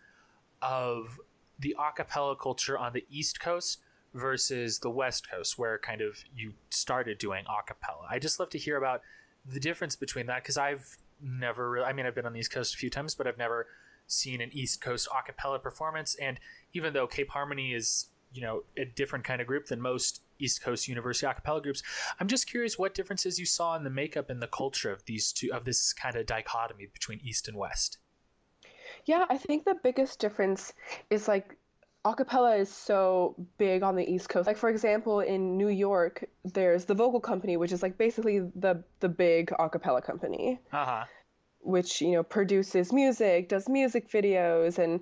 of 0.61 1.19
the 1.59 1.75
acapella 1.79 2.37
culture 2.37 2.77
on 2.77 2.93
the 2.93 3.05
East 3.09 3.39
Coast 3.39 3.79
versus 4.13 4.79
the 4.79 4.89
West 4.89 5.29
Coast, 5.29 5.57
where 5.57 5.77
kind 5.77 6.01
of 6.01 6.23
you 6.35 6.53
started 6.69 7.17
doing 7.17 7.45
acapella. 7.45 8.05
I 8.09 8.17
just 8.17 8.39
love 8.39 8.49
to 8.51 8.57
hear 8.57 8.77
about 8.77 9.01
the 9.47 9.59
difference 9.59 9.95
between 9.95 10.25
that 10.27 10.43
because 10.43 10.57
I've 10.57 10.97
never 11.21 11.69
really, 11.69 11.85
I 11.85 11.93
mean, 11.93 12.05
I've 12.05 12.15
been 12.15 12.25
on 12.25 12.33
the 12.33 12.39
East 12.39 12.51
Coast 12.51 12.73
a 12.73 12.77
few 12.77 12.89
times, 12.89 13.15
but 13.15 13.27
I've 13.27 13.37
never 13.37 13.67
seen 14.07 14.41
an 14.41 14.49
East 14.53 14.81
Coast 14.81 15.07
acapella 15.09 15.61
performance. 15.61 16.15
And 16.15 16.39
even 16.73 16.93
though 16.93 17.07
Cape 17.07 17.29
Harmony 17.29 17.73
is, 17.73 18.07
you 18.33 18.41
know, 18.41 18.63
a 18.77 18.85
different 18.85 19.25
kind 19.25 19.41
of 19.41 19.47
group 19.47 19.67
than 19.67 19.81
most 19.81 20.21
East 20.39 20.61
Coast 20.61 20.87
University 20.87 21.25
acapella 21.25 21.61
groups, 21.61 21.81
I'm 22.19 22.27
just 22.27 22.47
curious 22.47 22.77
what 22.77 22.93
differences 22.93 23.39
you 23.39 23.45
saw 23.45 23.75
in 23.75 23.83
the 23.83 23.89
makeup 23.89 24.29
and 24.29 24.41
the 24.41 24.47
culture 24.47 24.91
of 24.91 25.05
these 25.05 25.31
two, 25.31 25.51
of 25.53 25.65
this 25.65 25.93
kind 25.93 26.15
of 26.15 26.25
dichotomy 26.25 26.87
between 26.87 27.19
East 27.23 27.47
and 27.47 27.57
West. 27.57 27.97
Yeah, 29.05 29.25
I 29.29 29.37
think 29.37 29.65
the 29.65 29.77
biggest 29.83 30.19
difference 30.19 30.73
is 31.09 31.27
like 31.27 31.55
acapella 32.05 32.57
is 32.59 32.69
so 32.69 33.35
big 33.57 33.83
on 33.83 33.95
the 33.95 34.07
East 34.09 34.29
Coast. 34.29 34.47
Like 34.47 34.57
for 34.57 34.69
example, 34.69 35.19
in 35.21 35.57
New 35.57 35.69
York, 35.69 36.23
there's 36.43 36.85
the 36.85 36.93
Vocal 36.93 37.19
Company, 37.19 37.57
which 37.57 37.71
is 37.71 37.81
like 37.81 37.97
basically 37.97 38.39
the 38.55 38.83
the 38.99 39.09
big 39.09 39.49
acapella 39.59 40.03
company, 40.03 40.59
Uh 40.71 40.85
huh. 40.85 41.05
which 41.61 42.01
you 42.01 42.11
know 42.11 42.23
produces 42.23 42.93
music, 42.93 43.49
does 43.49 43.67
music 43.67 44.09
videos, 44.09 44.77
and 44.77 44.99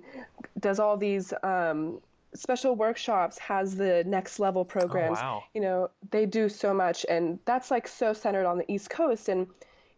does 0.58 0.80
all 0.80 0.96
these 0.96 1.32
um, 1.42 2.00
special 2.34 2.74
workshops. 2.74 3.38
Has 3.38 3.76
the 3.76 4.02
next 4.06 4.40
level 4.40 4.64
programs. 4.64 5.18
wow. 5.18 5.44
You 5.54 5.60
know, 5.60 5.90
they 6.10 6.26
do 6.26 6.48
so 6.48 6.72
much, 6.72 7.04
and 7.08 7.38
that's 7.44 7.70
like 7.70 7.86
so 7.86 8.12
centered 8.14 8.46
on 8.46 8.58
the 8.58 8.72
East 8.72 8.88
Coast. 8.90 9.28
And 9.28 9.46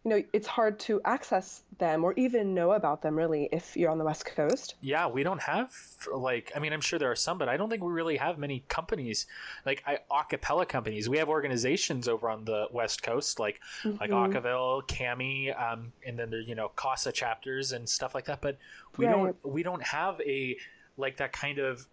you 0.03 0.09
know, 0.11 0.23
it's 0.33 0.47
hard 0.47 0.79
to 0.81 1.01
access 1.05 1.63
them 1.77 2.03
or 2.03 2.13
even 2.13 2.53
know 2.53 2.71
about 2.73 3.01
them 3.01 3.15
really 3.15 3.49
if 3.51 3.75
you're 3.77 3.91
on 3.91 3.97
the 3.97 4.05
West 4.05 4.25
Coast. 4.25 4.75
Yeah, 4.79 5.07
we 5.07 5.23
don't 5.23 5.41
have 5.41 5.73
like 6.13 6.51
I 6.55 6.59
mean 6.59 6.71
I'm 6.71 6.81
sure 6.81 6.99
there 6.99 7.09
are 7.11 7.15
some, 7.15 7.39
but 7.39 7.49
I 7.49 7.57
don't 7.57 7.67
think 7.67 7.81
we 7.83 7.91
really 7.91 8.17
have 8.17 8.37
many 8.37 8.63
companies 8.67 9.25
like 9.65 9.81
I, 9.87 9.99
acapella 10.11 10.69
companies. 10.69 11.09
We 11.09 11.17
have 11.17 11.29
organizations 11.29 12.07
over 12.07 12.29
on 12.29 12.45
the 12.45 12.67
West 12.71 13.01
Coast 13.01 13.39
like 13.39 13.59
like 13.99 14.11
Mhm. 14.11 14.11
Acaville, 14.11 14.87
Cami, 14.87 15.59
um, 15.59 15.93
and 16.05 16.17
then 16.19 16.29
there 16.29 16.41
you 16.41 16.53
know 16.53 16.69
Casa 16.69 17.11
chapters 17.11 17.71
and 17.71 17.89
stuff 17.89 18.13
like 18.13 18.25
that. 18.25 18.39
But 18.39 18.59
we 18.97 19.07
Right. 19.07 19.07
don't 19.07 19.35
we 19.43 19.63
don't 19.63 19.81
have 19.81 20.21
a 20.21 20.57
like 20.95 21.17
that 21.17 21.33
kind 21.33 21.57
of 21.57 21.87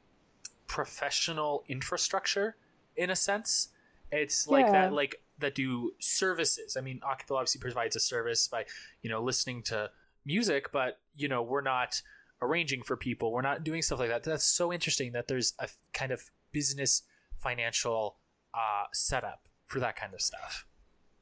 professional 0.67 1.65
infrastructure 1.69 2.57
in 2.97 3.11
a 3.11 3.17
sense. 3.17 3.69
It's 4.13 4.47
like 4.47 4.67
Yeah. 4.67 4.73
that 4.73 4.93
like 4.93 5.23
that 5.39 5.55
do 5.55 5.93
services. 6.01 6.77
I 6.77 6.81
mean, 6.81 7.01
Acapella 7.01 7.39
obviously 7.39 7.61
provides 7.61 7.97
a 7.97 8.01
service 8.01 8.49
by 8.49 8.65
you 9.03 9.11
know 9.11 9.23
listening 9.23 9.63
to 9.65 9.91
music, 10.25 10.73
but 10.73 10.99
you 11.15 11.29
know 11.29 11.43
we're 11.43 11.61
not 11.61 12.01
arranging 12.43 12.83
for 12.83 12.97
people. 12.97 13.33
We're 13.33 13.43
not 13.43 13.65
doing 13.65 13.83
stuff 13.83 13.99
like 13.99 14.11
that. 14.11 14.23
That's 14.23 14.45
so 14.45 14.73
interesting 14.73 15.13
that 15.13 15.29
there's 15.29 15.55
a 15.59 15.69
kind 15.93 16.13
of 16.13 16.23
business 16.53 17.03
financial 17.41 18.19
uh, 18.55 18.85
setup 18.93 19.49
for 19.67 19.81
that 19.81 19.97
kind 19.97 20.15
of 20.15 20.21
stuff. 20.21 20.67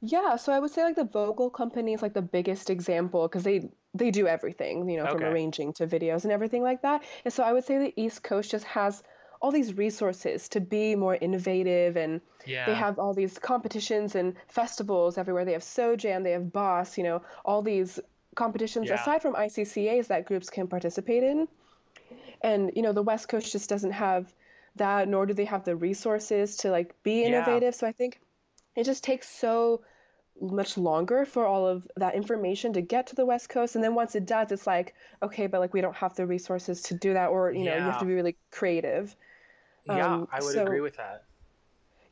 Yeah, 0.05 0.35
so 0.35 0.53
I 0.53 0.59
would 0.59 0.73
say 0.73 0.83
like 0.83 0.97
the 0.97 1.05
Vocal 1.05 1.49
company 1.49 1.95
is 1.95 2.03
like 2.03 2.13
the 2.13 2.23
biggest 2.23 2.71
example 2.71 3.29
because 3.29 3.45
they 3.45 3.71
they 3.95 4.11
do 4.11 4.27
everything, 4.27 4.89
you 4.89 4.97
know, 4.97 5.07
from 5.07 5.23
arranging 5.23 5.73
to 5.75 5.87
videos 5.87 6.25
and 6.25 6.33
everything 6.33 6.63
like 6.63 6.83
that. 6.83 7.05
And 7.25 7.33
so 7.33 7.45
I 7.45 7.53
would 7.53 7.65
say 7.65 7.79
the 7.79 7.93
East 8.01 8.23
Coast 8.23 8.51
just 8.51 8.65
has 8.65 9.03
all 9.43 9.51
these 9.51 9.77
resources 9.77 10.49
to 10.51 10.61
be 10.61 10.95
more 10.95 11.17
innovative 11.17 11.97
and 11.97 12.21
Yeah. 12.47 12.65
they 12.67 12.75
have 12.75 12.99
all 12.99 13.13
these 13.13 13.39
competitions 13.39 14.15
and 14.15 14.35
festivals 14.49 15.19
everywhere. 15.19 15.45
They 15.45 15.53
have 15.53 15.63
SoJam, 15.63 16.23
they 16.23 16.31
have 16.31 16.53
Boss, 16.53 16.97
you 16.97 17.05
know, 17.05 17.23
all 17.45 17.61
these 17.61 17.99
competitions 18.37 18.89
Yeah. 18.89 18.95
aside 18.95 19.21
from 19.21 19.35
ICCAs 19.35 20.07
that 20.07 20.27
groups 20.27 20.49
can 20.49 20.69
participate 20.69 21.25
in. 21.25 21.49
And 22.43 22.71
you 22.77 22.83
know, 22.83 22.93
the 22.93 23.03
West 23.03 23.29
Coast 23.29 23.53
just 23.53 23.69
doesn't 23.69 23.93
have 23.93 24.33
that, 24.77 25.09
nor 25.09 25.27
do 25.27 25.35
they 25.35 25.45
have 25.45 25.65
the 25.65 25.77
resources 25.77 26.57
to 26.59 26.71
like 26.71 26.95
be 27.03 27.23
Yeah. 27.23 27.27
innovative. 27.29 27.75
So 27.75 27.87
I 27.87 27.93
think 27.93 28.21
it 28.77 28.85
just 28.85 29.05
takes 29.05 29.29
so 29.29 29.83
much 30.41 30.79
longer 30.79 31.25
for 31.25 31.47
all 31.47 31.67
of 31.67 31.87
that 31.97 32.15
information 32.15 32.73
to 32.73 32.81
get 32.81 33.09
to 33.09 33.17
the 33.17 33.27
West 33.27 33.49
Coast. 33.49 33.75
And 33.75 33.85
then 33.85 33.95
once 33.95 34.15
it 34.15 34.25
does, 34.27 34.51
it's 34.51 34.67
like, 34.67 34.95
okay, 35.23 35.47
but 35.47 35.61
like 35.61 35.75
we 35.75 35.81
don't 35.81 35.97
have 35.97 36.15
the 36.15 36.27
resources 36.27 36.83
to 36.83 36.95
do 36.95 37.13
that, 37.15 37.29
or 37.29 37.53
you 37.53 37.65
know, 37.65 37.77
you 37.77 37.87
have 37.87 37.99
to 37.99 38.05
be 38.07 38.15
really 38.15 38.37
creative. 38.51 39.15
Yeah, 39.87 40.15
um, 40.15 40.29
I 40.33 40.41
would 40.41 40.55
so- 40.55 40.63
agree 40.63 40.81
with 40.81 40.97
that. 40.97 41.25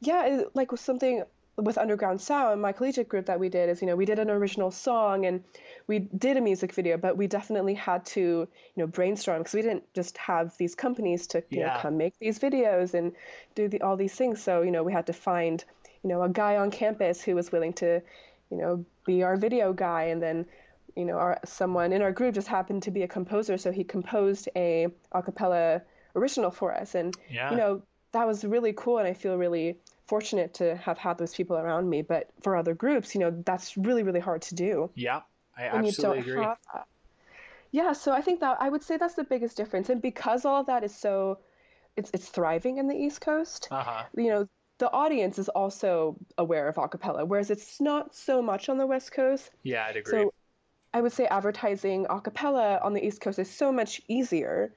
Yeah, 0.02 0.26
it, 0.26 0.50
like 0.54 0.72
with 0.72 0.80
something 0.80 1.24
with 1.56 1.76
Underground 1.76 2.20
Sound, 2.20 2.62
my 2.62 2.72
collegiate 2.72 3.08
group 3.08 3.26
that 3.26 3.38
we 3.38 3.48
did 3.48 3.68
is, 3.68 3.82
you 3.82 3.86
know, 3.86 3.96
we 3.96 4.06
did 4.06 4.18
an 4.18 4.30
original 4.30 4.70
song 4.70 5.26
and 5.26 5.44
we 5.86 5.98
did 5.98 6.38
a 6.38 6.40
music 6.40 6.72
video, 6.72 6.96
but 6.96 7.18
we 7.18 7.26
definitely 7.26 7.74
had 7.74 8.04
to, 8.06 8.20
you 8.20 8.48
know, 8.76 8.86
brainstorm 8.86 9.38
because 9.38 9.54
we 9.54 9.60
didn't 9.60 9.84
just 9.92 10.16
have 10.16 10.56
these 10.56 10.74
companies 10.74 11.26
to, 11.28 11.42
you 11.50 11.60
know, 11.60 11.76
come 11.80 11.98
make 11.98 12.18
these 12.18 12.38
videos 12.38 12.94
and 12.94 13.12
do 13.54 13.68
the, 13.68 13.82
all 13.82 13.96
these 13.96 14.14
things. 14.14 14.42
So, 14.42 14.62
you 14.62 14.70
know, 14.70 14.82
we 14.82 14.92
had 14.92 15.06
to 15.08 15.12
find, 15.12 15.62
you 16.02 16.08
know, 16.08 16.22
a 16.22 16.30
guy 16.30 16.56
on 16.56 16.70
campus 16.70 17.20
who 17.20 17.34
was 17.34 17.52
willing 17.52 17.74
to, 17.74 18.00
you 18.50 18.56
know, 18.56 18.84
be 19.04 19.22
our 19.22 19.36
video 19.36 19.72
guy 19.72 20.04
and 20.04 20.22
then 20.22 20.46
you 20.96 21.04
know, 21.04 21.14
our 21.14 21.38
someone 21.44 21.92
in 21.92 22.02
our 22.02 22.12
group 22.12 22.34
just 22.34 22.48
happened 22.48 22.82
to 22.82 22.90
be 22.90 23.02
a 23.02 23.08
composer, 23.08 23.56
so 23.56 23.70
he 23.70 23.84
composed 23.84 24.48
a 24.56 24.88
a 25.12 25.22
cappella 25.22 25.82
original 26.16 26.50
for 26.50 26.72
us, 26.74 26.94
and 26.94 27.16
Yeah. 27.30 27.50
you 27.50 27.56
know 27.56 27.82
that 28.12 28.26
was 28.26 28.44
really 28.44 28.72
cool, 28.72 28.98
and 28.98 29.06
I 29.08 29.14
feel 29.14 29.36
really 29.36 29.78
fortunate 30.06 30.54
to 30.54 30.76
have 30.76 30.98
had 30.98 31.18
those 31.18 31.34
people 31.34 31.56
around 31.56 31.88
me. 31.88 32.02
But 32.02 32.30
for 32.42 32.56
other 32.56 32.74
groups, 32.74 33.14
you 33.14 33.20
know, 33.20 33.30
that's 33.46 33.76
really 33.76 34.02
really 34.02 34.20
hard 34.20 34.42
to 34.42 34.54
do 34.54 34.90
Yeah, 34.94 35.22
I 35.56 35.64
absolutely 35.66 36.30
agree. 36.30 36.46
Yeah, 37.72 37.92
so 37.92 38.12
I 38.12 38.20
think 38.20 38.40
that 38.40 38.56
I 38.60 38.68
would 38.68 38.82
say 38.82 38.96
that's 38.96 39.14
the 39.14 39.24
biggest 39.24 39.56
difference, 39.56 39.90
and 39.90 40.02
because 40.02 40.44
all 40.44 40.60
of 40.60 40.66
that 40.66 40.82
is 40.82 40.94
so, 40.94 41.38
it's 41.96 42.10
it's 42.12 42.28
thriving 42.28 42.78
in 42.78 42.88
the 42.88 42.96
East 42.96 43.20
Coast 43.20 43.68
Uh 43.70 43.82
huh. 43.82 44.04
you 44.16 44.28
know 44.30 44.48
the 44.78 44.90
audience 44.92 45.38
is 45.38 45.48
also 45.50 46.16
aware 46.38 46.66
of 46.68 46.76
acapella 46.76 47.26
whereas 47.26 47.50
it's 47.50 47.80
not 47.80 48.14
so 48.14 48.40
much 48.40 48.68
on 48.68 48.78
the 48.78 48.86
west 48.86 49.12
coast 49.12 49.50
Yeah, 49.62 49.84
I'd 49.86 49.96
agree. 49.96 50.22
so 50.22 50.32
i 50.94 51.00
would 51.00 51.12
say 51.12 51.26
advertising 51.26 52.06
acapella 52.06 52.82
on 52.84 52.94
the 52.94 53.04
east 53.06 53.20
coast 53.20 53.38
is 53.38 53.50
so 53.50 53.70
much 53.70 54.00
easier 54.08 54.72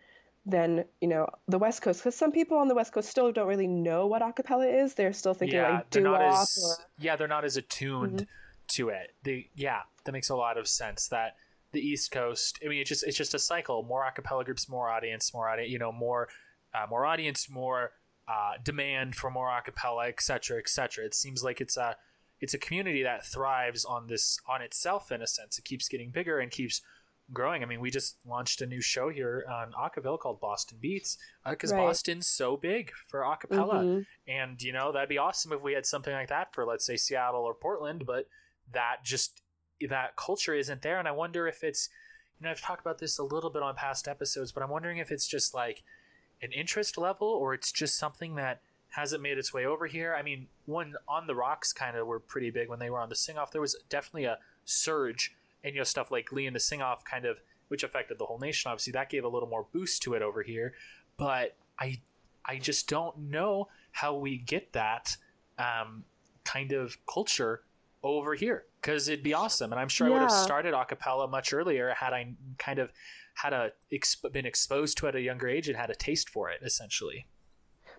than 0.46 0.84
you 1.00 1.08
know 1.08 1.26
the 1.48 1.58
west 1.58 1.82
coast 1.82 2.02
because 2.02 2.16
some 2.16 2.32
people 2.32 2.58
on 2.58 2.68
the 2.68 2.76
west 2.76 2.92
coast 2.92 3.10
still 3.10 3.32
don't 3.32 3.48
really 3.48 3.68
know 3.68 4.08
what 4.08 4.22
acapella 4.22 4.84
is 4.84 4.94
they're 4.94 5.14
still 5.14 5.34
thinking 5.34 5.58
yeah, 5.58 5.76
like 5.78 5.90
they're 5.90 6.04
not 6.04 6.20
doo-wop 6.20 6.42
as 6.42 6.58
or 6.62 6.74
Mm-hmm. 6.74 7.04
yeah, 7.06 7.16
they're 7.16 7.28
not 7.30 7.46
as 7.46 7.56
attuned 7.58 8.28
to 8.70 8.90
it. 8.90 9.14
They 9.24 9.50
yeah, 9.56 9.82
that 10.04 10.12
makes 10.12 10.30
a 10.30 10.36
lot 10.36 10.58
of 10.58 10.68
sense. 10.68 11.08
That 11.08 11.36
the 11.72 11.80
East 11.80 12.12
Coast, 12.12 12.60
I 12.64 12.68
mean, 12.68 12.82
it's 12.82 12.90
just 12.90 13.04
it's 13.04 13.18
just 13.18 13.34
a 13.34 13.40
cycle. 13.40 13.84
More 13.84 14.04
acapella 14.04 14.44
groups, 14.46 14.68
more 14.70 14.90
audience, 14.90 15.34
more 15.34 15.50
audience, 15.50 15.72
you 15.72 15.80
know, 15.80 15.92
more 15.92 16.28
uh, 16.74 16.86
more 16.90 17.06
audience, 17.06 17.50
more 17.50 17.92
uh, 18.28 18.54
demand 18.64 19.16
for 19.16 19.30
more 19.30 19.48
acapella, 19.50 20.08
et 20.10 20.22
cetera, 20.22 20.58
et 20.60 20.70
cetera. 20.70 21.06
It 21.06 21.16
seems 21.16 21.44
like 21.44 21.62
it's 21.62 21.78
a 21.78 21.96
it's 22.40 22.54
a 22.54 22.58
community 22.58 23.04
that 23.04 23.26
thrives 23.26 23.86
on 23.86 24.08
this 24.08 24.38
on 24.48 24.62
itself 24.62 25.12
in 25.12 25.22
a 25.22 25.28
sense. 25.28 25.58
It 25.58 25.66
keeps 25.66 25.88
getting 25.88 26.12
bigger 26.12 26.40
and 26.40 26.52
keeps 26.52 26.82
growing. 27.32 27.64
I 27.64 27.66
mean, 27.66 27.80
we 27.80 27.90
just 27.90 28.18
launched 28.26 28.62
a 28.62 28.66
new 28.66 28.82
show 28.82 29.10
here 29.10 29.46
on 29.50 29.72
Acaville 29.74 30.20
called 30.20 30.42
Boston 30.42 30.78
Beats 30.82 31.18
because 31.50 31.72
Right. 31.72 31.80
Boston's 31.80 32.28
so 32.28 32.58
big 32.58 32.92
for 33.08 33.22
acapella. 33.22 33.84
Mhm. 33.84 34.06
And 34.28 34.62
you 34.62 34.74
know 34.74 34.92
that'd 34.92 35.10
be 35.10 35.18
awesome 35.18 35.54
if 35.54 35.62
we 35.62 35.74
had 35.74 35.86
something 35.86 36.14
like 36.14 36.30
that 36.30 36.54
for 36.54 36.66
let's 36.66 36.86
say 36.86 36.98
Seattle 36.98 37.42
or 37.44 37.54
Portland, 37.54 38.06
but 38.06 38.28
that 38.72 39.04
just 39.04 39.42
that 39.88 40.16
culture 40.16 40.54
isn't 40.54 40.82
there. 40.82 41.00
And 41.00 41.08
I 41.08 41.12
wonder 41.12 41.48
if 41.48 41.64
it's 41.64 41.90
you 42.40 42.46
know 42.46 42.52
I've 42.52 42.62
talked 42.62 42.82
about 42.82 43.00
this 43.00 43.18
a 43.18 43.24
little 43.24 43.50
bit 43.50 43.64
on 43.64 43.76
past 43.76 44.08
episodes, 44.08 44.52
but 44.52 44.62
I'm 44.64 44.70
wondering 44.70 44.98
if 44.98 45.12
it's 45.12 45.28
just 45.28 45.54
like 45.54 45.84
an 46.42 46.52
interest 46.52 46.98
level 46.98 47.28
or 47.28 47.54
it's 47.54 47.72
just 47.72 47.96
something 47.96 48.36
that 48.36 48.62
hasn't 48.90 49.24
made 49.24 49.38
its 49.40 49.52
way 49.54 49.66
over 49.66 49.88
here. 49.88 50.14
I 50.14 50.22
mean, 50.22 50.50
one 50.66 50.96
on 51.08 51.26
the 51.26 51.34
rocks 51.36 51.74
kind 51.74 51.98
of 51.98 52.06
were 52.06 52.20
pretty 52.20 52.52
big 52.52 52.70
when 52.70 52.80
they 52.80 52.90
were 52.92 53.00
on 53.00 53.10
the 53.10 53.16
sing 53.16 53.38
off. 53.38 53.52
There 53.52 53.62
was 53.62 53.76
definitely 53.90 54.26
a 54.26 54.38
surge 54.66 55.34
and 55.64 55.74
you 55.74 55.80
know 55.80 55.86
stuff 55.86 56.12
like 56.12 56.32
Lee 56.32 56.48
and 56.48 56.56
the 56.56 56.60
sing 56.60 56.82
off 56.82 57.04
kind 57.04 57.26
of 57.26 57.40
which 57.70 57.84
affected 57.84 58.20
the 58.20 58.26
whole 58.26 58.40
nation. 58.40 58.70
Obviously, 58.70 58.92
that 58.92 59.10
gave 59.10 59.24
a 59.24 59.28
little 59.28 59.50
more 59.50 59.66
boost 59.72 60.02
to 60.04 60.14
it 60.14 60.22
over 60.22 60.44
here. 60.44 60.74
But 61.18 61.56
I 61.80 62.02
I 62.46 62.58
just 62.58 62.88
don't 62.88 63.18
know 63.18 63.70
how 63.92 64.16
we 64.16 64.38
get 64.38 64.74
that 64.74 65.18
um, 65.58 66.04
kind 66.44 66.72
of 66.72 66.98
culture 67.12 67.64
over 68.04 68.36
here 68.36 68.66
because 68.82 69.08
it'd 69.08 69.24
be 69.24 69.34
awesome. 69.34 69.72
And 69.72 69.80
I'm 69.80 69.88
sure 69.88 70.08
I 70.08 70.10
would 70.10 70.22
have 70.22 70.32
started 70.32 70.74
a 70.74 70.84
cappella 70.86 71.28
much 71.28 71.54
earlier 71.54 71.94
had 71.98 72.12
I 72.14 72.34
kind 72.58 72.80
of 72.80 72.92
had 73.36 73.54
a 73.54 73.72
exp- 73.92 74.32
been 74.34 74.46
exposed 74.46 74.98
to 74.98 75.06
it 75.08 75.10
at 75.10 75.16
a 75.16 75.22
younger 75.22 75.48
age 75.48 75.68
and 75.70 75.78
had 75.78 75.90
a 75.90 75.96
taste 75.96 76.30
for 76.30 76.50
it. 76.50 76.60
Essentially, 76.64 77.28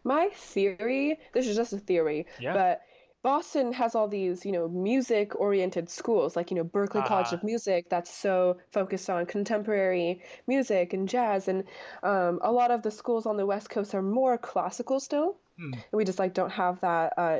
my 0.04 0.28
theory 0.34 1.18
this 1.32 1.46
is 1.46 1.56
just 1.56 1.72
a 1.72 1.78
theory 1.78 2.26
Yeah. 2.38 2.52
but 2.52 2.82
boston 3.24 3.72
has 3.72 3.94
all 3.96 4.06
these 4.06 4.44
you 4.46 4.52
know 4.52 4.68
music 4.68 5.34
oriented 5.40 5.88
schools 5.90 6.36
like 6.36 6.50
you 6.50 6.56
know 6.56 6.62
berklee 6.62 7.04
college 7.06 7.26
Uh-huh. 7.28 7.36
of 7.36 7.42
music 7.42 7.88
that's 7.88 8.12
so 8.12 8.58
focused 8.70 9.08
on 9.10 9.24
contemporary 9.26 10.22
music 10.46 10.92
and 10.92 11.08
jazz 11.08 11.48
and 11.48 11.64
um, 12.04 12.38
a 12.42 12.52
lot 12.52 12.70
of 12.70 12.82
the 12.82 12.90
schools 12.90 13.24
on 13.26 13.36
the 13.36 13.46
west 13.46 13.68
coast 13.70 13.94
are 13.94 14.02
more 14.02 14.38
classical 14.38 15.00
still 15.00 15.36
Hmm. 15.58 15.72
and 15.72 15.92
we 15.92 16.04
just 16.04 16.18
like 16.18 16.34
don't 16.34 16.50
have 16.50 16.80
that 16.80 17.12
uh, 17.16 17.38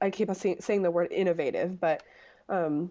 i 0.00 0.10
keep 0.10 0.28
saying 0.34 0.82
the 0.82 0.90
word 0.90 1.10
innovative 1.12 1.80
but 1.80 2.02
um, 2.48 2.90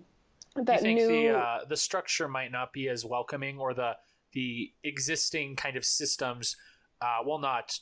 that 0.56 0.78
you 0.78 0.82
think 0.82 1.00
new 1.00 1.08
the 1.08 1.30
uh, 1.30 1.60
the 1.68 1.78
structure 1.78 2.28
might 2.28 2.52
not 2.52 2.72
be 2.74 2.88
as 2.90 3.06
welcoming, 3.06 3.60
or 3.60 3.74
the 3.74 3.98
the 4.34 4.72
existing 4.84 5.56
kind 5.58 5.76
of 5.76 5.84
systems, 5.86 6.56
uh, 7.02 7.20
well, 7.26 7.40
not 7.40 7.78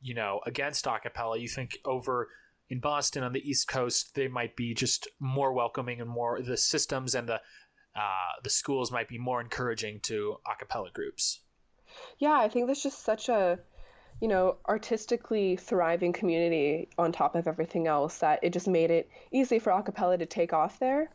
you 0.00 0.14
know 0.14 0.40
against 0.46 0.84
acapella. 0.84 1.40
You 1.40 1.48
think 1.48 1.78
over 1.84 2.28
in 2.72 2.80
Boston 2.80 3.22
on 3.22 3.34
the 3.34 3.48
East 3.48 3.68
Coast, 3.68 4.14
they 4.14 4.28
might 4.28 4.56
be 4.56 4.72
just 4.72 5.06
more 5.20 5.52
welcoming 5.52 6.00
and 6.00 6.08
more 6.08 6.40
the 6.40 6.56
systems 6.56 7.14
and 7.14 7.28
the 7.28 7.34
uh, 7.94 8.32
the 8.42 8.48
schools 8.48 8.90
might 8.90 9.08
be 9.08 9.18
more 9.18 9.42
encouraging 9.42 10.00
to 10.00 10.36
acapella 10.46 10.90
groups. 10.90 11.40
Yeah, 12.16 12.32
I 12.32 12.48
think 12.48 12.64
there's 12.64 12.82
just 12.82 13.04
such 13.04 13.28
a, 13.28 13.58
you 14.22 14.28
know, 14.28 14.56
artistically 14.66 15.56
thriving 15.56 16.14
community 16.14 16.88
on 16.96 17.12
top 17.12 17.34
of 17.34 17.46
everything 17.46 17.86
else 17.86 18.16
that 18.18 18.40
it 18.42 18.54
just 18.54 18.66
made 18.66 18.90
it 18.90 19.10
easy 19.30 19.58
for 19.58 19.70
a 19.70 19.82
cappella 19.82 20.16
to 20.16 20.24
take 20.24 20.54
off 20.54 20.78
there. 20.78 21.10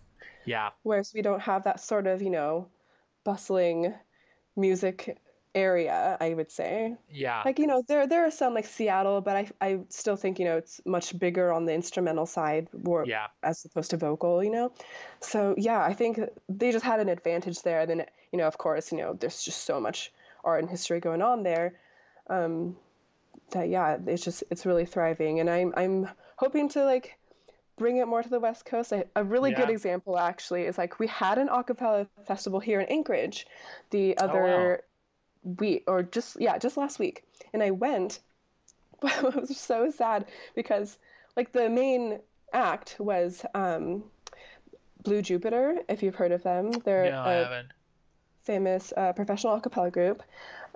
Yeah, 0.46 0.70
Whereas 0.84 1.12
we 1.16 1.24
don't 1.24 1.42
have 1.42 1.64
that 1.64 1.80
sort 1.80 2.06
of, 2.06 2.22
you 2.22 2.30
know, 2.30 2.68
bustling 3.24 3.96
music 4.56 5.18
area, 5.58 6.18
I 6.22 6.34
would 6.34 6.52
say. 6.52 6.96
yeah, 7.10 7.42
Like, 7.46 7.60
you 7.60 7.68
know, 7.68 7.84
there 7.88 8.08
there 8.08 8.26
are 8.26 8.32
some 8.32 8.54
like 8.54 8.66
Seattle, 8.66 9.22
but 9.22 9.36
I 9.36 9.44
I 9.68 9.80
still 9.90 10.16
think, 10.16 10.40
you 10.40 10.46
know, 10.46 10.58
it's 10.58 10.80
much 10.86 11.18
bigger 11.18 11.52
on 11.52 11.66
the 11.66 11.74
instrumental 11.74 12.26
side 12.26 12.68
more 12.74 13.06
yeah. 13.06 13.28
as 13.42 13.66
opposed 13.66 13.92
to 13.92 13.98
vocal, 13.98 14.44
you 14.44 14.52
know? 14.52 14.72
So 15.20 15.56
yeah, 15.58 15.82
I 15.92 15.94
think 15.94 16.20
they 16.48 16.72
just 16.72 16.86
had 16.86 17.00
an 17.00 17.10
advantage 17.10 17.62
there. 17.64 17.82
And 17.82 17.90
then, 17.90 18.06
you 18.32 18.38
know, 18.40 18.48
of 18.48 18.58
course, 18.58 18.92
you 18.92 19.00
know, 19.00 19.14
there's 19.14 19.44
just 19.44 19.66
so 19.66 19.80
much 19.80 20.12
art 20.44 20.62
and 20.62 20.70
history 20.70 21.00
going 21.00 21.22
on 21.22 21.44
there. 21.44 21.74
Um, 22.30 22.78
that 23.52 23.70
yeah, 23.70 23.98
it's 24.06 24.24
just 24.24 24.44
it's 24.52 24.66
really 24.66 24.86
thriving, 24.86 25.40
and 25.40 25.50
I'm 25.50 25.74
I'm 25.76 26.10
hoping 26.36 26.70
to 26.70 26.84
like 26.84 27.18
bring 27.78 27.98
it 27.98 28.08
more 28.08 28.24
to 28.24 28.30
the 28.30 28.40
West 28.40 28.66
Coast. 28.66 28.92
A, 28.92 29.06
a 29.16 29.24
really 29.24 29.52
good 29.54 29.70
example 29.70 30.18
actually 30.18 30.64
is 30.64 30.78
like 30.78 31.00
we 31.00 31.08
had 31.08 31.38
an 31.38 31.48
acapella 31.48 32.08
festival 32.26 32.60
here 32.60 32.82
in 32.82 32.88
Anchorage 32.88 33.46
the 33.92 34.18
Oh, 34.18 34.26
other 34.26 34.84
week 35.60 35.84
or 35.88 36.04
just 36.04 36.40
yeah, 36.40 36.58
just 36.58 36.78
last 36.78 37.00
week. 37.00 37.24
And 37.54 37.64
I 37.64 37.72
went 37.72 38.20
but 39.02 39.12
it 39.24 39.36
was 39.36 39.58
so 39.58 39.92
sad 39.92 40.26
because 40.56 40.98
like 41.36 41.52
the 41.52 41.70
main 41.70 42.20
act 42.54 42.96
was 43.00 43.46
um 43.54 44.04
Blue 45.04 45.22
Jupiter, 45.22 45.78
if 45.88 46.04
you've 46.04 46.16
heard 46.16 46.32
of 46.32 46.44
them. 46.44 46.72
They're 46.84 47.12
No, 47.12 47.20
I 47.22 47.34
a 47.34 47.44
haven't. 47.44 47.72
famous 48.44 48.92
uh, 48.98 49.14
professional 49.14 49.54
a 49.56 49.62
cappella 49.62 49.92
group. 49.92 50.24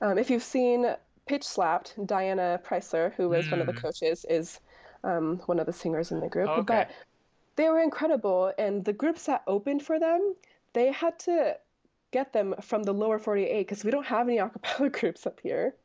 Um, 0.02 0.18
if 0.18 0.30
you've 0.30 0.44
seen 0.44 0.96
Pitch 1.26 1.44
Slapped, 1.44 1.96
Diana 2.06 2.60
Preisler, 2.64 3.14
who 3.16 3.30
was 3.30 3.50
one 3.50 3.60
of 3.62 3.68
the 3.68 3.74
Mm. 3.74 3.82
coaches, 3.82 4.26
is 4.30 4.60
um, 5.04 5.42
one 5.48 5.60
of 5.60 5.66
the 5.66 5.74
singers 5.74 6.12
in 6.12 6.20
the 6.20 6.30
group. 6.30 6.50
Okay. 6.50 6.64
But 6.64 6.92
they 7.56 7.70
were 7.70 7.80
incredible, 7.82 8.54
and 8.58 8.86
the 8.86 8.94
groups 8.94 9.26
that 9.26 9.44
opened 9.48 9.84
for 9.84 10.00
them, 10.00 10.36
they 10.74 10.92
had 10.92 11.18
to 11.20 11.58
get 12.12 12.34
them 12.34 12.54
from 12.62 12.84
the 12.84 12.94
lower 12.94 13.20
48 13.20 13.60
because 13.60 13.84
we 13.84 13.92
don't 13.92 14.06
have 14.06 14.28
any 14.28 14.38
a 14.40 14.50
cappella 14.50 14.90
groups 14.90 15.26
up 15.26 15.40
here. 15.42 15.76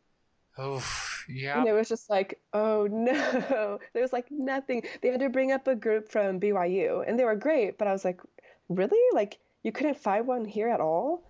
Oh, 0.59 0.83
yeah. 1.29 1.59
And 1.59 1.69
it 1.69 1.73
was 1.73 1.89
just 1.89 2.09
like, 2.09 2.41
oh 2.55 2.89
no, 2.91 3.79
there 3.93 4.03
was 4.03 4.13
like 4.13 4.27
nothing. 4.31 4.83
They 5.03 5.09
had 5.09 5.21
to 5.21 5.29
bring 5.29 5.53
up 5.53 5.67
a 5.67 5.75
group 5.75 6.09
from 6.11 6.41
BYU, 6.41 7.05
and 7.07 7.19
they 7.19 7.25
were 7.25 7.37
great, 7.37 7.77
but 7.79 7.87
I 7.89 7.93
was 7.93 8.05
like, 8.05 8.21
really? 8.69 8.99
Like, 9.15 9.39
you 9.63 9.73
couldn't 9.73 9.99
find 9.99 10.27
one 10.27 10.45
here 10.47 10.69
at 10.69 10.81
all? 10.81 11.25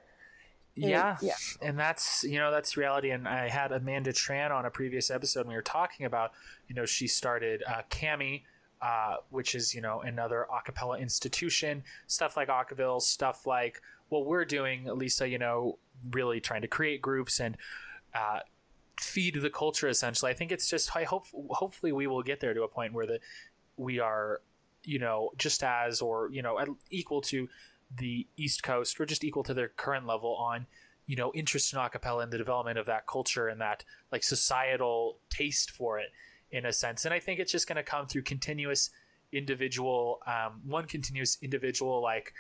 And- 0.77 0.85
Yeah, 0.85 1.17
yeah. 1.23 1.35
and 1.63 1.79
that's 1.79 2.23
you 2.23 2.39
know 2.39 2.51
that's 2.51 2.77
reality. 2.77 3.11
And 3.11 3.27
I 3.27 3.49
had 3.49 3.73
Amanda 3.73 4.13
Tran 4.13 4.51
on 4.53 4.65
a 4.67 4.71
previous 4.71 5.11
episode. 5.11 5.41
and 5.41 5.49
We 5.49 5.55
were 5.57 5.63
talking 5.63 6.07
about 6.07 6.33
you 6.69 6.75
know 6.75 6.85
she 6.87 7.09
started 7.09 7.63
uh, 7.67 7.83
Cami, 7.91 8.43
uh, 8.83 9.17
which 9.31 9.55
is 9.55 9.75
you 9.75 9.81
know 9.81 10.03
another 10.03 10.47
a 10.55 10.61
cappella 10.63 10.99
institution. 10.99 11.83
Stuff 12.07 12.37
like 12.37 12.49
Acaville, 12.49 13.01
stuff 13.03 13.47
like 13.47 13.81
what 14.09 14.27
we're 14.27 14.45
doing. 14.45 14.85
Lisa, 14.85 15.29
you 15.29 15.39
know, 15.39 15.79
really 16.11 16.41
trying 16.41 16.63
to 16.63 16.69
create 16.69 17.03
groups 17.03 17.41
and 17.41 17.57
uh, 18.15 18.41
feed 19.01 19.41
the 19.41 19.51
culture. 19.51 19.89
Essentially, 19.89 20.31
I 20.31 20.35
think 20.35 20.53
it's 20.53 20.69
just 20.69 20.95
I 20.97 21.05
hope 21.05 21.27
hopefully 21.51 21.93
we 21.93 22.07
will 22.07 22.23
get 22.23 22.41
there 22.41 22.55
to 22.55 22.63
a 22.63 22.69
point 22.69 22.93
where 22.93 23.07
the 23.07 23.21
we 23.77 23.99
are 23.99 24.41
you 24.85 24.99
know 24.99 25.31
just 25.37 25.63
as 25.63 26.01
or 26.01 26.31
you 26.31 26.43
know 26.43 26.77
equal 26.91 27.21
to 27.23 27.49
the 27.97 28.27
East 28.37 28.63
Coast 28.63 29.01
or 29.01 29.07
just 29.07 29.25
equal 29.25 29.43
to 29.45 29.55
their 29.55 29.69
current 29.69 30.07
level 30.07 30.35
on 30.35 30.67
you 31.07 31.17
know 31.17 31.33
interest 31.35 31.73
in 31.73 31.79
acapella 31.79 32.23
and 32.23 32.33
the 32.33 32.39
development 32.39 32.79
of 32.79 32.87
that 32.87 33.07
culture 33.07 33.49
and 33.49 33.61
that 33.61 33.85
like 34.13 34.23
societal 34.23 35.19
taste 35.31 35.71
for 35.71 35.99
it 35.99 36.09
in 36.51 36.67
a 36.67 36.73
sense 36.73 37.05
and 37.05 37.15
i 37.15 37.21
think 37.21 37.41
it's 37.41 37.53
just 37.53 37.67
going 37.67 37.77
to 37.77 37.83
come 37.83 38.07
through 38.07 38.23
continuous 38.23 38.91
individual 39.33 40.21
um, 40.27 40.61
one 40.65 40.85
continuous 40.85 41.39
individual 41.43 42.03
like 42.03 42.33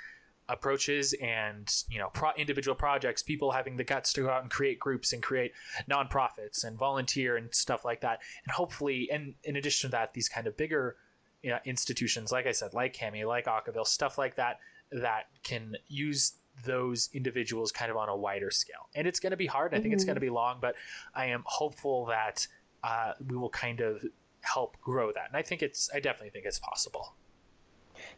approaches 0.49 1.13
and 1.15 1.83
you 1.91 1.99
know 1.99 2.09
pro- 2.13 2.33
individual 2.37 2.75
projects 2.75 3.23
people 3.23 3.51
having 3.51 3.77
the 3.77 3.85
guts 3.85 4.13
to 4.13 4.23
go 4.23 4.31
out 4.31 4.43
and 4.43 4.51
create 4.51 4.79
groups 4.79 5.13
and 5.13 5.23
create 5.23 5.53
nonprofits 5.91 6.63
and 6.65 6.79
volunteer 6.79 7.37
and 7.37 7.53
stuff 7.53 7.85
like 7.85 8.01
that 8.01 8.21
and 8.45 8.53
hopefully 8.53 9.09
and 9.11 9.35
in 9.43 9.57
addition 9.57 9.91
to 9.91 9.93
that 9.93 10.15
these 10.15 10.29
kind 10.29 10.47
of 10.47 10.57
bigger 10.57 10.97
you 11.43 11.51
know, 11.51 11.59
institutions 11.65 12.31
like 12.31 12.47
i 12.47 12.53
said 12.53 12.73
like 12.75 12.95
cami 12.95 13.27
like 13.27 13.47
acaville 13.47 13.87
stuff 13.87 14.19
like 14.19 14.37
that 14.37 14.59
that 14.93 15.25
can 15.43 15.77
use 15.89 16.35
those 16.65 17.11
individuals 17.13 17.73
kind 17.73 17.91
of 17.91 17.97
on 17.97 18.09
a 18.09 18.17
wider 18.17 18.51
scale. 18.51 18.89
And 18.95 19.07
it's 19.07 19.21
going 19.21 19.33
to 19.33 19.37
be 19.37 19.47
hard. 19.47 19.75
I 19.75 19.81
think 19.81 19.93
it's 19.93 20.05
going 20.05 20.17
to 20.17 20.21
be 20.21 20.31
long, 20.31 20.59
but 20.61 20.75
I 21.15 21.27
am 21.27 21.43
hopeful 21.45 22.07
that 22.07 22.47
uh, 22.83 23.13
we 23.29 23.37
will 23.37 23.51
kind 23.51 23.81
of 23.81 24.05
help 24.41 24.77
grow 24.81 25.13
that. 25.13 25.27
And 25.29 25.37
I 25.37 25.43
think 25.43 25.63
it's, 25.63 25.91
I 25.95 26.01
definitely 26.01 26.31
think 26.31 26.47
it's 26.47 26.59
possible. 26.59 27.15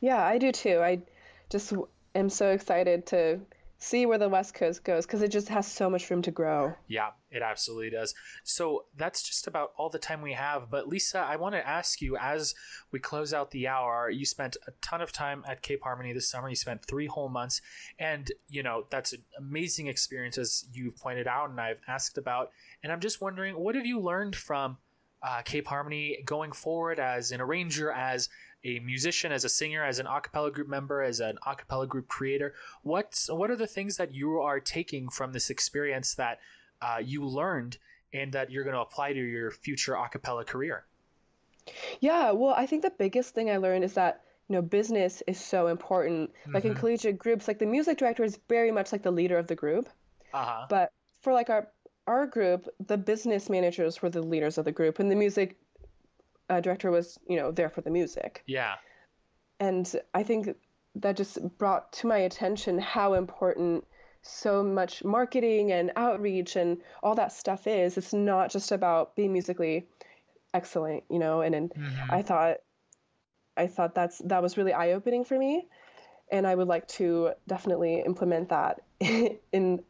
Yeah, 0.01 0.25
I 0.25 0.39
do 0.39 0.53
too. 0.53 0.81
I 0.81 1.01
just 1.51 1.73
am 2.19 2.29
so 2.29 2.51
excited 2.51 3.07
to 3.07 3.41
see 3.81 4.07
where 4.07 4.19
the 4.19 4.29
West 4.29 4.55
Coast 4.55 4.83
goes 4.83 5.07
because 5.07 5.23
it 5.23 5.31
just 5.31 5.49
has 5.49 5.67
so 5.67 5.89
much 5.89 6.11
room 6.11 6.21
to 6.23 6.33
grow. 6.33 6.75
Yeah, 6.89 7.11
it 7.31 7.43
absolutely 7.43 7.91
does. 7.91 8.13
So 8.43 8.87
that's 8.97 9.23
just 9.23 9.47
about 9.47 9.71
all 9.77 9.89
the 9.89 10.01
time 10.01 10.21
we 10.21 10.33
have. 10.33 10.69
But 10.69 10.89
Lisa, 10.89 11.21
I 11.21 11.37
want 11.37 11.55
to 11.55 11.67
ask 11.67 12.03
you 12.03 12.17
as 12.17 12.55
we 12.91 12.99
close 12.99 13.33
out 13.33 13.53
the 13.53 13.69
hour, 13.69 14.11
you 14.11 14.27
spent 14.27 14.57
a 14.67 14.73
ton 14.83 15.01
of 15.01 15.13
time 15.13 15.45
at 15.47 15.63
Cape 15.63 15.83
Harmony 15.85 16.13
this 16.13 16.29
summer. 16.29 16.49
You 16.49 16.57
spent 16.57 16.85
three 16.85 17.07
whole 17.07 17.29
months. 17.29 17.61
And, 17.99 18.31
you 18.49 18.65
know, 18.65 18.87
that's 18.91 19.13
an 19.13 19.23
amazing 19.39 19.87
experience, 19.87 20.39
as 20.39 20.65
you've 20.73 20.97
pointed 20.97 21.29
out 21.29 21.51
and 21.51 21.61
I've 21.61 21.81
asked 21.87 22.19
about. 22.19 22.51
And 22.83 22.93
I'm 22.93 23.01
just 23.01 23.21
wondering, 23.21 23.55
what 23.55 23.77
have 23.77 23.87
you 23.87 24.01
learned 24.01 24.35
from 24.35 24.79
uh, 25.23 25.43
Cape 25.43 25.67
Harmony 25.69 26.23
going 26.25 26.53
forward 26.53 26.99
as 26.99 27.33
an 27.33 27.41
arranger, 27.41 27.91
as 27.93 28.29
a 28.65 28.79
musician, 28.81 29.33
as 29.33 29.45
a 29.45 29.49
singer, 29.49 29.85
as 29.85 29.99
an 29.99 30.07
a 30.07 30.21
cappella 30.21 30.51
group 30.51 30.69
member, 30.69 31.03
as 31.03 31.21
an 31.21 31.39
a 31.47 31.55
cappella 31.57 31.87
group 31.87 32.09
creator? 32.09 32.55
What's, 32.83 33.29
what 33.31 33.51
are 33.51 33.57
the 33.57 33.67
things 33.67 33.97
that 33.97 34.15
you 34.15 34.41
are 34.41 34.61
taking 34.61 35.09
from 35.09 35.33
this 35.33 35.51
experience 35.51 36.15
that 36.15 36.41
uh, 36.81 37.01
you 37.03 37.25
learned 37.25 37.79
and 38.13 38.33
that 38.33 38.51
you're 38.51 38.65
going 38.65 38.75
to 38.75 38.81
apply 38.81 39.13
to 39.13 39.21
your 39.21 39.51
future 39.51 39.95
a 39.95 40.09
cappella 40.09 40.45
career? 40.45 40.87
Yeah, 42.01 42.31
well, 42.33 42.55
I 42.55 42.67
think 42.67 42.83
the 42.83 42.91
biggest 42.91 43.35
thing 43.35 43.51
I 43.51 43.57
learned 43.59 43.85
is 43.85 43.95
that 43.95 44.23
you 44.49 44.55
know 44.55 44.63
business 44.63 45.23
is 45.27 45.39
so 45.39 45.67
important. 45.67 46.31
Like 46.55 46.65
in 46.65 46.75
Mhm. 46.75 46.79
collegiate 46.79 47.19
groups, 47.19 47.47
like 47.49 47.59
the 47.59 47.67
music 47.67 47.99
director 47.99 48.25
is 48.25 48.39
very 48.49 48.71
much 48.73 48.93
like 48.93 49.03
the 49.03 49.11
leader 49.11 49.39
of 49.39 49.47
the 49.47 49.55
group, 49.55 49.89
Uh 50.33 50.45
huh. 50.45 50.67
but 50.69 50.93
for 51.23 51.33
like 51.33 51.51
our 51.51 51.69
our 52.09 52.27
group, 52.27 52.69
the 52.85 52.97
business 52.97 53.49
managers 53.49 54.03
were 54.03 54.11
the 54.11 54.23
leaders 54.23 54.59
of 54.59 54.65
the 54.65 54.73
group, 54.73 54.99
and 54.99 55.11
the 55.11 55.15
music 55.17 55.57
uh, 56.51 56.61
director 56.61 56.91
was 56.91 57.19
you 57.29 57.37
know 57.37 57.53
there 57.53 57.69
for 57.71 57.83
the 57.83 57.91
music. 57.91 58.43
Yeah. 58.47 58.77
and 59.61 59.87
I 60.15 60.23
think 60.23 60.57
that 60.97 61.17
just 61.17 61.39
brought 61.59 61.93
to 62.01 62.07
my 62.07 62.19
attention 62.19 62.79
how 62.79 63.15
important 63.15 63.85
so 64.23 64.63
much 64.65 65.05
marketing 65.05 65.71
and 65.73 65.93
outreach 65.97 66.57
and 66.57 66.79
all 67.03 67.15
that 67.15 67.33
stuff 67.33 67.67
is. 67.67 67.97
It's 67.97 68.13
not 68.13 68.51
just 68.51 68.73
about 68.73 69.15
being 69.15 69.33
musically 69.33 69.87
excellent, 70.53 71.05
you 71.09 71.19
know. 71.19 71.43
And, 71.43 71.55
and 71.55 71.71
Mhm. 71.71 72.11
I 72.11 72.23
thought, 72.23 72.57
I 73.57 73.67
thought 73.69 73.95
that's 73.95 74.19
that 74.25 74.43
was 74.43 74.57
really 74.57 74.73
eye 74.73 74.93
opening 74.93 75.25
for 75.25 75.39
me, 75.39 75.69
and 76.33 76.47
I 76.47 76.55
would 76.55 76.69
like 76.69 76.87
to 76.99 77.33
definitely 77.47 78.03
implement 78.07 78.49
that 78.49 78.81
in 79.53 79.85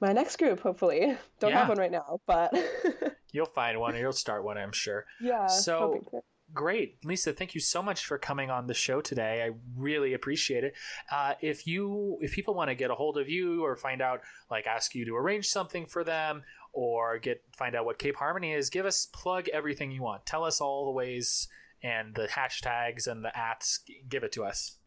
my 0.00 0.12
next 0.12 0.36
group. 0.38 0.60
Hopefully, 0.60 1.16
don't 1.40 1.50
Yeah. 1.50 1.58
have 1.60 1.68
one 1.68 1.78
right 1.78 1.92
now, 1.92 2.20
but 2.26 2.52
You'll 3.32 3.44
find 3.46 3.78
one 3.78 3.94
or 3.94 3.98
you'll 3.98 4.12
start 4.12 4.42
one, 4.42 4.56
I'm 4.56 4.72
sure. 4.72 5.04
yeah. 5.20 5.46
So- 5.48 6.22
Great. 6.54 6.96
Lisa, 7.04 7.34
thank 7.34 7.54
you 7.54 7.60
so 7.60 7.82
much 7.82 8.06
for 8.06 8.16
coming 8.16 8.50
on 8.50 8.68
the 8.68 8.72
show 8.74 9.02
today. 9.02 9.42
I 9.42 9.50
really 9.76 10.14
appreciate 10.14 10.64
it. 10.64 10.72
Uh, 11.12 11.34
if 11.42 11.66
you 11.66 12.16
if 12.22 12.32
people 12.32 12.54
want 12.54 12.70
to 12.70 12.74
get 12.74 12.90
a 12.90 12.94
hold 12.94 13.18
of 13.18 13.28
you 13.28 13.62
or 13.62 13.76
find 13.76 14.00
out 14.00 14.22
like 14.50 14.66
ask 14.66 14.94
you 14.94 15.04
to 15.04 15.14
arrange 15.14 15.46
something 15.46 15.84
for 15.84 16.02
them 16.04 16.44
or 16.72 17.18
get 17.18 17.42
find 17.54 17.74
out 17.74 17.84
what 17.84 17.98
Cape 17.98 18.16
Harmony 18.16 18.54
is, 18.54 18.70
give 18.70 18.86
us 18.86 19.04
plug 19.12 19.48
everything 19.50 19.90
you 19.90 20.00
want. 20.00 20.24
Tell 20.24 20.42
us 20.42 20.58
all 20.58 20.86
the 20.86 20.90
ways 20.92 21.48
and 21.82 22.14
the 22.14 22.28
hashtags 22.28 23.06
and 23.06 23.22
the 23.22 23.36
ats. 23.38 23.80
Give 24.08 24.22
it 24.24 24.32
to 24.32 24.44
us. 24.44 24.77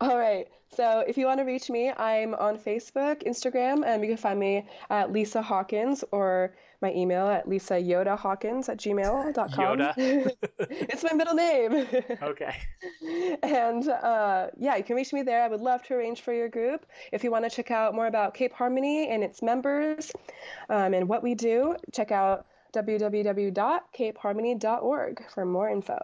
All 0.00 0.18
right. 0.18 0.48
So 0.72 1.04
if 1.06 1.18
you 1.18 1.26
want 1.26 1.40
to 1.40 1.44
reach 1.44 1.68
me, 1.68 1.90
I'm 1.90 2.34
on 2.34 2.56
Facebook, 2.56 3.26
Instagram, 3.26 3.84
and 3.84 4.00
you 4.02 4.08
can 4.08 4.16
find 4.16 4.38
me 4.38 4.66
at 4.88 5.12
Lisa 5.12 5.42
Hawkins 5.42 6.04
or 6.12 6.54
my 6.80 6.94
email 6.94 7.26
at 7.26 7.46
lisayodahawkins 7.46 8.68
at 8.68 8.78
gmail.com. 8.78 9.50
Yoda. 9.50 9.92
it's 10.58 11.02
my 11.02 11.12
middle 11.12 11.34
name. 11.34 11.88
Okay. 12.22 12.54
and 13.42 13.88
uh, 13.88 14.46
yeah, 14.56 14.76
you 14.76 14.84
can 14.84 14.94
reach 14.96 15.12
me 15.12 15.22
there. 15.22 15.42
I 15.42 15.48
would 15.48 15.60
love 15.60 15.82
to 15.84 15.94
arrange 15.94 16.22
for 16.22 16.32
your 16.32 16.48
group. 16.48 16.86
If 17.12 17.24
you 17.24 17.32
want 17.32 17.44
to 17.44 17.50
check 17.50 17.70
out 17.70 17.94
more 17.94 18.06
about 18.06 18.32
Cape 18.34 18.52
Harmony 18.52 19.08
and 19.08 19.24
its 19.24 19.42
members 19.42 20.12
um, 20.68 20.92
and 20.94 21.08
what 21.08 21.22
we 21.22 21.34
do, 21.34 21.76
check 21.92 22.12
out 22.12 22.46
www.capeharmony.org 22.74 25.24
for 25.34 25.44
more 25.44 25.68
info. 25.68 25.98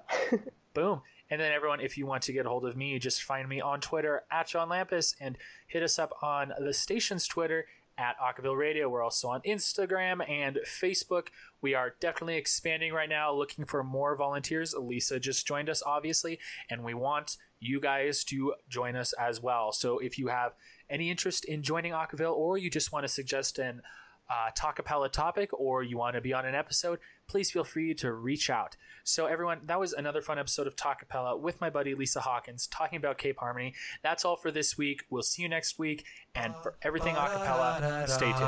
Boom. 0.77 1.01
And 1.31 1.41
then 1.41 1.53
everyone, 1.53 1.81
if 1.81 1.97
you 1.97 2.05
want 2.07 2.23
to 2.25 2.35
get 2.35 2.45
a 2.45 2.51
hold 2.51 2.67
of 2.67 2.77
me, 2.77 2.99
just 2.99 3.23
find 3.23 3.49
me 3.49 3.63
on 3.63 3.81
Twitter 3.81 4.25
at 4.31 4.49
John 4.49 4.69
Lampus 4.69 5.15
and 5.19 5.39
hit 5.67 5.83
us 5.83 5.99
up 5.99 6.13
on 6.23 6.53
the 6.59 6.75
station's 6.75 7.27
Twitter 7.27 7.65
at 7.97 8.15
Acaville 8.19 8.59
Radio. 8.59 8.87
We're 8.91 9.03
also 9.03 9.29
on 9.29 9.41
Instagram 9.41 10.29
and 10.29 10.59
Facebook. 10.67 11.29
We 11.63 11.73
are 11.73 11.95
definitely 11.99 12.37
expanding 12.37 12.93
right 12.93 13.09
now, 13.09 13.33
looking 13.33 13.65
for 13.65 13.83
more 13.83 14.15
volunteers. 14.17 14.75
Lisa 14.75 15.19
just 15.19 15.47
joined 15.47 15.71
us, 15.71 15.83
obviously, 15.85 16.39
and 16.69 16.85
we 16.85 16.93
want 16.93 17.39
you 17.59 17.81
guys 17.81 18.23
to 18.25 18.53
join 18.69 18.97
us 18.97 19.15
as 19.15 19.41
well. 19.41 19.73
So 19.73 19.99
if 19.99 20.19
you 20.19 20.29
have 20.29 20.53
any 20.91 21.11
interest 21.11 21.47
in 21.47 21.63
joining 21.63 21.93
Acaville 21.93 22.37
or 22.37 22.59
you 22.59 22.69
just 22.69 22.93
want 22.93 23.05
to 23.05 23.09
suggest 23.09 23.59
an 23.59 23.81
uh, 24.29 24.51
Talkapella 24.59 25.11
topic 25.11 25.51
or 25.53 25.83
you 25.83 25.99
want 25.99 26.15
to 26.15 26.21
be 26.21 26.33
on 26.33 26.47
an 26.47 26.55
episode, 26.55 26.99
please 27.29 27.51
feel 27.51 27.65
free 27.65 27.95
to 27.95 28.13
reach 28.13 28.51
out. 28.51 28.77
So, 29.05 29.27
everyone, 29.27 29.61
that 29.67 29.79
was 29.79 29.93
another 29.93 30.21
fun 30.21 30.39
episode 30.39 30.67
of 30.67 30.77
Talkapella 30.77 31.39
with 31.39 31.61
my 31.61 31.71
buddy 31.71 31.95
Lisa 31.95 32.21
Hawkins 32.21 32.67
talking 32.67 32.97
about 32.97 33.19
Cape 33.19 33.39
Harmony. 33.39 33.75
That's 34.03 34.25
all 34.25 34.37
for 34.37 34.51
this 34.51 34.77
week. 34.77 35.05
We'll 35.11 35.23
see 35.23 35.43
you 35.43 35.49
next 35.49 35.79
week. 35.79 36.05
And 36.35 36.55
for 36.63 36.75
everything 36.83 37.17
a 37.17 37.21
acapella, 37.21 38.09
stay 38.09 38.33
tuned. 38.33 38.43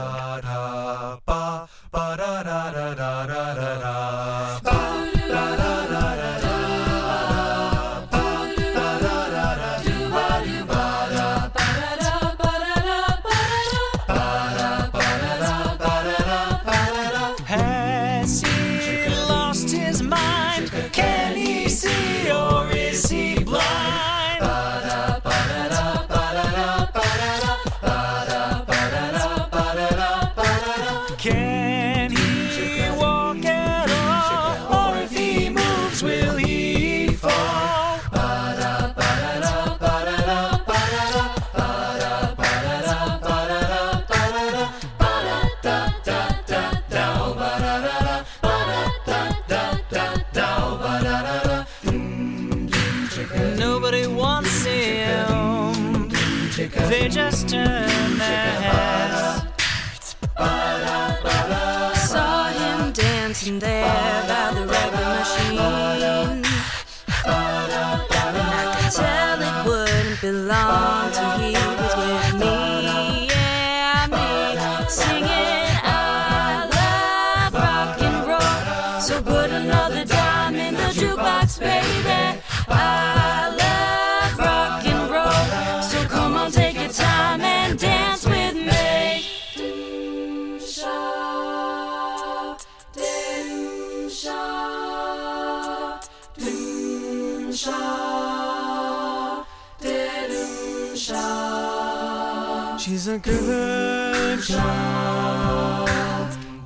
good 103.20 104.42
child. 104.42 105.88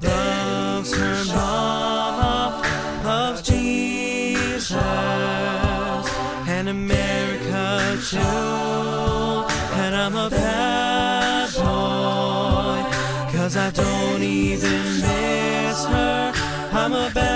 loves 0.03 0.95
her 0.95 1.25
mama 1.35 2.63
loves 3.05 3.43
Jesus 3.43 4.71
and 6.49 6.69
America 6.69 7.99
too. 8.09 8.19
And 9.81 9.95
I'm 9.95 10.17
a 10.17 10.29
bad 10.31 11.53
boy, 11.55 12.83
cause 13.37 13.57
I 13.57 13.71
don't 13.71 14.23
even 14.23 14.83
miss 15.01 15.85
her. 15.87 16.33
I'm 16.73 16.93
a 16.93 17.11
bad 17.15 17.32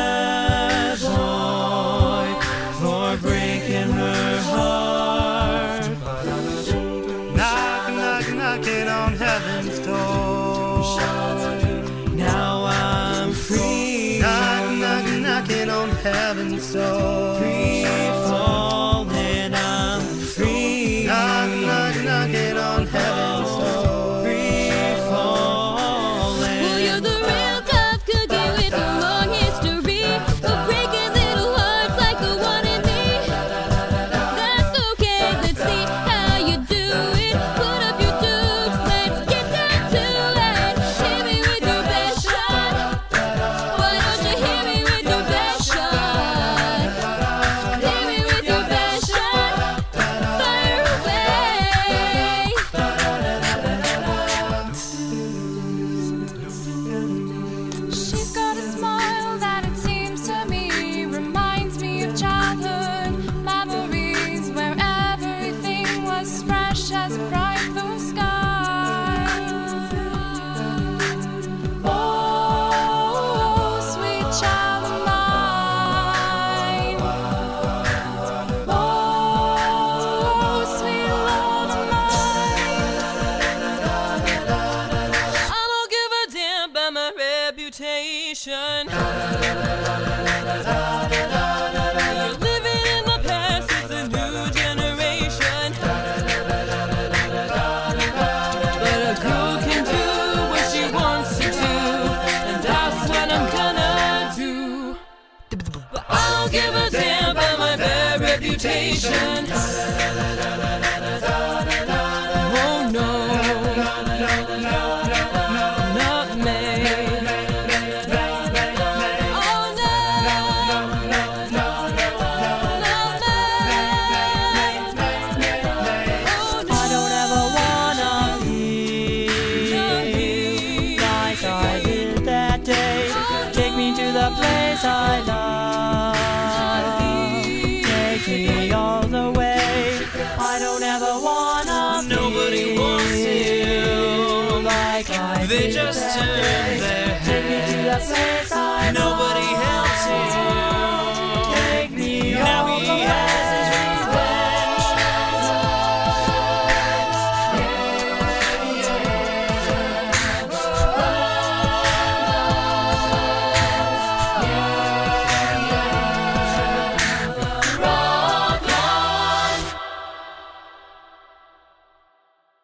Emotions 109.09 109.96